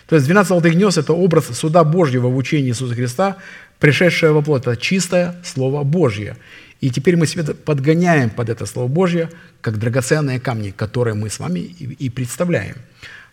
То 0.09 0.17
есть 0.17 0.27
12 0.27 0.49
золотых 0.49 0.75
гнезд– 0.75 0.99
это 0.99 1.13
образ 1.13 1.47
суда 1.57 1.85
Божьего 1.85 2.29
в 2.29 2.37
учении 2.37 2.71
Иисуса 2.71 2.95
Христа, 2.95 3.37
пришедшее 3.79 4.33
во 4.33 4.43
плоть. 4.43 4.63
Это 4.63 4.77
чистое 4.77 5.41
Слово 5.45 5.85
Божье. 5.85 6.37
И 6.81 6.91
теперь 6.91 7.17
мы 7.17 7.27
себе 7.27 7.43
подгоняем 7.43 8.31
под 8.31 8.49
это 8.49 8.67
Слово 8.67 8.89
Божье, 8.89 9.31
как 9.61 9.79
драгоценные 9.79 10.39
камни, 10.39 10.71
которые 10.71 11.15
мы 11.15 11.29
с 11.29 11.39
вами 11.39 11.59
и 11.59 12.09
представляем. 12.09 12.77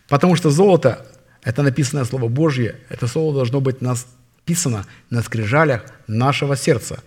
Потому 0.08 0.36
что 0.36 0.50
золото– 0.50 1.06
это 1.44 1.62
написанное 1.62 2.04
Слово 2.04 2.28
Божье, 2.28 2.76
это 2.88 3.06
Слово 3.06 3.34
должно 3.34 3.60
быть 3.60 3.80
написано 3.80 4.84
на 5.10 5.22
скрижалях 5.22 5.84
нашего 6.08 6.56
сердца, 6.56 6.98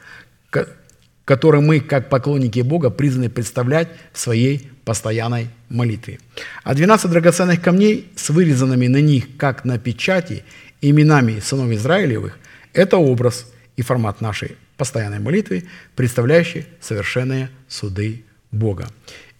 которое 1.25 1.61
мы, 1.61 1.81
как 1.81 2.09
поклонники 2.09 2.61
Бога, 2.61 2.89
призваны 2.89 3.29
представлять 3.29 3.89
в 4.13 4.19
своей 4.19 4.71
постоянной 4.85 5.49
молитве. 5.67 6.19
А 6.63 6.73
12 6.73 7.11
драгоценных 7.11 7.61
камней 7.61 8.11
с 8.15 8.29
вырезанными 8.29 8.87
на 8.87 9.01
них, 9.01 9.37
как 9.37 9.65
на 9.65 9.77
печати, 9.77 10.43
именами 10.81 11.39
сынов 11.39 11.69
Израилевых– 11.71 12.39
это 12.73 12.97
образ 12.97 13.45
и 13.75 13.81
формат 13.81 14.21
нашей 14.21 14.55
постоянной 14.79 15.19
молитвы, 15.19 15.65
представляющей 15.95 16.65
совершенные 16.79 17.49
суды 17.67 18.23
Бога. 18.51 18.87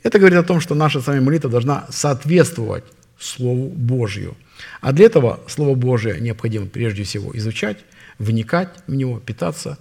Это 0.03 0.19
говорит 0.19 0.37
о 0.37 0.43
том, 0.43 0.59
что 0.59 0.75
наша 0.75 1.01
с 1.01 1.07
вами 1.07 1.21
молитва 1.21 1.49
должна 1.49 1.87
соответствовать 1.89 2.83
Слову 3.17 3.69
Божью. 3.69 4.37
А 4.81 4.91
для 4.91 5.05
этого 5.05 5.39
Слово 5.47 5.75
Божие 5.75 6.19
необходимо 6.19 6.67
прежде 6.67 7.03
всего 7.03 7.35
изучать, 7.37 7.77
вникать 8.17 8.69
в 8.85 8.93
него, 8.93 9.19
питаться, 9.19 9.77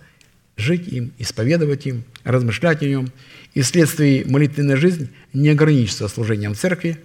жить 0.56 0.86
им, 0.88 1.12
исповедовать 1.18 1.86
им, 1.86 2.04
размышлять 2.24 2.82
о 2.82 2.86
нем. 2.86 3.08
И 3.54 3.62
вследствие 3.62 4.24
молитвенная 4.26 4.76
жизнь 4.76 5.10
не 5.32 5.50
ограничится 5.50 6.08
служением 6.08 6.54
церкви, 6.54 6.98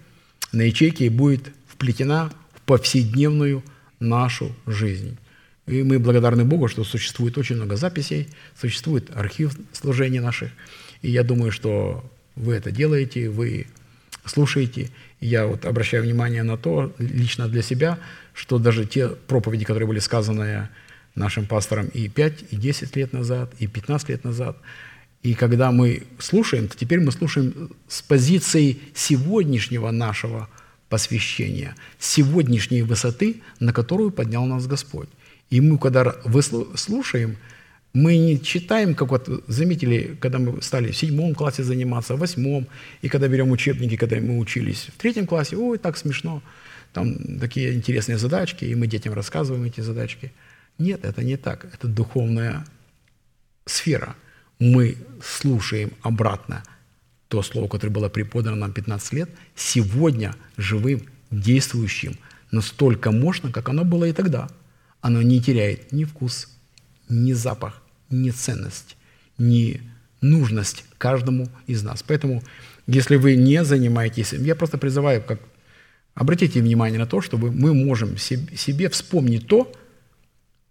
на 0.51 0.61
ячейке 0.61 1.07
и 1.07 1.09
будет 1.09 1.49
вплетена 1.67 2.31
в 2.53 2.61
повседневную 2.61 3.63
нашу 3.99 4.55
жизнь. 4.67 5.17
И 5.65 5.81
мы 5.83 5.99
благодарны 5.99 6.43
Богу, 6.43 6.67
что 6.67 6.83
существует 6.83 7.37
очень 7.37 7.55
много 7.55 7.75
записей, 7.75 8.27
существует 8.59 9.15
архив 9.15 9.55
служений 9.71 10.19
наших. 10.19 10.51
И 11.01 11.09
я 11.09 11.23
думаю, 11.23 11.51
что 11.51 12.03
вы 12.35 12.55
это 12.55 12.71
делаете, 12.71 13.29
вы 13.29 13.67
слушаете. 14.25 14.89
И 15.19 15.27
я 15.27 15.45
вот 15.47 15.65
обращаю 15.65 16.03
внимание 16.03 16.43
на 16.43 16.57
то, 16.57 16.93
лично 16.97 17.47
для 17.47 17.61
себя, 17.61 17.97
что 18.33 18.57
даже 18.57 18.85
те 18.85 19.07
проповеди, 19.07 19.63
которые 19.63 19.87
были 19.87 19.99
сказаны 19.99 20.69
нашим 21.15 21.45
пастором 21.45 21.87
и 21.87 22.09
5, 22.09 22.45
и 22.51 22.55
10 22.55 22.95
лет 22.95 23.13
назад, 23.13 23.53
и 23.59 23.67
15 23.67 24.09
лет 24.09 24.23
назад, 24.23 24.57
и 25.23 25.35
когда 25.35 25.71
мы 25.71 26.03
слушаем, 26.19 26.67
то 26.67 26.77
теперь 26.77 26.99
мы 26.99 27.11
слушаем 27.13 27.71
с 27.87 28.01
позиции 28.01 28.79
сегодняшнего 28.93 29.89
нашего 29.91 30.49
посвящения, 30.89 31.75
сегодняшней 31.97 32.81
высоты, 32.81 33.41
на 33.59 33.71
которую 33.71 34.11
поднял 34.11 34.45
нас 34.45 34.67
Господь. 34.67 35.07
И 35.49 35.61
мы, 35.61 35.77
когда 35.77 36.15
слушаем, 36.75 37.37
мы 37.93 38.17
не 38.17 38.41
читаем, 38.41 38.95
как 38.95 39.11
вот 39.11 39.29
заметили, 39.47 40.17
когда 40.19 40.39
мы 40.39 40.61
стали 40.63 40.91
в 40.91 40.97
седьмом 40.97 41.35
классе 41.35 41.63
заниматься, 41.63 42.15
в 42.15 42.19
восьмом, 42.19 42.67
и 43.03 43.07
когда 43.07 43.27
берем 43.27 43.51
учебники, 43.51 43.97
когда 43.97 44.15
мы 44.19 44.39
учились 44.39 44.87
в 44.91 44.99
третьем 44.99 45.27
классе, 45.27 45.57
ой, 45.57 45.77
так 45.77 45.97
смешно, 45.97 46.41
там 46.91 47.39
такие 47.39 47.73
интересные 47.73 48.17
задачки, 48.17 48.65
и 48.65 48.73
мы 48.73 48.87
детям 48.87 49.13
рассказываем 49.13 49.63
эти 49.65 49.81
задачки. 49.81 50.31
Нет, 50.79 51.05
это 51.05 51.23
не 51.23 51.37
так, 51.37 51.65
это 51.71 51.87
духовная 51.87 52.65
сфера. 53.65 54.15
Мы 54.59 54.97
слушаем 55.23 55.91
обратно 56.01 56.63
то 57.27 57.43
слово, 57.43 57.67
которое 57.67 57.93
было 57.93 58.09
преподано 58.09 58.55
нам 58.55 58.73
15 58.73 59.13
лет, 59.13 59.29
сегодня 59.55 60.35
живым, 60.57 61.03
действующим, 61.29 62.15
настолько 62.49 63.11
мощно, 63.11 63.51
как 63.51 63.69
оно 63.69 63.83
было 63.83 64.05
и 64.05 64.13
тогда– 64.13 64.49
оно 65.03 65.21
не 65.21 65.41
теряет 65.41 65.91
ни 65.91 66.05
вкус, 66.05 66.47
ни 67.09 67.33
запах, 67.33 67.83
ни 68.09 68.31
ценность, 68.31 68.95
ни 69.37 69.81
нужность 70.21 70.85
каждому 70.97 71.49
из 71.67 71.83
нас. 71.83 72.01
Поэтому, 72.03 72.41
если 72.87 73.17
вы 73.17 73.35
не 73.35 73.65
занимаетесь, 73.65 74.31
я 74.31 74.55
просто 74.55 74.77
призываю, 74.77 75.21
как 75.21 75.41
обратите 76.15 76.61
внимание 76.61 76.97
на 76.97 77.05
то, 77.05 77.19
чтобы 77.19 77.51
мы 77.51 77.73
можем 77.73 78.17
себе 78.17 78.89
вспомнить 78.89 79.45
то, 79.45 79.69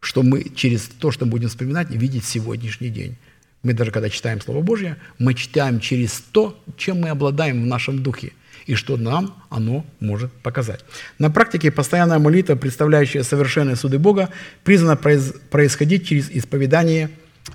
что 0.01 0.23
мы 0.23 0.45
через 0.45 0.89
то, 0.89 1.11
что 1.11 1.27
будем 1.27 1.51
вспоминать, 1.51 1.91
видеть 1.91 2.25
сегодняшний 2.25 2.89
день. 2.89 3.19
Мы 3.63 3.75
даже 3.75 3.91
когда 3.91 4.09
читаем 4.09 4.41
Слово 4.41 4.63
Божье, 4.63 4.97
мы 5.19 5.35
читаем 5.35 5.79
через 5.79 6.25
то, 6.33 6.59
чем 6.79 7.03
мы 7.03 7.11
обладаем 7.11 7.63
в 7.63 7.67
нашем 7.67 8.03
духе– 8.03 8.33
и 8.67 8.75
что 8.75 8.97
нам 8.97 9.43
оно 9.51 9.85
может 10.01 10.33
показать. 10.33 10.85
На 11.19 11.31
практике 11.31 11.71
постоянная 11.71 12.19
молитва, 12.19 12.55
представляющая 12.55 13.23
совершенные 13.23 13.77
суды 13.77 13.99
Бога, 13.99 14.31
призвана 14.65 14.97
происходить 14.97 16.07
через 16.07 16.31
исповедание 16.31 17.11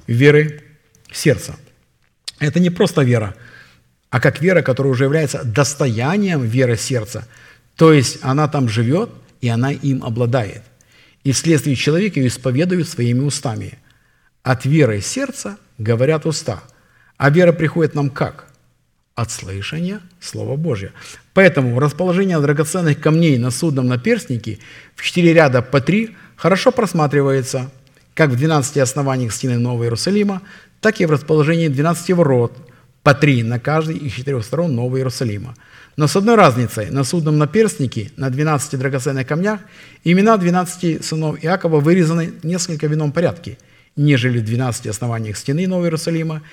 веры 0.08 0.64
сердца. 1.12 1.56
Это 2.40 2.60
не 2.60 2.70
просто 2.70 3.04
вера, 3.04 3.36
а 4.10 4.20
как 4.20 4.42
вера, 4.42 4.62
которая 4.62 4.94
уже 4.94 5.06
является 5.06 5.44
достоянием 5.44 6.44
веры 6.44 6.78
сердца, 6.78 7.28
То 7.76 7.94
есть 7.94 8.18
она 8.22 8.48
там 8.48 8.68
живет, 8.68 9.12
и 9.42 9.50
она 9.50 9.72
им 9.72 10.04
обладает. 10.04 10.64
И 11.24 11.32
вследствие 11.32 11.76
человек 11.76 12.18
ее 12.18 12.28
исповедует 12.28 12.88
своими 12.88 13.20
устами. 13.20 13.78
От 14.44 14.66
веры 14.66 15.02
сердца 15.02 15.58
говорят 15.78 16.26
уста. 16.26 16.64
А 17.18 17.30
вера 17.30 17.52
приходит 17.52 17.94
нам 17.96 18.10
как? 18.10 18.48
От 19.18 19.32
слышания 19.32 20.00
Слова 20.20 20.56
Божьего. 20.58 20.92
Поэтому 21.34 21.80
расположение 21.80 22.40
драгоценных 22.40 23.00
камней 23.00 23.40
на 23.40 23.50
судном 23.50 23.88
наперстнике 23.88 24.60
в 24.96 25.02
четыре 25.02 25.34
ряда 25.34 25.64
по 25.64 25.82
три 25.82 26.16
хорошо 26.36 26.72
просматривается 26.72 27.72
как 28.14 28.30
в 28.30 28.36
12 28.36 28.78
основаниях 28.78 29.34
стены 29.34 29.58
Нового 29.58 29.86
Иерусалима, 29.86 30.44
так 30.82 31.02
и 31.02 31.08
в 31.08 31.12
расположении 31.12 31.68
12 31.68 32.12
ворот, 32.12 32.56
по 33.02 33.16
три 33.16 33.42
на 33.42 33.60
каждой 33.60 33.98
из 33.98 34.14
четырех 34.14 34.46
сторон 34.46 34.76
Нового 34.76 34.98
Иерусалима. 34.98 35.56
Но 35.96 36.06
с 36.06 36.16
одной 36.16 36.36
разницей, 36.36 36.92
на 36.92 37.04
судном 37.04 37.40
наперстнике, 37.40 38.12
на 38.18 38.30
12 38.30 38.78
драгоценных 38.78 39.26
камнях, 39.26 39.62
имена 40.04 40.38
12 40.38 41.04
сынов 41.04 41.44
Иакова 41.44 41.80
вырезаны 41.80 42.34
несколько 42.44 42.88
в 42.88 42.94
ином 42.94 43.12
порядке, 43.12 43.58
нежели 43.96 44.38
в 44.38 44.46
12 44.46 44.86
основаниях 44.86 45.38
стены 45.38 45.68
Нового 45.68 45.86
Иерусалима 45.86 46.44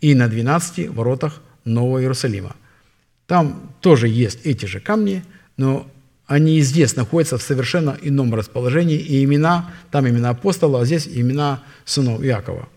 и 0.00 0.14
на 0.14 0.28
12 0.28 0.88
воротах 0.90 1.40
Нового 1.64 2.00
Иерусалима. 2.00 2.56
Там 3.26 3.74
тоже 3.80 4.08
есть 4.08 4.40
эти 4.44 4.66
же 4.66 4.80
камни, 4.80 5.24
но 5.56 5.86
они 6.26 6.60
здесь 6.60 6.96
находятся 6.96 7.38
в 7.38 7.42
совершенно 7.42 7.96
ином 8.00 8.34
расположении, 8.34 8.96
и 8.96 9.22
имена, 9.24 9.70
там 9.90 10.08
имена 10.08 10.30
апостола, 10.30 10.80
а 10.80 10.84
здесь 10.84 11.06
имена 11.06 11.62
сынов 11.84 12.22
Иакова. 12.22 12.68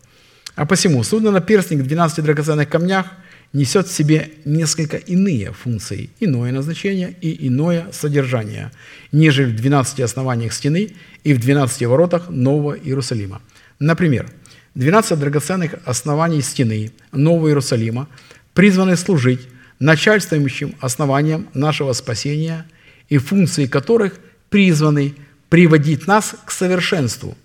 А 0.56 0.66
посему 0.66 1.03
судно-наперстник 1.03 1.80
в 1.80 1.88
12 1.88 2.24
драгоценных 2.24 2.70
камнях 2.70 3.07
несет 3.53 3.88
в 3.88 3.94
себе 3.94 4.32
несколько 4.44 4.98
иные 4.98 5.52
функции, 5.53 6.10
иное 6.20 6.52
назначение 6.52 7.16
и 7.22 7.48
иное 7.48 7.88
содержание, 7.91 8.72
нежели 9.12 9.52
в 9.52 9.56
12 9.56 10.02
основаниях 10.02 10.53
стены 10.53 10.91
и 11.24 11.34
в 11.34 11.40
12 11.40 11.84
воротах 11.88 12.30
Нового 12.30 12.78
Иерусалима. 12.78 13.41
Например, 13.80 14.30
12 14.76 15.18
драгоценных 15.18 15.76
оснований 15.86 16.41
стены 16.41 16.91
Нового 17.14 17.48
Иерусалима 17.48 18.10
призваны 18.56 18.95
служить 18.95 19.41
начальствующим 19.77 20.73
основанием 20.80 21.48
нашего 21.53 21.94
спасения 21.94 22.65
и 23.10 23.19
функции 23.19 23.68
которых 23.68 24.18
призваны 24.49 25.14
приводить 25.49 26.07
нас 26.07 26.36
к 26.45 26.52
совершенству. 26.52 27.38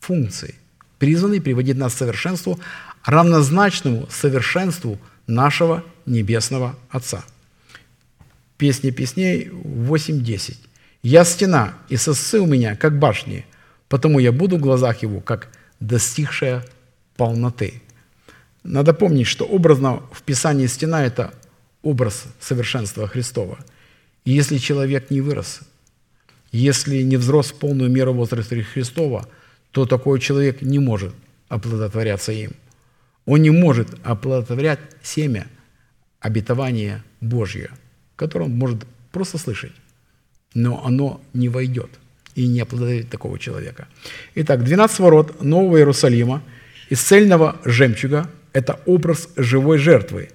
Функции, 0.00 0.56
призваны 0.98 1.40
приводить 1.40 1.78
нас 1.78 1.94
к 1.94 1.98
совершенству, 1.98 2.60
равнозначному 3.04 4.08
совершенству 4.10 4.98
нашего 5.26 5.84
Небесного 6.04 6.76
Отца. 6.90 7.24
Песни 8.58 8.90
песней 8.90 9.50
8.10. 9.52 10.56
«Я 11.02 11.24
стена, 11.24 11.74
и 11.88 11.96
сосцы 11.96 12.40
у 12.40 12.46
меня, 12.46 12.74
как 12.74 12.98
башни, 12.98 13.46
потому 13.88 14.18
я 14.18 14.32
буду 14.32 14.56
в 14.56 14.60
глазах 14.60 15.02
его, 15.02 15.20
как 15.20 15.48
достигшая 15.78 16.64
полноты». 17.16 17.82
Надо 18.66 18.92
помнить, 18.94 19.28
что 19.28 19.44
образно 19.44 20.02
в 20.10 20.22
Писании 20.22 20.66
стена– 20.66 21.04
это 21.06 21.32
образ 21.82 22.24
совершенства 22.40 23.06
Христова. 23.06 23.58
И 24.24 24.32
если 24.32 24.58
человек 24.58 25.10
не 25.10 25.20
вырос, 25.20 25.60
если 26.50 27.02
не 27.02 27.16
взрос 27.16 27.52
в 27.52 27.54
полную 27.54 27.90
меру 27.90 28.12
возраста 28.12 28.60
Христова, 28.60 29.28
то 29.70 29.86
такой 29.86 30.18
человек 30.18 30.62
не 30.62 30.80
может 30.80 31.14
оплодотворяться 31.48 32.32
им. 32.32 32.52
Он 33.24 33.40
не 33.40 33.50
может 33.50 33.88
оплодотворять 34.02 34.80
семя 35.00 35.46
обетования 36.18 37.04
Божье, 37.20 37.70
которое 38.16 38.46
он 38.46 38.58
может 38.58 38.84
просто 39.12 39.38
слышать, 39.38 39.72
но 40.54 40.84
оно 40.84 41.20
не 41.34 41.48
войдет 41.48 41.90
и 42.34 42.48
не 42.48 42.60
оплодотворит 42.60 43.10
такого 43.10 43.38
человека. 43.38 43.86
Итак, 44.34 44.64
12 44.64 44.98
ворот 44.98 45.40
Нового 45.40 45.76
Иерусалима 45.76 46.42
из 46.90 47.00
цельного 47.00 47.60
жемчуга– 47.64 48.28
это 48.56 48.80
образ 48.86 49.28
живой 49.36 49.76
жертвы, 49.76 50.30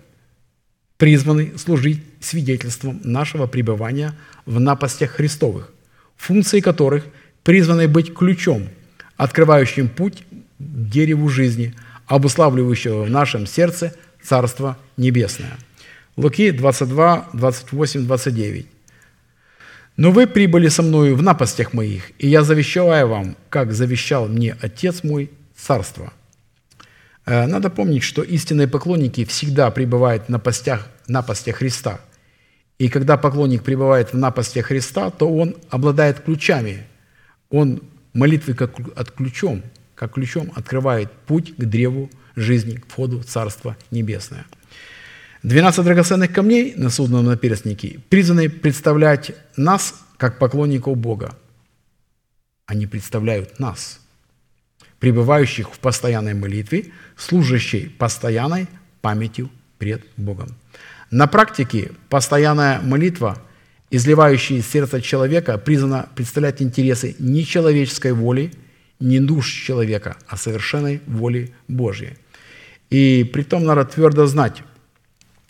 призванный 0.97 1.53
служить 1.57 2.03
свидетельством 2.19 3.01
нашего 3.03 3.47
пребывания 3.47 4.13
в 4.45 4.59
напастях 4.59 5.13
Христовых, 5.13 5.73
функции 6.17 6.59
которых 6.59 7.03
призваны 7.41 7.87
быть 7.87 8.13
ключом, 8.13 8.69
открывающим 9.17 9.89
путь 9.89 10.19
к 10.19 10.23
дереву 10.59 11.29
жизни, 11.29 11.73
обуславливающего 12.05 13.05
в 13.05 13.09
нашем 13.09 13.47
сердце 13.47 13.95
Царство 14.21 14.77
Небесное. 14.97 15.57
Луки 16.15 16.51
22, 16.51 17.29
28, 17.33 18.05
29. 18.05 18.67
«Но 19.97 20.11
вы 20.11 20.27
прибыли 20.27 20.67
со 20.67 20.83
мною 20.83 21.15
в 21.15 21.23
напастях 21.23 21.73
моих, 21.73 22.11
и 22.19 22.27
я 22.27 22.43
завещаю 22.43 23.07
вам, 23.07 23.35
как 23.49 23.73
завещал 23.73 24.27
мне 24.27 24.55
Отец 24.61 25.03
мой, 25.03 25.31
Царство». 25.55 26.13
Э, 27.25 27.45
надо 27.47 27.69
помнить, 27.69 28.03
что 28.03 28.23
истинные 28.23 28.67
поклонники 28.67 29.25
всегда 29.25 29.69
пребывают 29.71 30.29
на 30.29 30.39
постях, 30.39 30.87
на 31.07 31.21
посте 31.21 31.53
Христа. 31.53 31.99
И 32.79 32.89
когда 32.89 33.17
поклонник 33.17 33.63
пребывает 33.63 34.11
в 34.11 34.17
напасте 34.17 34.63
Христа, 34.63 35.11
то 35.11 35.31
он 35.31 35.55
обладает 35.69 36.21
ключами. 36.21 36.87
Он 37.49 37.83
молитвы 38.13 38.55
как 38.55 38.79
от 38.95 39.11
ключом, 39.11 39.61
как 39.93 40.13
ключом 40.13 40.51
открывает 40.55 41.11
путь 41.11 41.55
к 41.55 41.63
древу 41.63 42.09
жизни, 42.35 42.77
к 42.77 42.87
входу 42.87 43.19
в 43.19 43.25
Царство 43.25 43.77
Небесное. 43.91 44.45
12 45.43 45.83
драгоценных 45.83 46.33
камней 46.33 46.73
на 46.75 46.89
судном 46.89 47.25
наперстнике 47.25 47.99
призваны 48.09 48.49
представлять 48.49 49.31
нас 49.57 49.95
как 50.17 50.39
поклонников 50.39 50.97
Бога. 50.97 51.37
Они 52.65 52.87
представляют 52.87 53.59
нас– 53.59 53.99
пребывающих 55.01 55.73
в 55.73 55.79
постоянной 55.79 56.35
молитве, 56.35 56.91
служащей 57.17 57.89
постоянной 57.89 58.67
памятью 59.01 59.49
пред 59.79 60.05
Богом. 60.15 60.55
На 61.09 61.25
практике 61.25 61.91
постоянная 62.07 62.79
молитва, 62.81 63.41
изливающая 63.89 64.59
из 64.59 64.67
сердца 64.67 65.01
человека, 65.01 65.57
призвана 65.57 66.07
представлять 66.15 66.61
интересы 66.61 67.15
не 67.17 67.43
человеческой 67.43 68.13
воли, 68.13 68.51
не 68.99 69.19
душ 69.19 69.51
человека, 69.51 70.17
а 70.27 70.37
совершенной 70.37 71.01
воли 71.07 71.51
Божьей. 71.67 72.17
И 72.91 73.27
при 73.33 73.41
том 73.41 73.63
надо 73.63 73.85
твердо 73.85 74.27
знать, 74.27 74.61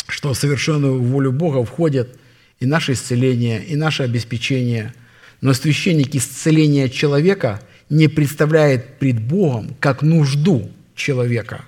что 0.08 0.34
в 0.34 0.38
совершенную 0.38 1.02
волю 1.02 1.34
Бога 1.34 1.66
входит 1.66 2.18
и 2.62 2.66
наше 2.66 2.94
исцеление, 2.94 3.66
и 3.66 3.76
наше 3.76 4.04
обеспечение. 4.04 4.94
Но 5.42 5.54
священник 5.54 6.16
исцеления 6.16 6.88
человека– 6.88 7.62
не 7.92 8.08
представляет 8.08 9.00
пред 9.00 9.22
Богом 9.22 9.76
как 9.80 10.02
нужду 10.02 10.72
человека. 10.96 11.66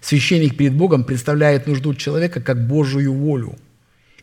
Священник 0.00 0.56
перед 0.56 0.74
Богом 0.74 1.04
представляет 1.04 1.68
нужду 1.68 1.94
человека 1.94 2.40
как 2.40 2.66
Божию 2.66 3.14
волю. 3.14 3.56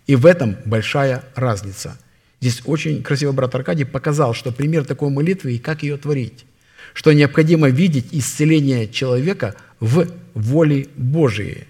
И 0.07 0.15
в 0.15 0.25
этом 0.25 0.57
большая 0.65 1.23
разница. 1.35 1.97
Здесь 2.41 2.61
очень 2.65 3.01
красиво 3.01 3.31
брат 3.31 3.55
Аркадий 3.55 3.85
показал, 3.85 4.33
что 4.33 4.51
пример 4.51 4.83
такой 4.83 5.09
молитвы 5.09 5.55
и 5.55 5.57
как 5.57 5.83
ее 5.83 5.95
творить. 5.97 6.45
Что 6.93 7.13
необходимо 7.13 7.69
видеть 7.69 8.07
исцеление 8.11 8.89
человека 8.89 9.55
в 9.79 10.07
воле 10.33 10.87
Божией. 10.97 11.63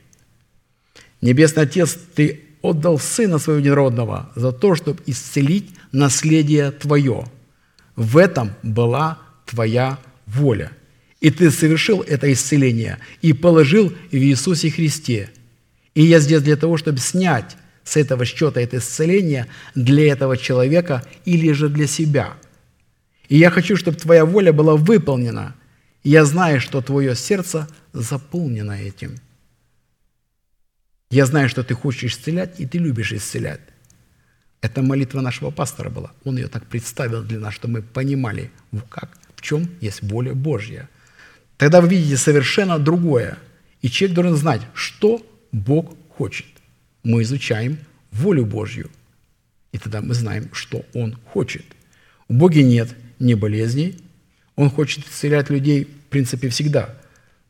Небесный 1.22 1.64
Отец, 1.64 1.98
Ты 2.16 2.42
отдал 2.64 2.98
Сына 2.98 3.38
Своего 3.38 3.60
Единородного 3.60 4.32
за 4.36 4.52
то, 4.52 4.74
чтобы 4.74 5.04
исцелить 5.06 5.70
наследие 5.92 6.72
Твое. 6.72 7.26
В 7.96 8.18
этом 8.18 8.54
была 8.64 9.20
твоя 9.48 10.00
воля. 10.28 10.72
И 11.20 11.32
ты 11.32 11.50
совершил 11.50 12.02
это 12.02 12.32
исцеление 12.32 13.00
и 13.22 13.34
положил 13.34 13.90
в 14.12 14.16
Иисусе 14.16 14.70
Христе. 14.70 15.30
И 15.96 16.04
я 16.04 16.20
здесь 16.20 16.44
для 16.44 16.56
того, 16.56 16.78
чтобы 16.78 17.00
снять 17.00 17.58
с 17.84 17.98
этого 17.98 18.26
счета 18.26 18.62
это 18.62 18.78
исцеление 18.78 19.48
для 19.74 20.12
этого 20.12 20.38
человека 20.38 21.04
или 21.26 21.52
же 21.54 21.70
для 21.70 21.88
себя. 21.88 22.36
И 23.30 23.38
я 23.38 23.50
хочу, 23.50 23.76
чтобы 23.76 23.98
твоя 23.98 24.26
воля 24.26 24.54
была 24.54 24.76
выполнена. 24.76 25.56
Я 26.04 26.24
знаю, 26.24 26.62
что 26.62 26.82
твое 26.82 27.16
сердце 27.16 27.68
заполнено 27.94 28.74
этим. 28.74 29.16
Я 31.10 31.26
знаю, 31.26 31.50
что 31.50 31.64
ты 31.64 31.74
хочешь 31.74 32.14
исцелять, 32.14 32.60
и 32.60 32.66
ты 32.66 32.78
любишь 32.78 33.14
исцелять. 33.14 33.62
Это 34.62 34.82
молитва 34.82 35.22
нашего 35.22 35.52
пастора 35.52 35.90
была. 35.90 36.12
Он 36.26 36.38
ее 36.38 36.48
так 36.48 36.66
представил 36.66 37.24
для 37.24 37.40
нас, 37.40 37.54
чтобы 37.54 37.76
мы 37.76 37.82
понимали, 37.82 38.52
как 38.90 39.18
чем 39.48 39.70
есть 39.80 40.02
воля 40.02 40.34
Божья. 40.34 40.90
Тогда 41.58 41.82
вы 41.82 41.90
видите 41.90 42.18
совершенно 42.18 42.78
другое. 42.78 43.38
И 43.82 43.90
человек 43.90 44.16
должен 44.16 44.36
знать, 44.36 44.62
что 44.74 45.26
Бог 45.52 45.96
хочет. 46.10 46.46
Мы 47.04 47.22
изучаем 47.22 47.78
волю 48.12 48.46
Божью. 48.46 48.90
И 49.72 49.78
тогда 49.78 50.02
мы 50.02 50.14
знаем, 50.14 50.50
что 50.52 50.84
Он 50.94 51.16
хочет. 51.32 51.66
У 52.28 52.34
Бога 52.34 52.62
нет 52.62 52.90
ни 53.20 53.34
болезней. 53.34 53.98
Он 54.56 54.70
хочет 54.70 55.08
исцелять 55.08 55.50
людей, 55.50 55.86
в 55.86 56.10
принципе, 56.10 56.50
всегда. 56.50 56.96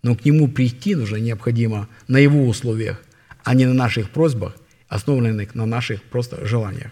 Но 0.03 0.15
к 0.15 0.25
Нему 0.25 0.47
прийти 0.47 0.95
нужно 0.95 1.17
необходимо 1.17 1.87
на 2.07 2.17
Его 2.17 2.47
условиях, 2.47 3.01
а 3.43 3.55
не 3.55 3.65
на 3.65 3.73
наших 3.73 4.11
просьбах, 4.11 4.55
основанных 4.87 5.55
на 5.55 5.65
наших 5.65 6.03
просто 6.03 6.45
желаниях. 6.45 6.91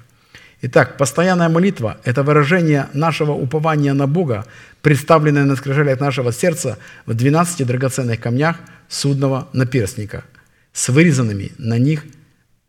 Итак, 0.67 0.97
постоянная 0.97 1.47
молитва– 1.47 1.99
это 2.03 2.23
выражение 2.23 2.87
нашего 2.93 3.33
упования 3.33 3.93
на 3.93 4.07
Бога, 4.07 4.47
представленное 4.81 5.43
на 5.43 5.55
скрижалях 5.55 5.99
нашего 5.99 6.33
сердца 6.33 6.79
в 7.05 7.13
12 7.13 7.67
драгоценных 7.67 8.19
камнях 8.19 8.57
судного 8.89 9.47
наперстника 9.53 10.23
с 10.73 10.89
вырезанными 10.89 11.51
на 11.59 11.77
них 11.77 12.03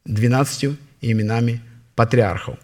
12 0.05 0.77
именами 1.01 1.63
патриархов. 1.95 2.59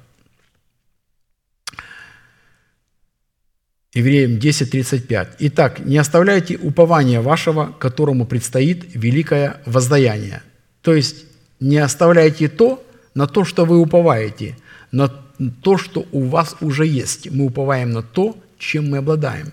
Евреям 3.95 4.33
10.35. 4.33 5.37
«Итак, 5.39 5.79
не 5.79 5.97
оставляйте 5.97 6.59
упования 6.59 7.23
вашего, 7.23 7.73
которому 7.79 8.27
предстоит 8.27 8.95
великое 8.95 9.63
воздаяние». 9.65 10.43
То 10.83 10.93
есть 10.93 11.25
не 11.59 11.79
оставляйте 11.79 12.49
то, 12.49 12.87
на 13.15 13.27
то, 13.27 13.47
что 13.47 13.65
вы 13.65 13.79
уповаете, 13.79 14.57
на 14.93 15.22
то, 15.51 15.79
что 15.79 16.07
у 16.13 16.25
вас 16.25 16.57
уже 16.61 16.87
есть. 16.87 17.31
Мы 17.31 17.47
уповаем 17.47 17.91
на 17.91 18.03
то, 18.03 18.37
чем 18.59 18.91
мы 18.91 18.99
обладаем. 18.99 19.53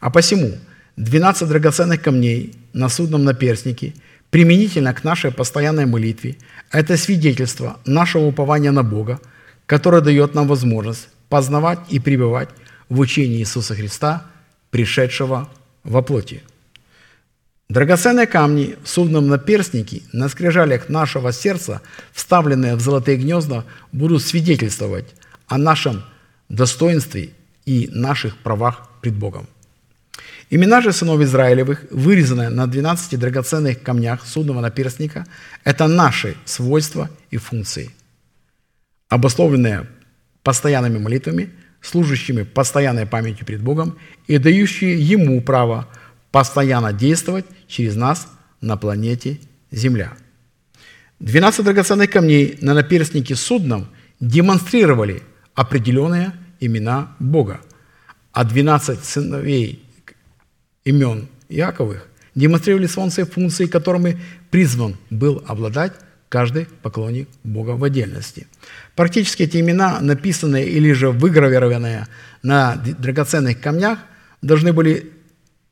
А 0.00 0.10
посему 0.10 0.52
12 0.96 1.48
драгоценных 1.48 2.02
камней 2.02 2.54
на 2.72 2.88
судном 2.88 3.24
наперстнике 3.24 3.94
применительно 4.30 4.94
к 4.94 5.04
нашей 5.04 5.30
постоянной 5.30 5.86
молитве– 5.86 6.36
это 6.70 6.96
свидетельство 6.96 7.78
нашего 7.86 8.26
упования 8.26 8.72
на 8.72 8.82
Бога, 8.82 9.20
которое 9.66 10.02
дает 10.02 10.34
нам 10.34 10.48
возможность 10.48 11.08
познавать 11.28 11.78
и 11.90 11.98
пребывать 11.98 12.48
в 12.88 13.00
учении 13.00 13.38
Иисуса 13.38 13.74
Христа, 13.74 14.24
пришедшего 14.70 15.48
во 15.84 16.02
плоти. 16.02 16.42
Драгоценные 17.68 18.26
камни 18.26 18.76
в 18.82 18.88
судном 18.88 19.28
наперстнике 19.28 20.02
на 20.12 20.30
скрижалях 20.30 20.88
нашего 20.88 21.32
сердца, 21.32 21.82
вставленные 22.12 22.76
в 22.76 22.80
золотые 22.80 23.18
гнезда, 23.18 23.64
будут 23.92 24.22
свидетельствовать 24.22 25.14
о 25.48 25.58
нашем 25.58 26.02
достоинстве 26.48 27.30
и 27.64 27.88
наших 27.92 28.38
правах 28.38 28.88
пред 29.00 29.14
Богом. 29.14 29.46
Имена 30.50 30.80
же 30.80 30.92
сынов 30.92 31.20
Израилевых, 31.20 31.84
вырезанные 31.90 32.48
на 32.48 32.66
12 32.66 33.18
драгоценных 33.18 33.82
камнях 33.82 34.26
судного 34.26 34.60
наперстника, 34.60 35.26
это 35.64 35.86
наши 35.86 36.36
свойства 36.46 37.10
и 37.30 37.36
функции, 37.36 37.90
обусловленные 39.08 39.86
постоянными 40.42 40.98
молитвами, 40.98 41.50
служащими 41.82 42.42
постоянной 42.42 43.06
памятью 43.06 43.46
пред 43.46 43.62
Богом 43.62 43.98
и 44.26 44.38
дающие 44.38 44.98
Ему 44.98 45.42
право 45.42 45.86
постоянно 46.30 46.92
действовать 46.92 47.44
через 47.66 47.94
нас 47.94 48.28
на 48.60 48.76
планете 48.76 49.38
Земля. 49.70 50.14
12 51.20 51.64
драгоценных 51.64 52.10
камней 52.10 52.58
на 52.62 52.74
наперстнике 52.74 53.34
судном 53.34 53.88
демонстрировали 54.20 55.22
определенные 55.58 56.34
имена 56.60 57.16
Бога, 57.18 57.60
а 58.30 58.44
12 58.44 59.04
сыновей 59.04 59.84
имен 60.84 61.26
Яковых 61.48 62.06
демонстрировали 62.36 62.86
солнце 62.86 63.26
функции, 63.26 63.66
которыми 63.66 64.20
призван 64.52 64.96
был 65.10 65.42
обладать 65.48 65.94
каждый 66.28 66.68
поклонник 66.82 67.28
Бога 67.42 67.72
в 67.72 67.82
отдельности. 67.82 68.46
Практически 68.94 69.42
эти 69.42 69.56
имена, 69.56 69.98
написанные 70.00 70.68
или 70.68 70.92
же 70.92 71.10
выгравированные 71.10 72.06
на 72.44 72.76
драгоценных 72.76 73.60
камнях, 73.60 73.98
должны 74.40 74.72
были 74.72 75.10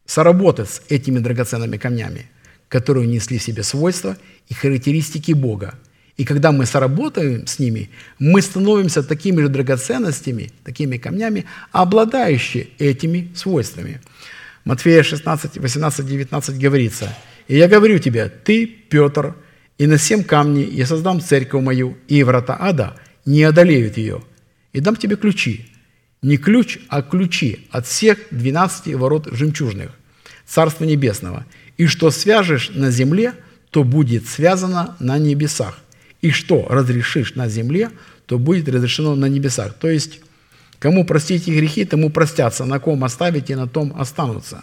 соработать 0.05 0.69
с 0.69 0.83
этими 0.89 1.21
драгоценными 1.21 1.77
камнями, 1.77 2.29
которые 2.69 3.07
несли 3.07 3.39
в 3.39 3.43
себе 3.45 3.63
свойства 3.63 4.17
и 4.49 4.55
характеристики 4.55 5.31
Бога. 5.31 5.75
И 6.17 6.25
когда 6.25 6.51
мы 6.51 6.65
соработаем 6.65 7.47
с 7.47 7.59
ними, 7.59 7.91
мы 8.19 8.41
становимся 8.41 9.03
такими 9.03 9.43
же 9.43 9.49
драгоценностями, 9.49 10.51
такими 10.65 10.97
камнями, 10.97 11.45
обладающими 11.73 12.69
этими 12.79 13.31
свойствами. 13.35 14.01
Матфея 14.65 15.03
16, 15.03 15.59
18, 15.59 16.07
19 16.07 16.59
говорится, 16.59 17.15
«И 17.49 17.57
я 17.57 17.69
говорю 17.69 17.99
тебе, 17.99 18.33
ты, 18.45 18.67
Петр, 18.67 19.35
и 19.79 19.87
на 19.87 19.99
семь 19.99 20.25
камней 20.25 20.69
я 20.71 20.87
создам 20.87 21.21
церковь 21.21 21.63
мою, 21.63 21.99
и 22.09 22.23
врата 22.23 22.57
ада 22.59 22.97
не 23.27 23.43
одолеют 23.43 23.99
ее, 23.99 24.23
и 24.73 24.81
дам 24.81 24.97
тебе 24.97 25.17
ключи, 25.17 25.67
не 26.23 26.39
ключ, 26.39 26.79
а 26.89 27.03
ключи 27.03 27.67
от 27.71 27.87
всех 27.87 28.19
двенадцати 28.31 28.91
ворот 28.91 29.29
жемчужных, 29.31 29.91
Царства 30.47 30.85
Небесного. 30.85 31.45
И 31.77 31.87
что 31.87 32.11
свяжешь 32.11 32.71
на 32.75 32.91
земле, 32.91 33.35
то 33.71 33.85
будет 33.85 34.27
связано 34.27 34.97
на 34.99 35.19
небесах. 35.19 35.79
И 36.23 36.31
что 36.31 36.67
разрешишь 36.69 37.35
на 37.35 37.49
земле, 37.49 37.91
то 38.27 38.39
будет 38.39 38.69
разрешено 38.69 39.15
на 39.15 39.27
небесах. 39.27 39.75
То 39.75 39.89
есть, 39.89 40.21
кому 40.79 41.05
простите 41.05 41.55
грехи, 41.55 41.85
тому 41.85 42.11
простятся, 42.11 42.65
на 42.65 42.79
ком 42.79 43.05
оставите, 43.05 43.57
на 43.57 43.69
том 43.69 43.95
останутся. 43.99 44.63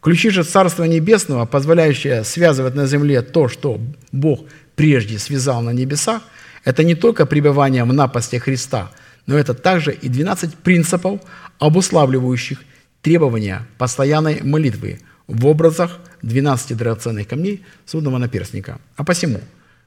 Ключи 0.00 0.30
же 0.30 0.44
Царства 0.44 0.84
Небесного, 0.84 1.46
позволяющие 1.46 2.24
связывать 2.24 2.74
на 2.74 2.86
земле 2.86 3.22
то, 3.22 3.48
что 3.48 3.80
Бог 4.12 4.44
прежде 4.76 5.18
связал 5.18 5.62
на 5.62 5.70
небесах, 5.70 6.22
это 6.64 6.84
не 6.84 6.94
только 6.94 7.24
пребывание 7.24 7.84
в 7.84 7.92
напасти 7.92 8.36
Христа– 8.36 8.90
но 9.26 9.38
это 9.38 9.54
также 9.54 9.92
и 9.92 10.08
12 10.08 10.54
принципов, 10.56 11.20
обуславливающих 11.58 12.62
требования 13.02 13.66
постоянной 13.78 14.42
молитвы 14.42 15.00
в 15.26 15.46
образах 15.46 15.98
12 16.22 16.76
драгоценных 16.76 17.28
камней 17.28 17.64
судного 17.86 18.18
наперстника. 18.18 18.78
А 18.96 19.04
посему 19.04 19.40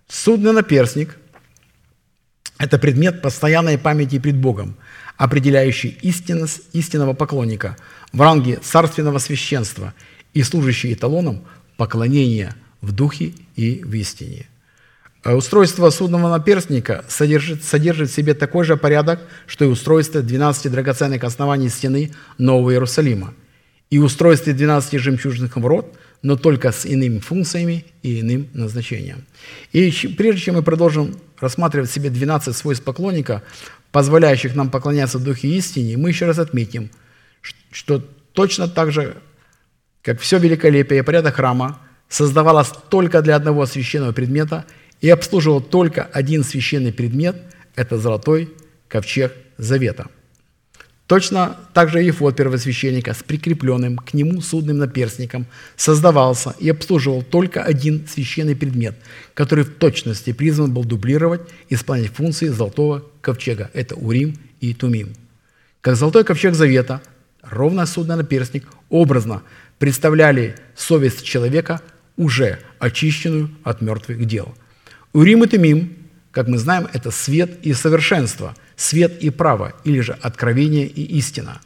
судный 0.08 0.54
наперстник– 0.54 1.18
это 2.58 2.78
предмет 2.80 3.22
постоянной 3.22 3.78
памяти 3.78 4.20
пред 4.20 4.38
Богом, 4.38 4.78
определяющий 5.18 5.98
истинность 6.02 6.62
истинного 6.74 7.14
поклонника 7.14 7.78
в 8.14 8.22
ранге 8.22 8.58
царственного 8.58 9.20
священства 9.20 9.94
и 10.34 10.44
служащий 10.44 10.94
эталоном 10.94 11.44
поклонения 11.78 12.56
в 12.82 12.92
духе 12.92 13.34
и 13.56 13.84
в 13.84 13.94
истине– 13.94 14.48
а 15.28 15.36
устройство 15.36 15.90
судного 15.90 16.30
наперстника 16.30 17.04
содержит, 17.10 17.62
содержит 17.62 18.10
в 18.10 18.14
себе 18.14 18.34
такой 18.34 18.64
же 18.64 18.78
порядок, 18.78 19.20
что 19.46 19.66
и 19.66 19.68
устройство 19.68 20.22
12 20.22 20.72
драгоценных 20.72 21.22
оснований 21.26 21.68
стены 21.68 22.14
Нового 22.38 22.72
Иерусалима. 22.72 23.34
И 23.90 24.00
устройство 24.00 24.54
12 24.54 24.98
жемчужных 25.02 25.58
ворот, 25.58 25.98
но 26.22 26.35
только 26.35 26.72
с 26.72 26.85
иными 26.85 27.19
функциями 27.19 27.85
и 28.02 28.22
иным 28.22 28.49
назначением. 28.53 29.26
И 29.72 29.91
прежде 30.18 30.41
чем 30.41 30.56
мы 30.56 30.64
продолжим 30.64 31.19
рассматривать 31.39 31.91
себе 31.91 32.10
12 32.10 32.56
свойств 32.56 32.84
поклонника, 32.84 33.44
позволяющих 33.91 34.56
нам 34.56 34.69
поклоняться 34.69 35.18
в 35.18 35.23
Духе 35.23 35.49
истине, 35.49 35.98
мы 35.98 36.10
еще 36.10 36.26
раз 36.26 36.39
отметим, 36.39 36.89
что 37.72 37.99
точно 38.34 38.68
так 38.68 38.91
же, 38.91 39.18
как 40.02 40.19
все 40.19 40.38
великолепие 40.39 40.99
и 40.99 41.03
порядок 41.03 41.35
храма 41.35 41.80
создавалось 42.10 42.72
только 42.89 43.22
для 43.22 43.35
одного 43.35 43.65
священного 43.65 44.11
предмета– 44.11 44.65
и 45.02 45.10
обслуживал 45.10 45.61
только 45.61 46.03
один 46.03 46.44
священный 46.44 46.94
предмет– 46.94 47.35
это 47.76 47.98
золотой 47.98 48.53
ковчег 48.88 49.34
завета. 49.57 50.07
Точно 51.08 51.56
так 51.74 51.90
же 51.90 52.04
и 52.04 52.08
ефод 52.08 52.36
первосвященника 52.36 53.14
с 53.14 53.24
прикрепленным 53.24 53.98
к 53.98 54.14
нему 54.14 54.42
судным 54.42 54.78
наперстником 54.78 55.46
создавался 55.78 56.54
и 56.60 56.70
обслуживал 56.70 57.24
только 57.24 57.64
один 57.64 58.06
священный 58.08 58.58
предмет, 58.58 58.96
который 59.34 59.64
в 59.64 59.76
точности 59.76 60.34
призван 60.34 60.74
был 60.74 60.84
дублировать 60.84 61.42
и 61.70 61.76
исполнять 61.76 62.12
функции 62.12 62.50
золотого 62.50 63.06
ковчега– 63.22 63.72
это 63.74 63.96
Урим 63.96 64.38
и 64.60 64.74
Тумим. 64.74 65.14
Как 65.80 65.96
золотой 65.96 66.26
ковчег 66.26 66.56
завета, 66.56 67.02
ровно 67.42 67.86
судный 67.86 68.18
наперстник 68.18 68.68
образно 68.90 69.44
представляли 69.80 70.56
совесть 70.76 71.24
человека, 71.24 71.82
уже 72.18 72.60
очищенную 72.80 73.50
от 73.64 73.82
мертвых 73.82 74.26
дел– 74.26 74.54
Урим 75.14 75.44
и 75.44 75.48
Тумим, 75.48 75.96
как 76.38 76.48
мы 76.48 76.60
знаем, 76.60 76.88
это 76.94 77.10
свет 77.10 77.58
и 77.64 77.74
совершенство, 77.74 78.54
свет 78.76 79.24
и 79.24 79.32
право, 79.32 79.74
или 79.86 80.02
же 80.02 80.16
откровение 80.22 80.86
и 80.86 81.02
истина. 81.18 81.60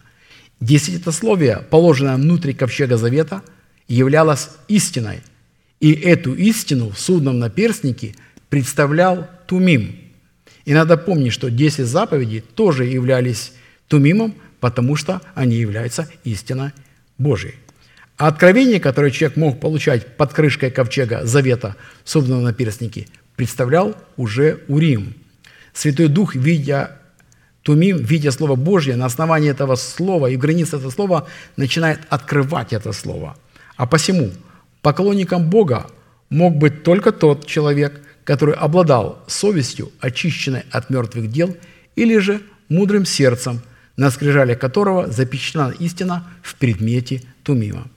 Десятитословие, 0.61 1.57
положенное 1.69 2.15
внутри 2.15 2.53
ковчега 2.53 2.95
завета, 2.95 3.41
являлось 3.89 4.48
истиной, 4.69 5.23
и 5.81 5.91
эту 5.91 6.34
истину 6.35 6.91
в 6.91 6.98
судном 6.98 7.38
наперстнике 7.38 8.15
представлял 8.48 9.27
Тумим. 9.45 9.93
И 10.64 10.73
надо 10.73 10.95
помнить, 10.95 11.34
что 11.34 11.52
десять 11.52 11.88
заповедей 11.88 12.39
тоже 12.39 12.85
являлись 12.85 13.52
Тумимом, 13.89 14.35
потому 14.61 14.95
что 14.95 15.22
они 15.35 15.57
являются 15.57 16.07
истиной 16.23 16.72
Божией. 17.18 17.56
А 18.15 18.27
откровение, 18.27 18.80
которое 18.80 19.11
человек 19.11 19.35
мог 19.35 19.60
получать 19.60 20.15
под 20.15 20.31
крышкой 20.31 20.72
ковчега 20.72 21.26
завета, 21.26 21.76
собственно, 22.06 22.39
на 22.39 22.53
перстнике, 22.53 23.07
представлял 23.41 23.95
уже 24.18 24.59
Урим. 24.68 25.15
Святой 25.73 26.09
Дух, 26.09 26.35
видя 26.35 26.99
Тумим, 27.63 27.97
видя 27.97 28.30
Слово 28.30 28.55
Божье, 28.55 28.95
на 28.95 29.05
основании 29.07 29.49
этого 29.49 29.73
слова 29.73 30.27
и 30.27 30.38
границ 30.38 30.76
этого 30.76 30.91
слова 30.91 31.27
начинает 31.57 32.01
открывать 32.09 32.72
это 32.72 32.93
слово. 32.93 33.35
А 33.77 33.88
посему 33.88 34.30
поклонником 34.84 35.49
Бога 35.49 35.88
мог 36.30 36.55
быть 36.55 36.84
только 36.84 37.11
тот 37.11 37.47
человек, 37.47 37.99
который 38.26 38.53
обладал 38.53 39.23
совестью, 39.26 39.91
очищенной 39.99 40.61
от 40.69 40.91
мертвых 40.91 41.31
дел 41.31 41.57
или 41.95 42.19
же 42.19 42.43
мудрым 42.69 43.05
сердцем, 43.07 43.61
на 43.97 44.11
скрижале 44.11 44.55
которого 44.55 45.07
запечатлена 45.07 45.73
истина 45.80 46.27
в 46.43 46.53
предмете 46.57 47.23
Тумима. 47.41 47.88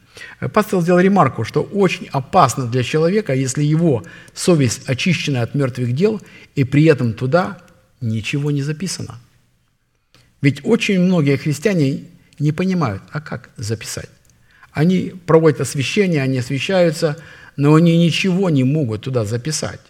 Пастор 0.53 0.81
сделал 0.81 1.01
ремарку, 1.01 1.45
что 1.45 1.63
очень 1.63 2.09
опасно 2.13 2.67
для 2.67 2.83
человека, 2.83 3.35
если 3.35 3.63
его 3.63 4.05
совесть 4.33 4.89
очищена 4.89 5.43
от 5.43 5.55
мертвых 5.55 5.93
дел, 5.93 6.21
и 6.55 6.65
при 6.65 6.85
этом 6.85 7.15
туда 7.15 7.59
ничего 8.01 8.51
не 8.51 8.63
записано. 8.63 9.19
Ведь 10.41 10.61
очень 10.65 11.01
многие 11.01 11.37
христиане 11.37 12.05
не 12.39 12.53
понимают, 12.53 13.03
а 13.11 13.21
как 13.21 13.51
записать. 13.57 14.11
Они 14.73 15.15
проводят 15.27 15.61
освящение, 15.61 16.23
они 16.23 16.39
освящаются, 16.39 17.17
но 17.57 17.75
они 17.75 17.97
ничего 17.97 18.51
не 18.51 18.65
могут 18.65 19.03
туда 19.03 19.25
записать. 19.25 19.81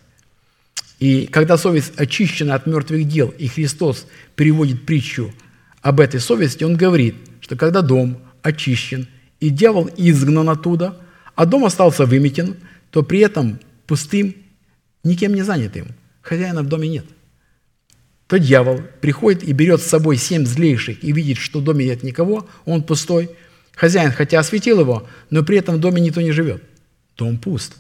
И 1.01 1.27
когда 1.27 1.59
совесть 1.59 1.93
очищена 1.97 2.55
от 2.55 2.67
мертвых 2.67 3.09
дел, 3.09 3.35
и 3.37 3.49
Христос 3.49 4.07
переводит 4.37 4.87
притчу 4.87 5.35
об 5.83 6.01
этой 6.01 6.21
совести, 6.21 6.65
Он 6.65 6.77
говорит, 6.77 7.17
что 7.41 7.57
когда 7.57 7.83
дом 7.83 8.19
очищен, 8.43 9.09
и 9.41 9.51
дьявол 9.51 9.91
изгнан 9.97 10.49
оттуда, 10.49 11.01
а 11.35 11.47
дом 11.47 11.65
остался 11.65 12.07
выметен, 12.07 12.57
то 12.91 13.03
при 13.03 13.21
этом 13.21 13.59
пустым, 13.87 14.35
никем 15.03 15.35
не 15.35 15.43
занятым. 15.43 15.89
Хозяина 16.23 16.63
в 16.63 16.69
доме 16.69 16.89
нет. 16.89 17.05
То 18.27 18.39
дьявол 18.39 18.81
приходит 19.01 19.43
и 19.43 19.53
берет 19.53 19.83
с 19.83 19.87
собой 19.87 20.17
семь 20.17 20.47
злейших 20.47 21.05
и 21.05 21.13
видит, 21.13 21.39
что 21.39 21.61
в 21.61 21.65
доме 21.65 21.85
нет 21.85 22.03
никого, 22.03 22.49
он 22.65 22.83
пустой. 22.83 23.31
Хозяин, 23.75 24.13
хотя 24.13 24.39
осветил 24.39 24.81
его, 24.81 25.07
но 25.31 25.43
при 25.43 25.59
этом 25.59 25.77
в 25.77 25.81
доме 25.81 26.01
никто 26.01 26.21
не 26.21 26.33
живет. 26.33 26.63
Дом 27.17 27.39
пуст. 27.39 27.77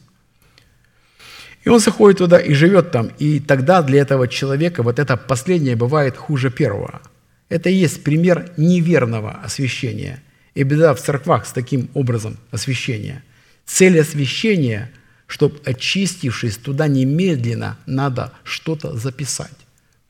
И 1.65 1.69
он 1.71 1.81
заходит 1.81 2.19
туда 2.19 2.39
и 2.39 2.53
живет 2.53 2.91
там. 2.91 3.11
И 3.19 3.41
тогда 3.41 3.81
для 3.83 4.03
этого 4.03 4.29
человека 4.29 4.83
вот 4.83 4.99
это 4.99 5.17
последнее 5.17 5.77
бывает 5.77 6.17
хуже 6.17 6.51
первого. 6.51 7.01
Это 7.49 7.71
и 7.71 7.75
есть 7.75 8.03
пример 8.03 8.53
неверного 8.57 9.31
освящения. 9.43 10.23
И 10.55 10.63
беда 10.63 10.95
в 10.95 11.01
церквах 11.01 11.47
с 11.47 11.53
таким 11.53 11.89
образом 11.95 12.37
освящения. 12.51 13.23
Цель 13.67 14.01
освящения, 14.01 14.91
чтобы 15.27 15.59
очистившись 15.65 16.57
туда 16.57 16.87
немедленно, 16.87 17.77
надо 17.87 18.33
что-то 18.45 18.97
записать, 18.97 19.51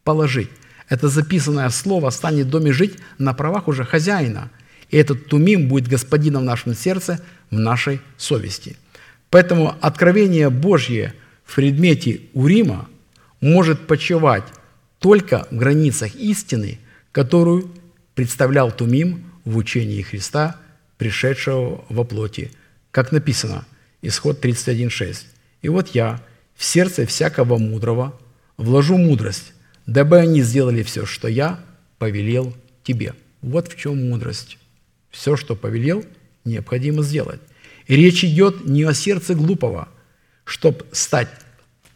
положить. 0.02 0.50
Это 0.88 1.08
записанное 1.08 1.68
слово 1.70 2.10
станет 2.10 2.46
в 2.46 2.50
доме 2.50 2.72
жить 2.72 2.98
на 3.18 3.32
правах 3.32 3.68
уже 3.68 3.84
хозяина. 3.84 4.50
И 4.90 4.96
этот 4.96 5.28
тумим 5.28 5.68
будет 5.68 5.88
господином 5.88 6.42
в 6.42 6.46
нашем 6.46 6.74
сердце, 6.74 7.20
в 7.50 7.58
нашей 7.58 8.00
совести. 8.18 8.76
Поэтому 9.30 9.74
откровение 9.80 10.50
Божье 10.50 11.14
в 11.44 11.56
предмете 11.56 12.20
Урима 12.34 12.88
может 13.40 13.86
почивать 13.86 14.44
только 14.98 15.46
в 15.50 15.56
границах 15.56 16.14
истины, 16.14 16.78
которую 17.12 17.70
представлял 18.14 18.70
Тумим 18.70 19.24
в 19.44 19.56
учении 19.56 20.02
Христа, 20.02 20.56
пришедшего 20.96 21.84
во 21.88 22.04
плоти, 22.04 22.50
как 22.90 23.12
написано, 23.12 23.66
исход 24.02 24.44
31.6. 24.44 25.26
«И 25.62 25.68
вот 25.68 25.94
я 25.94 26.20
в 26.54 26.64
сердце 26.64 27.06
всякого 27.06 27.58
мудрого 27.58 28.18
вложу 28.56 28.96
мудрость, 28.96 29.52
дабы 29.86 30.18
они 30.18 30.42
сделали 30.42 30.82
все, 30.82 31.06
что 31.06 31.28
я 31.28 31.60
повелел 31.98 32.54
тебе». 32.82 33.14
Вот 33.42 33.70
в 33.70 33.76
чем 33.76 34.08
мудрость. 34.08 34.56
Все, 35.10 35.36
что 35.36 35.54
повелел, 35.54 36.02
необходимо 36.46 37.02
сделать. 37.02 37.40
И 37.86 37.94
речь 37.94 38.24
идет 38.24 38.64
не 38.64 38.84
о 38.84 38.94
сердце 38.94 39.34
глупого, 39.34 39.88
чтоб 40.46 40.82
стать, 40.92 41.28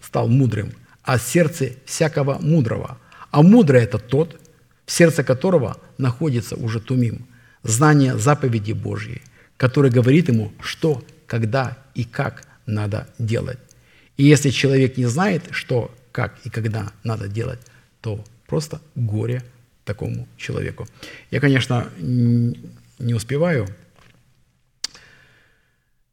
стал 0.03 0.29
мудрым, 0.29 0.73
а 1.03 1.15
о 1.15 1.19
сердце 1.19 1.71
всякого 1.87 2.39
мудрого. 2.39 2.99
А 3.31 3.43
мудрый– 3.43 3.83
это 3.85 3.99
тот, 3.99 4.39
в 4.85 4.93
сердце 4.93 5.25
которого 5.25 5.79
находится 5.97 6.55
уже 6.55 6.81
тумим– 6.81 7.27
знание 7.63 8.17
заповеди 8.17 8.73
Божьей, 8.73 9.23
который 9.57 9.91
говорит 9.91 10.29
ему, 10.29 10.53
что, 10.61 11.05
когда 11.27 11.79
и 11.95 12.05
как 12.05 12.47
надо 12.67 13.09
делать. 13.19 13.59
И 14.17 14.25
если 14.25 14.51
человек 14.51 14.97
не 14.97 15.07
знает, 15.07 15.45
что, 15.51 15.95
как 16.13 16.39
и 16.45 16.51
когда 16.51 16.93
надо 17.05 17.29
делать, 17.29 17.61
то 18.01 18.25
просто 18.47 18.81
горе 18.95 19.43
такому 19.85 20.29
человеку. 20.37 20.87
Я, 21.31 21.41
конечно, 21.41 21.89
не 21.99 23.15
успеваю. 23.15 23.69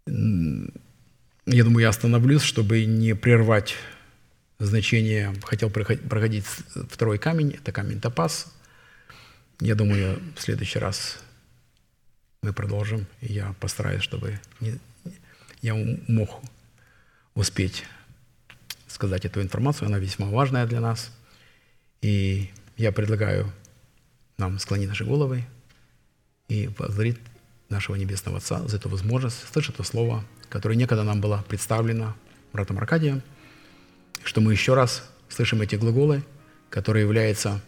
Я 0.08 1.64
думаю, 1.64 1.82
я 1.82 1.90
остановлюсь, 1.90 2.44
чтобы 2.44 2.86
не 2.86 3.16
прервать 3.16 3.76
значение. 4.60 5.34
Хотел 5.44 5.70
проходить 5.70 6.46
второй 6.90 7.18
камень, 7.18 7.52
это 7.52 7.72
камень 7.72 8.00
топаз. 8.00 8.54
Я 9.60 9.76
думаю, 9.76 10.22
в 10.36 10.42
следующий 10.42 10.80
раз 10.80 11.20
мы 12.42 12.54
продолжим. 12.54 13.08
И 13.22 13.34
я 13.34 13.54
постараюсь, 13.60 14.04
чтобы 14.04 14.40
не, 14.60 14.80
я 15.62 15.76
мог 16.08 16.42
успеть 17.34 17.86
сказать 18.88 19.26
эту 19.26 19.42
информацию. 19.42 19.88
Она 19.88 20.00
весьма 20.00 20.28
важная 20.28 20.66
для 20.66 20.80
нас. 20.80 21.12
И 22.02 22.52
я 22.78 22.92
предлагаю 22.92 23.52
нам 24.38 24.60
склонить 24.60 24.90
наши 24.90 25.06
головы 25.06 25.44
и 26.48 26.68
благодарить 26.68 27.18
нашего 27.70 27.96
Небесного 27.96 28.38
Отца 28.38 28.66
за 28.68 28.78
эту 28.78 28.90
возможность 28.90 29.48
слышать 29.52 29.76
это 29.76 29.84
слово, 29.84 30.24
которое 30.50 30.76
некогда 30.76 31.04
нам 31.04 31.22
было 31.22 31.44
представлено 31.48 32.16
братом 32.54 32.78
Аркадием, 32.78 33.22
что 34.24 34.42
мы 34.42 34.52
еще 34.52 34.76
раз 34.76 35.04
слышим 35.30 35.62
эти 35.62 35.76
глаголы, 35.76 36.24
которые 36.70 37.04
являются 37.04 37.62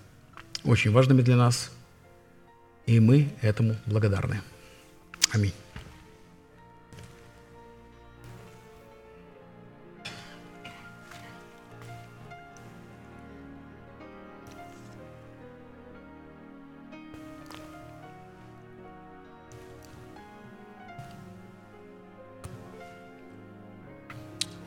очень 0.64 0.92
важными 0.92 1.22
для 1.22 1.36
нас, 1.36 1.72
и 2.86 3.00
мы 3.00 3.34
этому 3.42 3.76
благодарны. 3.86 4.42
Аминь. 5.34 5.54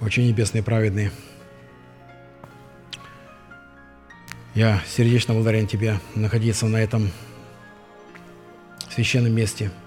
Очень 0.01 0.29
небесный 0.29 0.63
праведный. 0.63 1.11
Я 4.55 4.83
сердечно 4.87 5.35
благодарен 5.35 5.67
Тебе 5.67 6.01
находиться 6.15 6.67
на 6.67 6.79
этом 6.79 7.11
священном 8.91 9.33
месте– 9.33 9.71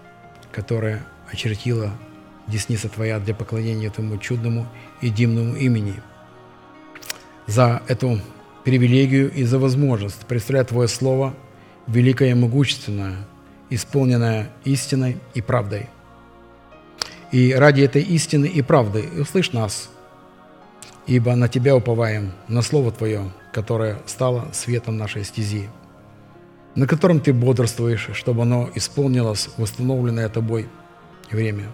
которое 0.54 1.04
очертила 1.30 1.92
десница 2.48 2.88
Твоя 2.88 3.20
для 3.20 3.34
поклонения 3.34 3.90
Твоему 3.90 4.18
чудному 4.18 4.68
и 5.02 5.10
дивному 5.10 5.56
имени. 5.56 5.96
За 7.48 7.82
эту 7.88 8.22
привилегию 8.64 9.32
и 9.32 9.44
за 9.44 9.60
возможность 9.60 10.26
представлять 10.26 10.70
Твое 10.70 10.88
Слово 10.88 11.34
великое 11.88 12.32
и 12.32 12.34
могущественное, 12.34 13.18
исполненное 13.70 14.50
истиной 14.64 15.18
и 15.34 15.42
правдой. 15.42 15.90
И 17.32 17.54
ради 17.54 17.82
этой 17.82 18.04
истины 18.04 18.46
и 18.46 18.62
правды 18.62 19.10
услышь 19.20 19.52
нас, 19.52 19.90
ибо 21.08 21.36
на 21.36 21.48
Тебя 21.50 21.76
уповаем, 21.76 22.32
на 22.48 22.62
Слово 22.62 22.92
Твое, 22.92 23.32
которое 23.52 23.98
стало 24.06 24.48
светом 24.54 24.98
нашей 24.98 25.24
стези 25.24 25.68
на 26.76 26.88
котором 26.88 27.20
ты 27.20 27.34
бодрствуешь, 27.34 28.10
чтобы 28.14 28.44
оно 28.44 28.70
исполнилось 28.76 29.50
в 29.58 29.62
установленное 29.62 30.30
тобой 30.30 30.68
время. 31.32 31.66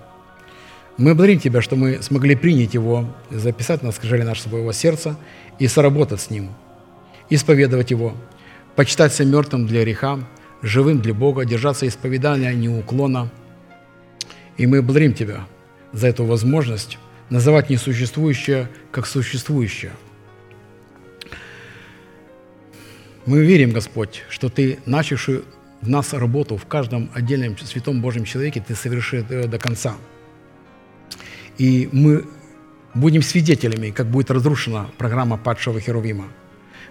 Мы 0.97 1.15
благодарим 1.15 1.39
Тебя, 1.39 1.61
что 1.61 1.75
мы 1.75 2.01
смогли 2.01 2.35
принять 2.35 2.73
его, 2.73 3.05
записать 3.29 3.81
на 3.83 3.91
скрижали 3.91 4.23
нашего 4.23 4.49
своего 4.49 4.71
сердца 4.73 5.15
и 5.57 5.67
соработать 5.67 6.19
с 6.19 6.29
ним, 6.29 6.49
исповедовать 7.29 7.91
его, 7.91 8.13
почитать 8.75 9.13
себя 9.13 9.29
мертвым 9.29 9.65
для 9.65 9.83
греха, 9.83 10.19
живым 10.61 10.99
для 10.99 11.13
Бога, 11.13 11.45
держаться 11.45 11.87
исповедания 11.87 12.53
неуклонно. 12.53 13.29
И 14.57 14.67
мы 14.67 14.81
благодарим 14.81 15.13
Тебя 15.13 15.45
за 15.93 16.07
эту 16.07 16.25
возможность 16.25 16.97
называть 17.29 17.69
несуществующее 17.69 18.69
как 18.91 19.05
существующее– 19.05 19.93
Мы 23.29 23.45
верим, 23.45 23.69
Господь, 23.69 24.23
что 24.27 24.49
Ты, 24.49 24.79
начавший 24.87 25.43
в 25.81 25.87
нас 25.87 26.13
работу 26.13 26.57
в 26.57 26.65
каждом 26.65 27.11
отдельном 27.13 27.55
святом 27.59 28.01
Божьем 28.01 28.25
человеке, 28.25 28.59
Ты 28.67 28.73
совершишь 28.73 29.21
ее 29.29 29.47
до 29.47 29.59
конца. 29.59 29.93
И 31.59 31.89
мы 31.91 32.25
будем 32.95 33.21
свидетелями, 33.21 33.91
как 33.91 34.07
будет 34.07 34.31
разрушена 34.31 34.89
программа 34.97 35.37
падшего 35.37 35.79
Херувима. 35.79 36.25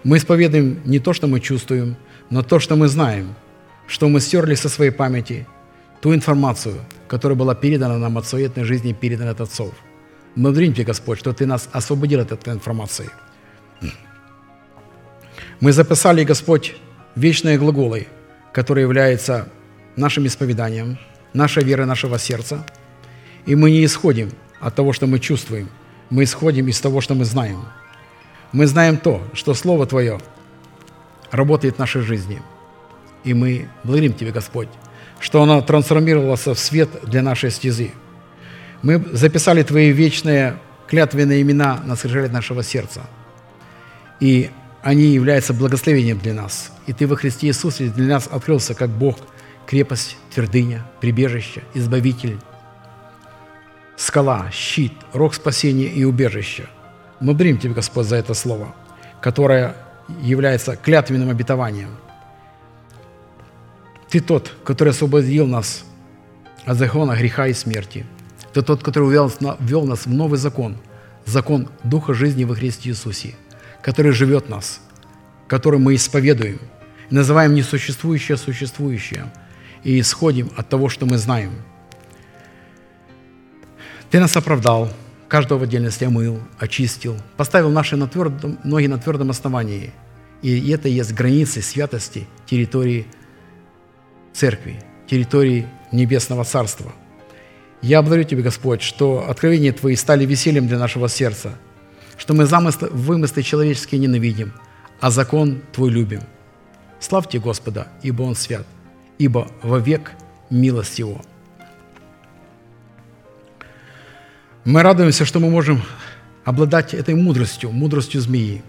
Мы 0.05 0.15
исповедуем 0.15 0.79
не 0.85 0.99
то, 0.99 1.11
что 1.11 1.27
мы 1.27 1.41
чувствуем, 1.41 1.97
но 2.29 2.41
то, 2.41 2.59
что 2.59 2.77
мы 2.77 2.87
знаем, 2.87 3.35
что 3.85 4.07
мы 4.07 4.21
стерли 4.21 4.55
со 4.55 4.69
своей 4.69 4.91
памяти 4.91 5.45
ту 5.99 6.15
информацию, 6.15 6.75
которая 7.09 7.37
была 7.37 7.53
передана 7.53 7.97
нам 7.97 8.17
от 8.17 8.25
суетной 8.25 8.63
жизни, 8.63 8.93
передана 8.93 9.31
от 9.31 9.41
отцов. 9.41 9.73
Мы 10.35 10.51
благодарим 10.51 10.85
Господь, 10.85 11.19
что 11.19 11.33
Ты 11.33 11.45
нас 11.45 11.67
освободил 11.73 12.21
от 12.21 12.31
этой 12.31 12.53
информации– 12.53 13.09
мы 15.59 15.73
записали, 15.73 16.23
Господь, 16.23 16.75
вечные 17.15 17.57
глаголы, 17.57 18.07
которые 18.53 18.83
являются 18.83 19.49
нашим 19.97 20.25
исповеданием, 20.25 20.97
нашей 21.33 21.63
верой 21.63 21.85
нашего 21.85 22.17
сердца. 22.17 22.65
И 23.45 23.55
мы 23.55 23.71
не 23.71 23.83
исходим 23.83 24.31
от 24.61 24.75
того, 24.75 24.93
что 24.93 25.05
мы 25.05 25.19
чувствуем, 25.19 25.69
мы 26.09 26.23
исходим 26.23 26.67
из 26.67 26.79
того, 26.79 27.01
что 27.01 27.13
мы 27.13 27.25
знаем. 27.25 27.65
Мы 28.53 28.67
знаем 28.67 28.97
то, 28.97 29.21
что 29.33 29.53
Слово 29.53 29.85
Твое 29.85 30.19
работает 31.29 31.75
в 31.75 31.79
нашей 31.79 32.01
жизни. 32.01 32.41
И 33.25 33.33
мы 33.33 33.67
благодарим 33.83 34.13
Тебе, 34.13 34.31
Господь, 34.31 34.69
что 35.19 35.43
оно 35.43 35.61
трансформировалось 35.61 36.45
в 36.47 36.55
свет 36.55 36.89
для 37.03 37.21
нашей 37.21 37.51
стезы. 37.51 37.91
Мы 38.81 39.03
записали 39.11 39.61
Твои 39.63 39.91
вечные 39.91 40.57
клятвенные 40.87 41.41
имена 41.41 41.81
на 41.85 41.95
скрижале 41.97 42.29
нашего 42.29 42.63
сердца. 42.63 43.01
И 44.19 44.49
они 44.81 45.03
являются 45.03 45.53
благословением 45.53 46.19
для 46.19 46.33
нас. 46.33 46.71
И 46.87 46.93
Ты 46.93 47.07
во 47.07 47.15
Христе 47.15 47.47
Иисусе 47.47 47.89
для 47.89 48.15
нас 48.15 48.27
открылся 48.31 48.73
как 48.73 48.89
Бог, 48.89 49.17
крепость, 49.65 50.17
твердыня, 50.33 50.85
прибежище, 51.01 51.63
избавитель, 51.73 52.39
скала, 53.97 54.49
щит, 54.51 54.93
рог 55.13 55.33
спасения 55.33 55.87
и 55.87 56.03
убежище. 56.03 56.67
Мы 57.19 57.27
благодарим 57.27 57.57
Тебя, 57.57 57.73
Господь, 57.73 58.07
за 58.07 58.15
это 58.15 58.33
слово, 58.33 58.73
которое 59.21 59.75
является 60.21 60.75
клятвенным 60.75 61.29
обетованием. 61.29 61.89
Ты 64.09 64.21
тот, 64.21 64.55
который 64.63 64.89
освободил 64.89 65.45
нас 65.45 65.83
от 66.65 66.77
закона 66.77 67.15
греха 67.15 67.47
и 67.47 67.53
смерти. 67.53 68.05
Ты 68.53 68.63
тот, 68.63 68.81
который 68.81 69.09
ввел, 69.09 69.85
нас 69.85 70.05
в 70.05 70.09
новый 70.09 70.39
закон, 70.39 70.77
закон 71.25 71.69
Духа 71.83 72.13
жизни 72.13 72.43
во 72.43 72.55
Христе 72.55 72.89
Иисусе, 72.89 73.35
который 73.81 74.11
живет 74.11 74.45
в 74.45 74.49
нас, 74.49 74.81
который 75.47 75.79
мы 75.79 75.95
исповедуем, 75.95 76.59
называем 77.09 77.53
несуществующее 77.53 78.37
существующее 78.37 79.31
и 79.83 79.99
исходим 79.99 80.51
от 80.55 80.69
того, 80.69 80.89
что 80.89 81.05
мы 81.05 81.17
знаем. 81.17 81.51
Ты 84.11 84.19
нас 84.19 84.35
оправдал, 84.35 84.91
каждого 85.27 85.59
в 85.59 85.63
отдельности 85.63 86.03
омыл, 86.03 86.39
очистил, 86.57 87.17
поставил 87.37 87.69
наши 87.69 87.95
на 87.95 88.07
твердом, 88.07 88.59
ноги 88.63 88.87
на 88.87 88.97
твердом 88.97 89.29
основании. 89.29 89.93
И 90.41 90.71
это 90.71 90.89
есть 90.89 91.13
границы 91.13 91.61
святости 91.61 92.27
территории 92.45 93.05
церкви, 94.33 94.81
территории 95.07 95.67
Небесного 95.91 96.43
Царства. 96.43 96.91
Я 97.81 98.01
благодарю 98.01 98.23
Тебя, 98.27 98.43
Господь, 98.43 98.81
что 98.81 99.29
откровения 99.29 99.73
Твои 99.73 99.95
стали 99.95 100.25
весельем 100.25 100.67
для 100.67 100.77
нашего 100.77 101.07
сердца, 101.07 101.57
что 102.19 102.33
мы 102.33 102.45
замыслы, 102.45 102.89
вымыслы 102.89 103.41
человеческие 103.41 103.99
ненавидим, 103.99 104.53
а 104.99 105.09
закон 105.09 105.61
Твой 105.71 105.89
любим. 105.89 106.21
Славьте 106.99 107.39
Господа, 107.39 107.87
ибо 108.03 108.23
Он 108.23 108.35
свят, 108.35 108.67
ибо 109.17 109.47
вовек 109.63 110.11
милость 110.49 110.99
Его. 110.99 111.21
Мы 114.65 114.83
радуемся, 114.83 115.23
что 115.23 115.39
мы 115.39 115.49
можем 115.49 115.81
обладать 116.43 116.93
этой 116.93 117.15
мудростью, 117.15 117.71
мудростью 117.71 118.19
змеи. 118.19 118.61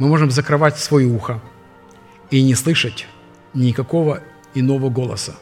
Мы 0.00 0.08
можем 0.08 0.32
закрывать 0.32 0.76
свое 0.76 1.06
ухо 1.06 1.40
и 2.30 2.42
не 2.42 2.56
слышать 2.56 3.06
никакого 3.54 4.20
иного 4.52 4.90
голоса. 4.90 5.36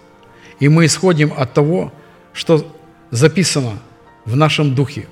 И 0.61 0.69
мы 0.69 0.85
исходим 0.85 1.33
от 1.35 1.55
того, 1.55 1.93
что 2.35 2.77
записано 3.11 3.79
в 4.27 4.37
нашем 4.37 4.75
духе. 4.75 5.09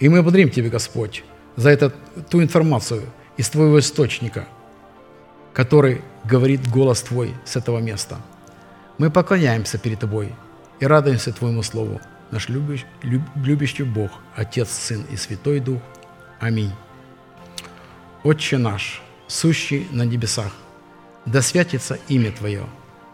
И 0.00 0.08
мы 0.08 0.22
благодарим 0.22 0.50
Тебя, 0.50 0.70
Господь, 0.70 1.22
за 1.56 1.70
это, 1.70 1.90
ту 2.30 2.42
информацию 2.42 3.02
из 3.36 3.48
Твоего 3.50 3.78
источника, 3.78 4.48
который 5.52 6.00
говорит 6.24 6.68
голос 6.68 7.02
Твой 7.02 7.34
с 7.44 7.56
этого 7.56 7.78
места. 7.78 8.16
Мы 8.98 9.10
поклоняемся 9.10 9.78
перед 9.78 10.00
Тобой 10.00 10.34
и 10.80 10.86
радуемся 10.86 11.32
Твоему 11.32 11.62
Слову 11.62 12.00
наш 12.30 12.48
любящий, 12.48 12.86
любящий 13.34 13.82
Бог, 13.82 14.10
Отец, 14.34 14.70
Сын 14.70 15.04
и 15.10 15.16
Святой 15.16 15.60
Дух. 15.60 15.82
Аминь. 16.38 16.72
Отче 18.22 18.58
наш, 18.58 19.02
сущий 19.26 19.86
на 19.90 20.04
небесах, 20.04 20.52
да 21.26 21.42
святится 21.42 21.98
имя 22.08 22.32
Твое, 22.32 22.64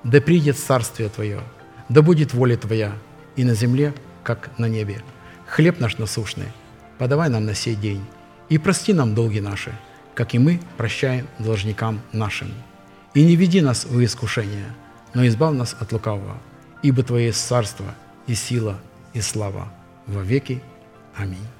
да 0.04 0.20
придет 0.20 0.58
царствие 0.58 1.08
Твое, 1.08 1.40
да 1.88 2.02
будет 2.02 2.34
воля 2.34 2.56
Твоя 2.56 2.92
и 3.36 3.44
на 3.44 3.54
земле, 3.54 3.94
как 4.22 4.50
на 4.58 4.66
небе. 4.66 5.02
Хлеб 5.46 5.80
наш 5.80 5.98
насущный, 5.98 6.52
подавай 6.98 7.28
нам 7.28 7.44
на 7.44 7.54
сей 7.54 7.74
день, 7.74 8.04
и 8.48 8.58
прости 8.58 8.92
нам 8.92 9.14
долги 9.14 9.40
наши, 9.40 9.72
как 10.14 10.34
и 10.34 10.38
мы 10.38 10.60
прощаем 10.76 11.26
должникам 11.38 12.00
нашим. 12.12 12.48
И 13.14 13.24
не 13.24 13.36
веди 13.36 13.60
нас 13.60 13.84
в 13.84 14.04
искушение, 14.04 14.66
но 15.14 15.26
избав 15.26 15.54
нас 15.54 15.76
от 15.78 15.92
лукавого, 15.92 16.36
ибо 16.82 17.02
Твое 17.02 17.26
есть 17.26 17.46
царство 17.46 17.94
и 18.26 18.34
сила 18.34 18.78
и 19.14 19.20
слава 19.20 19.68
во 20.06 20.22
веки. 20.22 20.62
Аминь. 21.16 21.55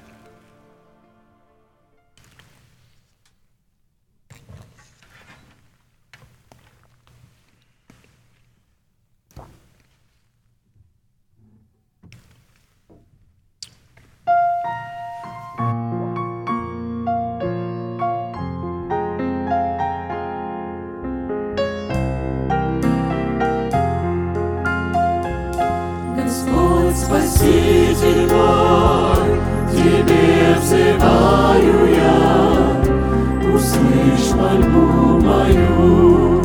Взываю 31.67 31.89
я, 31.95 33.53
услышь 33.55 34.35
мольбу 34.35 35.21
мою, 35.21 36.43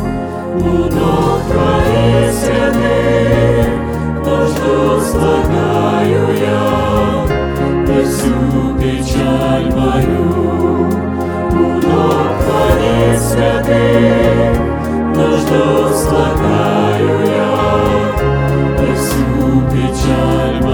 ног 0.59 1.41
Твоих 1.49 2.31
святых, 2.31 3.67
нужду 4.25 5.01
слагаю 5.01 6.25
я, 6.39 6.63
и 7.87 8.03
всю 8.03 8.37
печаль 8.79 9.69
мою, 9.75 10.25
нужду 15.15 15.65
слагаю 15.95 17.13
я, 17.25 17.53
и 18.83 18.95
всю 18.95 19.61
печаль 19.71 20.57
мою. 20.61 20.70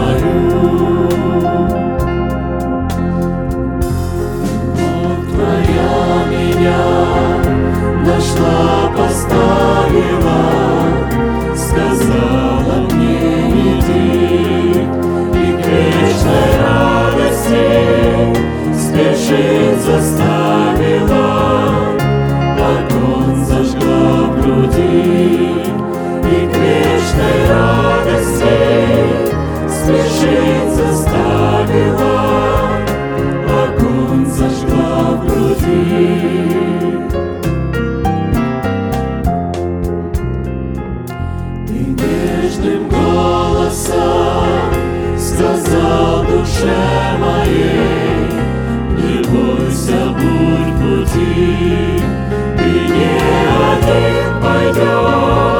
Поставила, 9.97 11.55
сказала 11.55 12.77
мне 12.91 13.49
иди, 13.49 14.81
и 15.33 15.61
к 15.61 15.65
вечной 15.65 16.49
радости 16.61 17.67
спешить 18.75 19.81
заставила, 19.81 21.27
огонь 22.59 23.45
зажгла 23.45 24.09
в 24.27 24.41
груди, 24.41 25.46
душе 46.57 47.17
моей, 47.19 48.31
не 48.97 49.17
бойся, 49.27 50.09
будь 50.09 50.73
пути, 50.79 52.01
ты 52.57 52.69
не 52.93 53.19
один 53.71 54.41
пойдешь, 54.41 55.56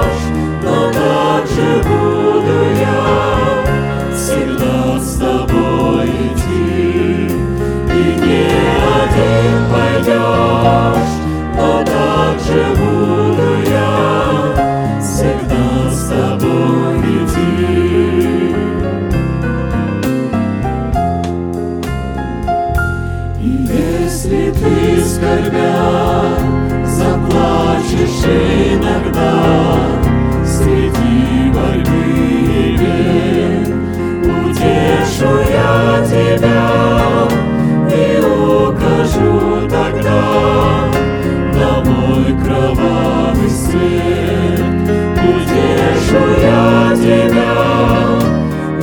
тебя 47.07 48.19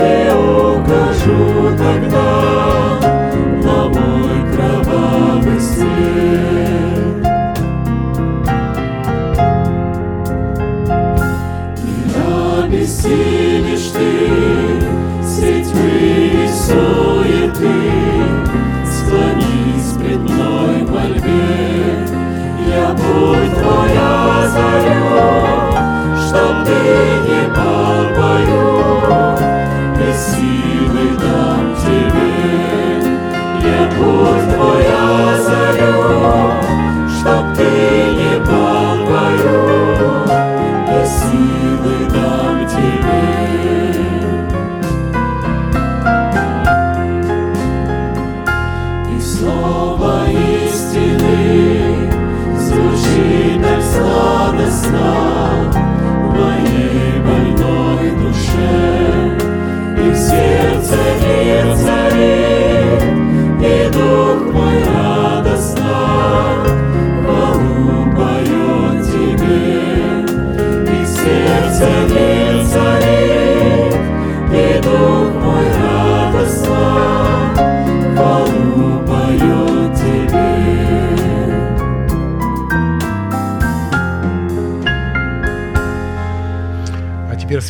и 0.00 0.32
укажу 0.32 1.76
тогда 1.76 2.30
на 3.62 3.78
мой 3.88 4.36
кровавый 4.54 5.60
след. 5.60 7.26
И 11.76 11.86
обессилишь 12.64 13.90
ты 13.92 14.10
сеть 15.22 15.72
и 15.74 16.48
суеты, 16.48 17.76
склонись 18.86 19.92
пред 19.98 20.20
мной 20.20 20.76
в 20.82 20.90
мольбе, 20.90 22.06
я 22.70 22.88
будь 22.94 23.54
твоя 23.60 24.48
заря, 24.48 25.08
чтоб 26.26 26.64
ты 26.64 26.80
не 27.28 27.54
пал. 27.54 27.93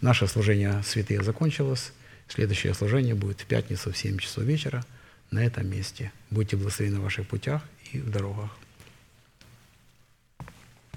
Наше 0.00 0.26
служение 0.26 0.82
святые 0.84 1.22
закончилось. 1.22 1.92
Следующее 2.28 2.74
служение 2.74 3.14
будет 3.14 3.40
в 3.40 3.46
пятницу 3.46 3.92
в 3.92 3.96
7 3.96 4.18
часов 4.18 4.44
вечера 4.44 4.84
на 5.30 5.44
этом 5.44 5.68
месте. 5.68 6.12
Будьте 6.30 6.56
благословены 6.56 7.00
в 7.00 7.04
ваших 7.04 7.26
путях 7.26 7.62
и 7.92 7.98
в 7.98 8.10
дорогах. 8.10 8.50